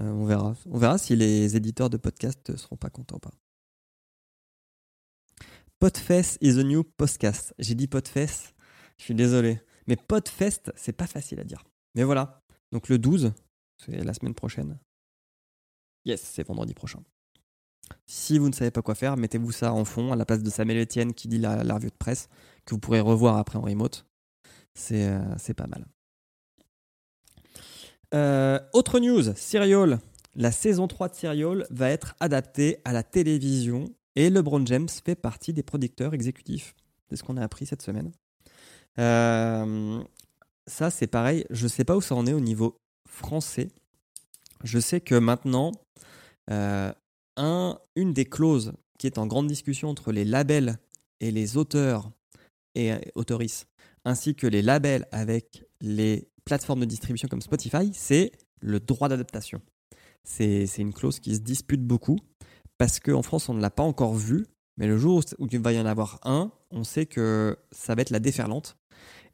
on 0.00 0.24
verra. 0.24 0.54
On 0.66 0.78
verra 0.78 0.98
si 0.98 1.16
les 1.16 1.56
éditeurs 1.56 1.90
de 1.90 1.96
podcast 1.96 2.56
seront 2.56 2.76
pas 2.76 2.90
contents 2.90 3.16
ou 3.16 3.20
pas. 3.20 3.32
Podfest 5.78 6.36
is 6.40 6.56
the 6.56 6.64
new 6.64 6.84
podcast. 6.84 7.54
J'ai 7.58 7.74
dit 7.74 7.86
Podfest, 7.86 8.54
je 8.98 9.04
suis 9.04 9.14
désolé. 9.14 9.60
Mais 9.86 9.96
Podfest, 9.96 10.72
c'est 10.76 10.92
pas 10.92 11.06
facile 11.06 11.40
à 11.40 11.44
dire. 11.44 11.64
Mais 11.94 12.04
voilà. 12.04 12.42
Donc 12.70 12.88
le 12.88 12.98
12, 12.98 13.32
c'est 13.78 14.04
la 14.04 14.12
semaine 14.12 14.34
prochaine. 14.34 14.78
Yes, 16.04 16.20
c'est 16.20 16.46
vendredi 16.46 16.74
prochain. 16.74 17.02
Si 18.06 18.38
vous 18.38 18.48
ne 18.48 18.54
savez 18.54 18.70
pas 18.70 18.82
quoi 18.82 18.94
faire, 18.94 19.16
mettez-vous 19.16 19.52
ça 19.52 19.72
en 19.72 19.84
fond 19.84 20.12
à 20.12 20.16
la 20.16 20.24
place 20.24 20.42
de 20.42 20.50
Samuel 20.50 20.82
Etienne 20.82 21.14
qui 21.14 21.28
dit 21.28 21.38
la, 21.38 21.64
la 21.64 21.74
revue 21.74 21.90
de 21.90 21.96
presse, 21.96 22.28
que 22.64 22.74
vous 22.74 22.78
pourrez 22.78 23.00
revoir 23.00 23.36
après 23.38 23.58
en 23.58 23.62
remote. 23.62 24.06
C'est 24.74 25.08
euh, 25.08 25.54
pas 25.56 25.66
mal. 25.66 25.86
Euh, 28.14 28.58
autre 28.72 28.98
news, 28.98 29.34
Serial. 29.36 29.98
La 30.36 30.52
saison 30.52 30.88
3 30.88 31.08
de 31.08 31.14
Serial 31.14 31.66
va 31.70 31.90
être 31.90 32.14
adaptée 32.20 32.78
à 32.84 32.92
la 32.92 33.02
télévision 33.02 33.86
et 34.16 34.30
LeBron 34.30 34.64
James 34.66 34.88
fait 34.88 35.14
partie 35.14 35.52
des 35.52 35.62
producteurs 35.62 36.14
exécutifs. 36.14 36.74
C'est 37.08 37.16
ce 37.16 37.24
qu'on 37.24 37.36
a 37.36 37.42
appris 37.42 37.66
cette 37.66 37.82
semaine. 37.82 38.12
Euh, 38.98 40.02
ça, 40.66 40.90
c'est 40.90 41.06
pareil. 41.06 41.44
Je 41.50 41.64
ne 41.64 41.68
sais 41.68 41.84
pas 41.84 41.96
où 41.96 42.00
ça 42.00 42.14
en 42.14 42.26
est 42.26 42.32
au 42.32 42.40
niveau 42.40 42.76
français. 43.08 43.68
Je 44.62 44.78
sais 44.78 45.00
que 45.00 45.14
maintenant, 45.14 45.72
euh, 46.50 46.92
un, 47.36 47.78
une 47.96 48.12
des 48.12 48.24
clauses 48.24 48.72
qui 48.98 49.06
est 49.06 49.18
en 49.18 49.26
grande 49.26 49.46
discussion 49.46 49.88
entre 49.88 50.12
les 50.12 50.24
labels 50.24 50.78
et 51.20 51.30
les 51.30 51.56
auteurs 51.56 52.10
et 52.74 52.92
autorices, 53.14 53.66
ainsi 54.04 54.34
que 54.34 54.46
les 54.46 54.62
labels 54.62 55.06
avec 55.10 55.64
les 55.80 56.28
plateformes 56.50 56.80
de 56.80 56.84
distribution 56.84 57.28
comme 57.28 57.42
Spotify, 57.42 57.92
c'est 57.94 58.32
le 58.60 58.80
droit 58.80 59.08
d'adaptation. 59.08 59.60
C'est 60.24 60.66
une 60.78 60.92
clause 60.92 61.20
qui 61.20 61.36
se 61.36 61.40
dispute 61.40 61.80
beaucoup 61.86 62.18
parce 62.76 62.98
qu'en 62.98 63.22
France, 63.22 63.48
on 63.48 63.54
ne 63.54 63.60
l'a 63.60 63.70
pas 63.70 63.84
encore 63.84 64.14
vu, 64.14 64.46
mais 64.76 64.88
le 64.88 64.98
jour 64.98 65.22
où 65.38 65.46
il 65.48 65.60
va 65.60 65.72
y 65.72 65.78
en 65.80 65.86
avoir 65.86 66.18
un, 66.24 66.50
on 66.72 66.82
sait 66.82 67.06
que 67.06 67.56
ça 67.70 67.94
va 67.94 68.02
être 68.02 68.10
la 68.10 68.18
déferlante. 68.18 68.76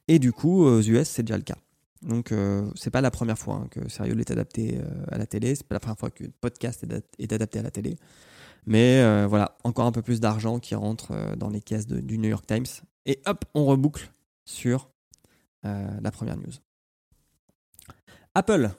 Et 0.07 0.19
du 0.19 0.31
coup, 0.31 0.63
aux 0.63 0.79
US, 0.81 1.07
c'est 1.09 1.23
déjà 1.23 1.37
le 1.37 1.43
cas. 1.43 1.57
Donc, 2.03 2.31
euh, 2.31 2.69
c'est 2.75 2.91
pas 2.91 3.01
la 3.01 3.09
première 3.09 3.39
fois 3.39 3.55
hein, 3.55 3.67
que 3.71 3.89
Serial 3.89 4.19
est 4.19 4.29
adapté 4.29 4.77
euh, 4.77 4.85
à 5.11 5.17
la 5.17 5.25
télé. 5.25 5.55
C'est 5.55 5.65
pas 5.67 5.73
la 5.73 5.79
première 5.79 5.97
fois 5.97 6.09
le 6.19 6.29
podcast 6.29 6.83
est, 6.83 6.93
ad- 6.93 7.03
est 7.17 7.33
adapté 7.33 7.57
à 7.57 7.63
la 7.63 7.71
télé. 7.71 7.95
Mais 8.67 9.01
euh, 9.01 9.25
voilà, 9.27 9.57
encore 9.63 9.87
un 9.87 9.91
peu 9.91 10.03
plus 10.03 10.19
d'argent 10.19 10.59
qui 10.59 10.75
rentre 10.75 11.11
euh, 11.13 11.35
dans 11.35 11.49
les 11.49 11.61
caisses 11.61 11.87
du 11.87 12.19
New 12.19 12.29
York 12.29 12.45
Times. 12.45 12.67
Et 13.07 13.19
hop, 13.25 13.43
on 13.55 13.65
reboucle 13.65 14.13
sur 14.45 14.91
la 15.63 16.11
première 16.11 16.37
news. 16.37 16.53
Apple. 18.37 18.69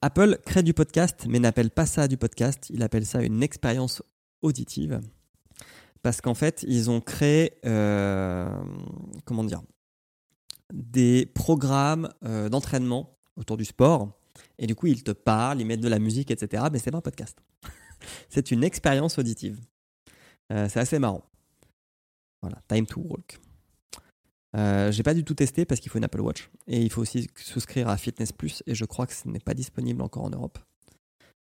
Apple 0.00 0.38
crée 0.46 0.62
du 0.62 0.72
podcast, 0.72 1.26
mais 1.28 1.38
n'appelle 1.38 1.70
pas 1.70 1.84
ça 1.84 2.08
du 2.08 2.16
podcast. 2.16 2.70
Il 2.70 2.82
appelle 2.82 3.04
ça 3.04 3.22
une 3.22 3.42
expérience 3.42 4.02
auditive. 4.40 5.02
Parce 6.02 6.22
qu'en 6.22 6.32
fait, 6.32 6.64
ils 6.66 6.88
ont 6.88 7.02
créé, 7.02 7.58
euh, 7.66 8.48
comment 9.26 9.44
des 10.72 11.26
programmes 11.26 12.08
euh, 12.24 12.48
d'entraînement 12.48 13.18
autour 13.36 13.58
du 13.58 13.66
sport. 13.66 14.18
Et 14.58 14.66
du 14.66 14.74
coup, 14.74 14.86
ils 14.86 15.04
te 15.04 15.10
parlent, 15.10 15.60
ils 15.60 15.66
mettent 15.66 15.82
de 15.82 15.88
la 15.88 15.98
musique, 15.98 16.30
etc. 16.30 16.64
Mais 16.72 16.78
c'est 16.78 16.90
pas 16.90 16.96
un 16.96 17.02
podcast. 17.02 17.36
c'est 18.30 18.50
une 18.50 18.64
expérience 18.64 19.18
auditive. 19.18 19.60
Euh, 20.50 20.70
c'est 20.70 20.80
assez 20.80 20.98
marrant. 20.98 21.22
Voilà, 22.40 22.62
time 22.66 22.86
to 22.86 23.02
walk. 23.02 23.38
Euh, 24.54 24.92
j'ai 24.92 25.02
pas 25.02 25.14
du 25.14 25.24
tout 25.24 25.34
testé 25.34 25.64
parce 25.64 25.80
qu'il 25.80 25.90
faut 25.90 25.98
une 25.98 26.04
Apple 26.04 26.20
Watch 26.20 26.50
et 26.68 26.80
il 26.80 26.90
faut 26.90 27.02
aussi 27.02 27.28
souscrire 27.36 27.88
à 27.88 27.96
Fitness 27.96 28.32
Plus 28.32 28.62
et 28.66 28.74
je 28.74 28.84
crois 28.84 29.06
que 29.06 29.12
ce 29.12 29.28
n'est 29.28 29.40
pas 29.40 29.54
disponible 29.54 30.02
encore 30.02 30.24
en 30.24 30.30
Europe. 30.30 30.58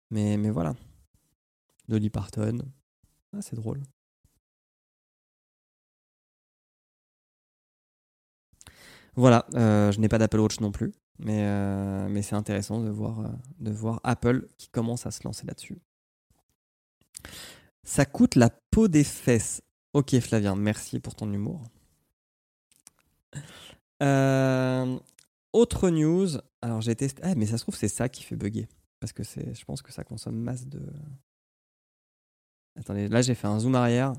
Mais, 0.10 0.38
voilà. 0.50 0.76
Dolly 1.88 2.10
Parton. 2.10 2.60
Ah, 3.36 3.42
c'est 3.42 3.56
drôle. 3.56 3.82
Voilà, 9.16 9.46
euh, 9.54 9.92
je 9.92 10.00
n'ai 10.00 10.10
pas 10.10 10.18
d'Apple 10.18 10.40
Watch 10.40 10.60
non 10.60 10.72
plus, 10.72 10.92
mais, 11.20 11.44
euh, 11.44 12.22
c'est 12.24 12.36
intéressant 12.36 12.82
de 12.82 12.90
voir 13.72 14.00
Apple 14.04 14.48
qui 14.58 14.70
commence 14.70 15.06
à 15.06 15.12
se 15.12 15.24
lancer 15.24 15.46
là-dessus. 15.46 15.78
Ça 17.84 18.06
coûte 18.06 18.36
la 18.36 18.50
peau 18.72 18.88
des 18.88 19.04
fesses 19.04 19.62
Ok 19.94 20.20
Flavien, 20.20 20.56
merci 20.56 21.00
pour 21.00 21.16
ton 21.16 21.32
humour. 21.32 21.62
Euh, 24.02 25.00
autre 25.54 25.90
news. 25.90 26.28
Alors 26.62 26.82
j'ai 26.82 26.94
testé. 26.94 27.22
Ah, 27.24 27.36
mais 27.36 27.46
ça 27.46 27.58
se 27.58 27.64
trouve, 27.64 27.76
c'est 27.76 27.88
ça 27.88 28.10
qui 28.10 28.24
fait 28.24 28.36
bugger. 28.36 28.68
Parce 29.00 29.14
que 29.14 29.24
je 29.24 29.64
pense 29.64 29.82
que 29.82 29.94
ça 29.94 30.04
consomme 30.04 30.36
masse 30.36 30.68
de. 30.68 30.82
Attendez, 32.78 33.08
là 33.08 33.22
j'ai 33.22 33.36
fait 33.36 33.48
un 33.48 33.60
zoom 33.60 33.76
arrière. 33.76 34.14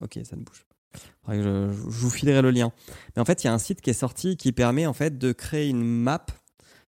Ok, 0.00 0.18
ça 0.24 0.36
ne 0.36 0.42
bouge 0.42 0.64
pas. 0.64 1.34
Je, 1.34 1.42
je, 1.42 1.72
vous 1.72 2.10
filerai 2.10 2.42
le 2.42 2.50
lien. 2.50 2.72
Mais 3.14 3.22
en 3.22 3.24
fait, 3.24 3.42
il 3.42 3.48
y 3.48 3.50
a 3.50 3.52
un 3.52 3.58
site 3.58 3.80
qui 3.80 3.90
est 3.90 3.94
sorti 3.94 4.36
qui 4.36 4.52
permet 4.52 4.86
en 4.86 4.92
fait 4.92 5.18
de 5.18 5.32
créer 5.32 5.68
une 5.68 5.82
map, 5.82 6.26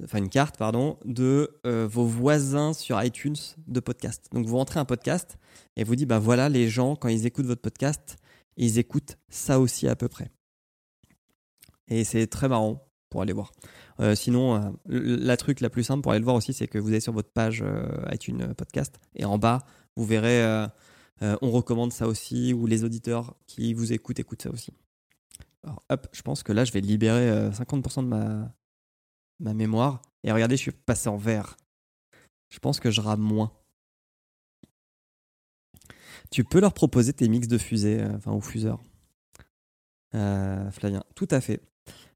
enfin 0.03 0.19
une 0.19 0.29
carte, 0.29 0.57
pardon, 0.57 0.99
de 1.05 1.61
euh, 1.67 1.87
vos 1.91 2.07
voisins 2.07 2.73
sur 2.73 3.03
iTunes 3.03 3.37
de 3.67 3.81
podcast. 3.81 4.27
Donc 4.33 4.47
vous 4.47 4.57
rentrez 4.57 4.81
un 4.81 4.85
podcast 4.85 5.39
et 5.77 5.85
vous 5.85 5.97
dites, 5.97 6.09
bah 6.09 6.19
voilà, 6.19 6.49
les 6.49 6.69
gens, 6.69 6.97
quand 6.97 7.09
ils 7.09 7.27
écoutent 7.27 7.47
votre 7.47 7.63
podcast, 7.63 8.17
ils 8.57 8.79
écoutent 8.79 9.17
ça 9.29 9.61
aussi 9.61 9.89
à 9.89 9.97
peu 9.97 10.09
près. 10.09 10.31
Et 11.93 12.05
c'est 12.05 12.27
très 12.27 12.49
marrant 12.49 12.89
pour 13.11 13.21
aller 13.21 13.35
voir. 13.35 13.53
Euh, 14.01 14.15
sinon, 14.15 14.55
euh, 14.55 14.71
la 14.87 15.37
truc 15.37 15.61
la 15.61 15.69
plus 15.69 15.85
simple 15.85 16.01
pour 16.01 16.13
aller 16.13 16.21
le 16.21 16.25
voir 16.25 16.37
aussi, 16.37 16.55
c'est 16.55 16.67
que 16.67 16.79
vous 16.79 16.89
allez 16.89 17.01
sur 17.01 17.13
votre 17.13 17.31
page 17.31 17.63
euh, 17.63 17.87
iTunes 18.11 18.55
Podcast 18.55 18.99
et 19.15 19.27
en 19.27 19.37
bas, 19.37 19.67
vous 19.97 20.07
verrez 20.07 20.43
on 21.41 21.53
recommande 21.53 21.93
ça 21.93 22.09
aussi 22.09 22.53
ou 22.53 22.67
les 22.67 22.83
auditeurs 22.83 23.37
qui 23.47 23.75
vous 23.75 23.93
écoutent 23.93 24.19
écoutent 24.19 24.43
ça 24.43 24.51
aussi. 24.51 24.73
Alors, 25.63 25.81
hop, 25.89 26.09
je 26.11 26.23
pense 26.23 26.43
que 26.43 26.51
là, 26.53 26.65
je 26.65 26.73
vais 26.73 26.81
libérer 26.81 27.51
50% 27.51 28.03
de 28.03 28.09
ma, 28.09 28.53
ma 29.39 29.55
mémoire. 29.55 30.03
Et 30.25 30.33
regardez, 30.33 30.57
je 30.57 30.63
suis 30.63 30.73
passé 30.73 31.09
en 31.09 31.17
vert. 31.17 31.57
Je 32.49 32.59
pense 32.59 32.81
que 32.81 32.91
je 32.91 33.01
rame 33.01 33.21
moins. 33.21 33.53
Tu 36.33 36.43
peux 36.43 36.61
leur 36.61 36.75
proposer 36.75 37.13
tes 37.13 37.29
mix 37.29 37.47
de 37.47 37.59
fusée, 37.59 38.03
enfin, 38.17 38.33
ou 38.33 38.41
fuseurs. 38.41 38.81
Flavien, 40.11 41.05
tout 41.15 41.29
à 41.31 41.41
fait. 41.41 41.61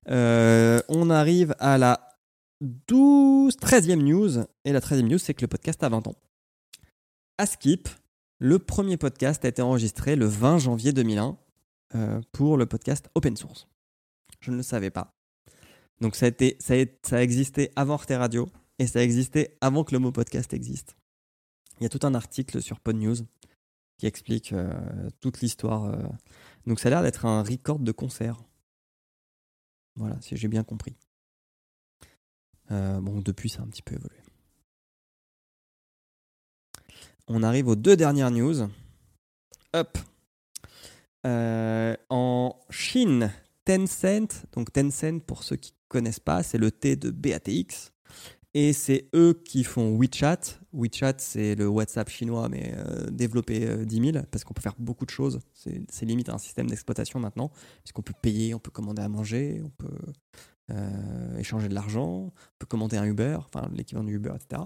Euh, 0.08 0.80
on 0.88 1.10
arrive 1.10 1.54
à 1.58 1.78
la 1.78 2.16
12, 2.60 3.56
13e 3.56 4.02
news. 4.02 4.44
Et 4.64 4.72
la 4.72 4.80
13e 4.80 5.08
news, 5.08 5.18
c'est 5.18 5.34
que 5.34 5.42
le 5.42 5.48
podcast 5.48 5.82
a 5.82 5.88
20 5.88 6.06
ans. 6.06 6.16
À 7.38 7.46
Skip, 7.46 7.88
le 8.38 8.58
premier 8.58 8.96
podcast 8.96 9.44
a 9.44 9.48
été 9.48 9.62
enregistré 9.62 10.16
le 10.16 10.26
20 10.26 10.58
janvier 10.58 10.92
2001 10.92 11.36
euh, 11.94 12.20
pour 12.32 12.56
le 12.56 12.66
podcast 12.66 13.08
Open 13.14 13.36
Source. 13.36 13.68
Je 14.40 14.50
ne 14.50 14.56
le 14.56 14.62
savais 14.62 14.90
pas. 14.90 15.14
Donc 16.00 16.14
ça 16.14 16.26
a, 16.26 17.22
existé 17.22 17.70
avant 17.74 17.94
Arte 17.94 18.10
Radio 18.10 18.48
et 18.78 18.86
ça 18.86 18.98
a 18.98 19.02
existé 19.02 19.56
avant 19.62 19.82
que 19.82 19.92
le 19.92 19.98
mot 19.98 20.12
podcast 20.12 20.52
existe. 20.52 20.96
Il 21.80 21.84
y 21.84 21.86
a 21.86 21.88
tout 21.88 22.06
un 22.06 22.14
article 22.14 22.60
sur 22.60 22.80
Pod 22.80 22.96
News 22.96 23.16
qui 23.98 24.06
explique 24.06 24.52
euh, 24.52 25.08
toute 25.20 25.40
l'histoire. 25.40 25.96
Donc 26.66 26.80
ça 26.80 26.88
a 26.88 26.90
l'air 26.90 27.02
d'être 27.02 27.24
un 27.24 27.42
record 27.42 27.78
de 27.78 27.92
concert. 27.92 28.45
Voilà, 29.96 30.20
si 30.20 30.36
j'ai 30.36 30.48
bien 30.48 30.64
compris. 30.64 30.94
Euh, 32.70 33.00
bon, 33.00 33.20
depuis, 33.20 33.48
ça 33.48 33.60
a 33.60 33.64
un 33.64 33.68
petit 33.68 33.82
peu 33.82 33.94
évolué. 33.94 34.18
On 37.28 37.42
arrive 37.42 37.68
aux 37.68 37.76
deux 37.76 37.96
dernières 37.96 38.30
news. 38.30 38.68
Hop. 39.72 39.98
Euh, 41.26 41.96
en 42.08 42.54
Chine, 42.70 43.32
Tencent, 43.64 44.46
donc 44.52 44.72
Tencent, 44.72 45.20
pour 45.26 45.42
ceux 45.42 45.56
qui 45.56 45.72
ne 45.72 45.88
connaissent 45.88 46.20
pas, 46.20 46.42
c'est 46.42 46.58
le 46.58 46.70
T 46.70 46.94
de 46.94 47.10
BATX. 47.10 47.92
Et 48.58 48.72
c'est 48.72 49.10
eux 49.14 49.38
qui 49.44 49.64
font 49.64 49.98
WeChat. 49.98 50.40
WeChat, 50.72 51.16
c'est 51.18 51.54
le 51.56 51.68
WhatsApp 51.68 52.08
chinois, 52.08 52.48
mais 52.48 52.72
euh, 52.74 53.04
développé 53.10 53.66
euh, 53.66 53.84
10 53.84 54.12
000, 54.12 54.24
parce 54.30 54.44
qu'on 54.44 54.54
peut 54.54 54.62
faire 54.62 54.76
beaucoup 54.78 55.04
de 55.04 55.10
choses. 55.10 55.40
C'est 55.52 56.06
limite 56.06 56.30
un 56.30 56.38
système 56.38 56.66
d'exploitation 56.66 57.20
maintenant, 57.20 57.50
puisqu'on 57.82 58.00
peut 58.00 58.14
payer, 58.22 58.54
on 58.54 58.58
peut 58.58 58.70
commander 58.70 59.02
à 59.02 59.10
manger, 59.10 59.60
on 59.62 59.68
peut 59.68 59.98
euh, 60.70 61.36
échanger 61.36 61.68
de 61.68 61.74
l'argent, 61.74 62.32
on 62.32 62.32
peut 62.58 62.64
commander 62.66 62.96
un 62.96 63.04
Uber, 63.04 63.36
enfin 63.40 63.68
l'équivalent 63.74 64.06
du 64.06 64.14
Uber, 64.14 64.32
etc. 64.34 64.62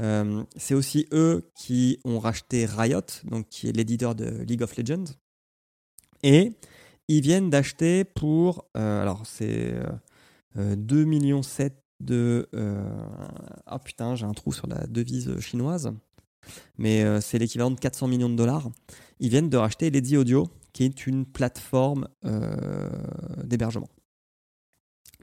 Euh, 0.00 0.42
c'est 0.56 0.74
aussi 0.74 1.06
eux 1.12 1.48
qui 1.54 2.00
ont 2.04 2.18
racheté 2.18 2.66
Riot, 2.66 3.00
donc 3.22 3.48
qui 3.48 3.68
est 3.68 3.72
l'éditeur 3.72 4.16
de 4.16 4.42
League 4.42 4.62
of 4.62 4.76
Legends. 4.76 5.04
Et 6.24 6.50
ils 7.06 7.20
viennent 7.20 7.48
d'acheter 7.48 8.02
pour, 8.02 8.66
alors 8.74 9.24
c'est 9.24 9.72
2 10.56 11.04
millions 11.04 11.44
7 11.44 11.83
de. 12.00 12.48
Euh, 12.54 12.84
ah 13.66 13.78
putain, 13.78 14.14
j'ai 14.14 14.26
un 14.26 14.32
trou 14.32 14.52
sur 14.52 14.66
la 14.66 14.86
devise 14.86 15.38
chinoise. 15.40 15.92
Mais 16.76 17.02
euh, 17.02 17.20
c'est 17.20 17.38
l'équivalent 17.38 17.70
de 17.70 17.80
400 17.80 18.08
millions 18.08 18.28
de 18.28 18.36
dollars. 18.36 18.70
Ils 19.18 19.30
viennent 19.30 19.48
de 19.48 19.56
racheter 19.56 19.90
Lady 19.90 20.16
Audio, 20.16 20.48
qui 20.72 20.84
est 20.84 21.06
une 21.06 21.24
plateforme 21.24 22.08
euh, 22.24 22.90
d'hébergement. 23.42 23.88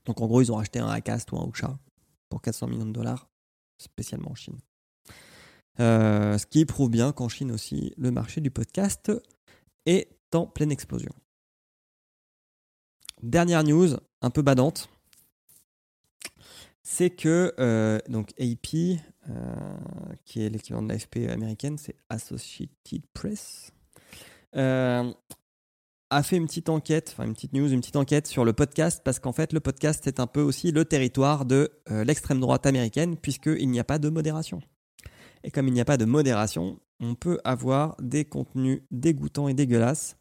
Donc 0.06 0.20
en 0.22 0.28
gros, 0.28 0.42
ils 0.42 0.52
ont 0.52 0.56
racheté 0.56 0.80
un 0.80 0.88
Acast 0.88 1.32
ou 1.32 1.38
un 1.38 1.44
Ocha 1.44 1.78
pour 2.30 2.42
400 2.42 2.68
millions 2.68 2.88
de 2.88 2.92
dollars, 2.92 3.30
spécialement 3.78 4.32
en 4.32 4.36
Chine. 4.36 4.58
ce 5.78 6.46
qui 6.48 6.66
prouve 6.66 6.90
bien 6.90 7.12
qu'en 7.12 7.30
Chine 7.30 7.52
aussi, 7.52 7.94
le 7.98 8.10
marché 8.10 8.42
du 8.42 8.50
podcast 8.50 9.12
est 9.86 10.18
en 10.34 10.48
pleine 10.48 10.72
explosion. 10.72 11.14
Dernière 13.22 13.64
news, 13.64 13.90
un 14.22 14.30
peu 14.32 14.42
badante 14.42 14.90
c'est 16.92 17.10
que 17.10 17.54
euh, 17.58 18.00
donc 18.10 18.32
AP, 18.38 18.76
euh, 18.76 18.98
qui 20.26 20.44
est 20.44 20.50
l'équivalent 20.50 20.84
de 20.84 20.90
l'AFP 20.90 21.30
américaine, 21.30 21.78
c'est 21.78 21.96
Associated 22.10 23.04
Press, 23.14 23.72
euh, 24.58 25.10
a 26.10 26.24
fait 26.24 26.36
une 26.36 26.48
petite 26.48 26.68
enquête, 26.68 27.12
enfin 27.14 27.24
une 27.24 27.34
petite 27.34 27.54
news, 27.54 27.72
une 27.72 27.80
petite 27.80 27.96
enquête 27.96 28.28
sur 28.28 28.44
le 28.44 28.52
podcast, 28.52 29.02
parce 29.06 29.20
qu'en 29.20 29.32
fait 29.32 29.54
le 29.54 29.62
podcast 29.62 30.02
c'est 30.04 30.20
un 30.20 30.28
peu 30.28 30.42
aussi 30.42 30.74
le 30.74 30.84
territoire 30.84 31.46
de 31.46 31.72
l'extrême 31.90 32.42
droite 32.42 32.66
américaine, 32.66 33.16
puisqu'il 33.16 33.70
n'y 33.70 33.80
a 33.80 33.86
pas 33.86 33.98
de 33.98 34.10
modération. 34.10 34.60
Et 35.46 35.52
comme 35.52 35.70
il 35.70 35.74
n'y 35.74 35.80
a 35.80 35.86
pas 35.86 35.98
de 35.98 36.04
modération, 36.04 36.78
on 37.00 37.16
peut 37.16 37.40
avoir 37.46 37.96
des 38.02 38.26
contenus 38.26 38.82
dégoûtants 38.92 39.48
et 39.48 39.54
dégueulasses 39.54 40.18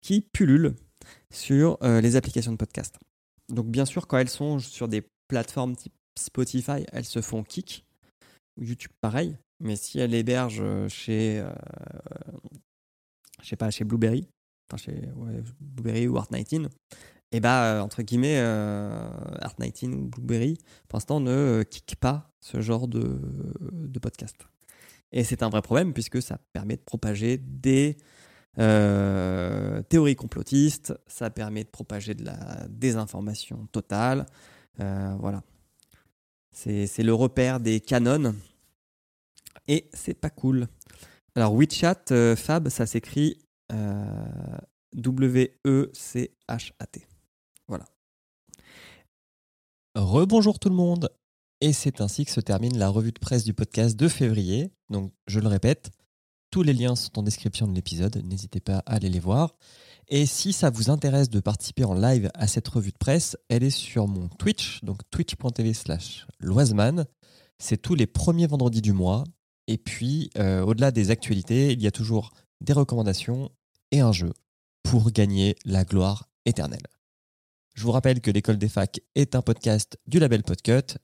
qui 0.00 0.20
pullulent 0.20 0.76
sur 1.32 1.78
les 1.82 2.14
applications 2.14 2.52
de 2.52 2.56
podcast. 2.56 3.00
Donc 3.48 3.66
bien 3.66 3.84
sûr, 3.84 4.06
quand 4.06 4.18
elles 4.18 4.28
sont 4.28 4.60
sur 4.60 4.86
des 4.86 5.02
plateformes 5.26 5.74
type 5.74 5.92
Spotify, 6.18 6.84
elles 6.92 7.04
se 7.04 7.20
font 7.20 7.42
kick. 7.42 7.84
YouTube, 8.60 8.92
pareil. 9.00 9.36
Mais 9.62 9.76
si 9.76 10.00
elle 10.00 10.12
héberge 10.12 10.58
euh, 10.60 10.88
chez, 10.88 11.38
euh, 11.38 11.50
je 13.40 13.48
sais 13.48 13.56
pas, 13.56 13.70
chez 13.70 13.84
Blueberry, 13.84 14.28
enfin 14.68 14.76
chez 14.76 15.08
Blueberry 15.60 16.08
ou 16.08 16.16
Art19, 16.16 16.66
et 17.30 17.40
bah, 17.40 17.64
euh, 17.64 17.80
entre 17.80 18.02
guillemets, 18.02 18.40
Art19 18.40 19.92
ou 19.92 20.08
Blueberry, 20.08 20.58
pour 20.88 20.96
l'instant, 20.96 21.20
ne 21.20 21.62
kick 21.62 21.96
pas 21.96 22.30
ce 22.40 22.60
genre 22.60 22.88
de, 22.88 23.20
de 23.72 23.98
podcast. 24.00 24.36
Et 25.12 25.24
c'est 25.24 25.42
un 25.42 25.48
vrai 25.48 25.62
problème 25.62 25.92
puisque 25.92 26.20
ça 26.20 26.38
permet 26.52 26.76
de 26.76 26.82
propager 26.82 27.38
des 27.38 27.96
théories 28.56 30.16
complotistes, 30.16 30.92
ça 31.06 31.30
permet 31.30 31.64
de 31.64 31.70
propager 31.70 32.14
de 32.14 32.24
la 32.24 32.66
désinformation 32.68 33.66
totale. 33.72 34.26
voilà. 34.78 35.42
C'est 36.52 37.02
le 37.02 37.14
repère 37.14 37.60
des 37.60 37.80
canons. 37.80 38.34
Et 39.68 39.88
c'est 39.94 40.14
pas 40.14 40.30
cool. 40.30 40.66
Alors, 41.34 41.54
WeChat, 41.54 42.04
euh, 42.10 42.36
Fab, 42.36 42.68
ça 42.68 42.86
s'écrit 42.86 43.38
euh, 43.72 44.58
W-E-C-H-A-T. 44.94 47.06
Voilà. 47.68 47.86
Rebonjour 49.94 50.58
tout 50.58 50.68
le 50.68 50.74
monde. 50.74 51.10
Et 51.60 51.72
c'est 51.72 52.00
ainsi 52.00 52.24
que 52.24 52.32
se 52.32 52.40
termine 52.40 52.76
la 52.76 52.88
revue 52.88 53.12
de 53.12 53.18
presse 53.18 53.44
du 53.44 53.54
podcast 53.54 53.96
de 53.96 54.08
février. 54.08 54.72
Donc, 54.90 55.12
je 55.26 55.40
le 55.40 55.48
répète, 55.48 55.90
tous 56.52 56.62
les 56.62 56.74
liens 56.74 56.94
sont 56.94 57.18
en 57.18 57.22
description 57.22 57.66
de 57.66 57.74
l'épisode. 57.74 58.22
N'hésitez 58.24 58.60
pas 58.60 58.82
à 58.84 58.96
aller 58.96 59.08
les 59.08 59.18
voir. 59.18 59.56
Et 60.08 60.26
si 60.26 60.52
ça 60.52 60.68
vous 60.68 60.90
intéresse 60.90 61.30
de 61.30 61.40
participer 61.40 61.84
en 61.84 61.94
live 61.94 62.30
à 62.34 62.46
cette 62.46 62.68
revue 62.68 62.92
de 62.92 62.98
presse, 62.98 63.38
elle 63.48 63.62
est 63.62 63.70
sur 63.70 64.06
mon 64.06 64.28
Twitch, 64.28 64.84
donc 64.84 65.00
twitch.tv 65.10 65.72
slash 65.72 66.26
loiseman. 66.40 67.06
C'est 67.58 67.80
tous 67.80 67.94
les 67.94 68.06
premiers 68.06 68.46
vendredis 68.46 68.82
du 68.82 68.92
mois. 68.92 69.24
Et 69.66 69.78
puis, 69.78 70.30
euh, 70.36 70.62
au-delà 70.62 70.90
des 70.90 71.10
actualités, 71.10 71.72
il 71.72 71.80
y 71.80 71.86
a 71.86 71.90
toujours 71.90 72.32
des 72.60 72.74
recommandations 72.74 73.50
et 73.90 74.00
un 74.00 74.12
jeu 74.12 74.34
pour 74.82 75.10
gagner 75.10 75.56
la 75.64 75.84
gloire 75.86 76.28
éternelle. 76.44 76.86
Je 77.74 77.82
vous 77.84 77.92
rappelle 77.92 78.20
que 78.20 78.30
l'école 78.30 78.58
des 78.58 78.68
facs 78.68 79.00
est 79.14 79.34
un 79.34 79.40
podcast 79.40 79.98
du 80.06 80.18
label 80.18 80.42
Podcut. 80.42 80.98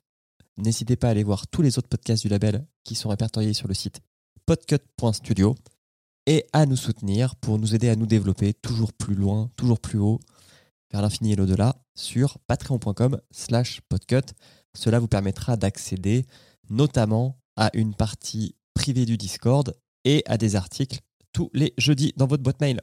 N'hésitez 0.59 0.97
pas 0.97 1.09
à 1.09 1.11
aller 1.13 1.25
voir 1.25 1.47
tous 1.47 1.63
les 1.63 1.79
autres 1.79 1.89
podcasts 1.89 2.23
du 2.23 2.29
label 2.29 2.67
qui 2.85 2.95
sont 2.95 3.09
répertoriés 3.09 3.55
sur 3.55 3.69
le 3.69 3.75
site 3.75 4.03
podcut.studio 4.49 5.55
et 6.25 6.47
à 6.55 6.65
nous 6.65 6.75
soutenir 6.75 7.37
pour 7.37 7.59
nous 7.59 7.75
aider 7.75 7.91
à 7.91 7.97
nous 7.97 8.07
développer 8.07 8.55
toujours 8.55 8.95
plus 8.95 9.15
loin, 9.15 9.51
toujours 9.57 9.79
plus 9.79 9.99
haut, 9.99 10.21
vers 10.91 11.03
l'infini 11.03 11.33
et 11.33 11.37
l'au-delà, 11.37 11.77
sur 11.95 12.39
patreon.com 12.47 13.21
slash 13.31 13.83
podcut. 13.91 14.33
Cela 14.75 15.01
vous 15.01 15.07
permettra 15.07 15.59
d'accéder 15.59 16.25
notamment 16.71 17.39
à 17.57 17.69
une 17.75 17.95
partie 17.95 18.55
privée 18.73 19.05
du 19.05 19.19
Discord 19.19 19.77
et 20.07 20.23
à 20.25 20.39
des 20.39 20.57
articles 20.57 21.01
tous 21.35 21.51
les 21.53 21.75
jeudis 21.77 22.15
dans 22.17 22.27
votre 22.27 22.43
boîte 22.43 22.63
mail. 22.63 22.81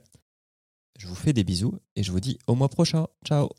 Je 0.99 1.07
vous 1.07 1.15
fais 1.15 1.33
des 1.33 1.43
bisous 1.43 1.73
et 1.95 2.03
je 2.03 2.11
vous 2.11 2.19
dis 2.19 2.37
au 2.45 2.53
mois 2.53 2.69
prochain. 2.69 3.07
Ciao 3.25 3.49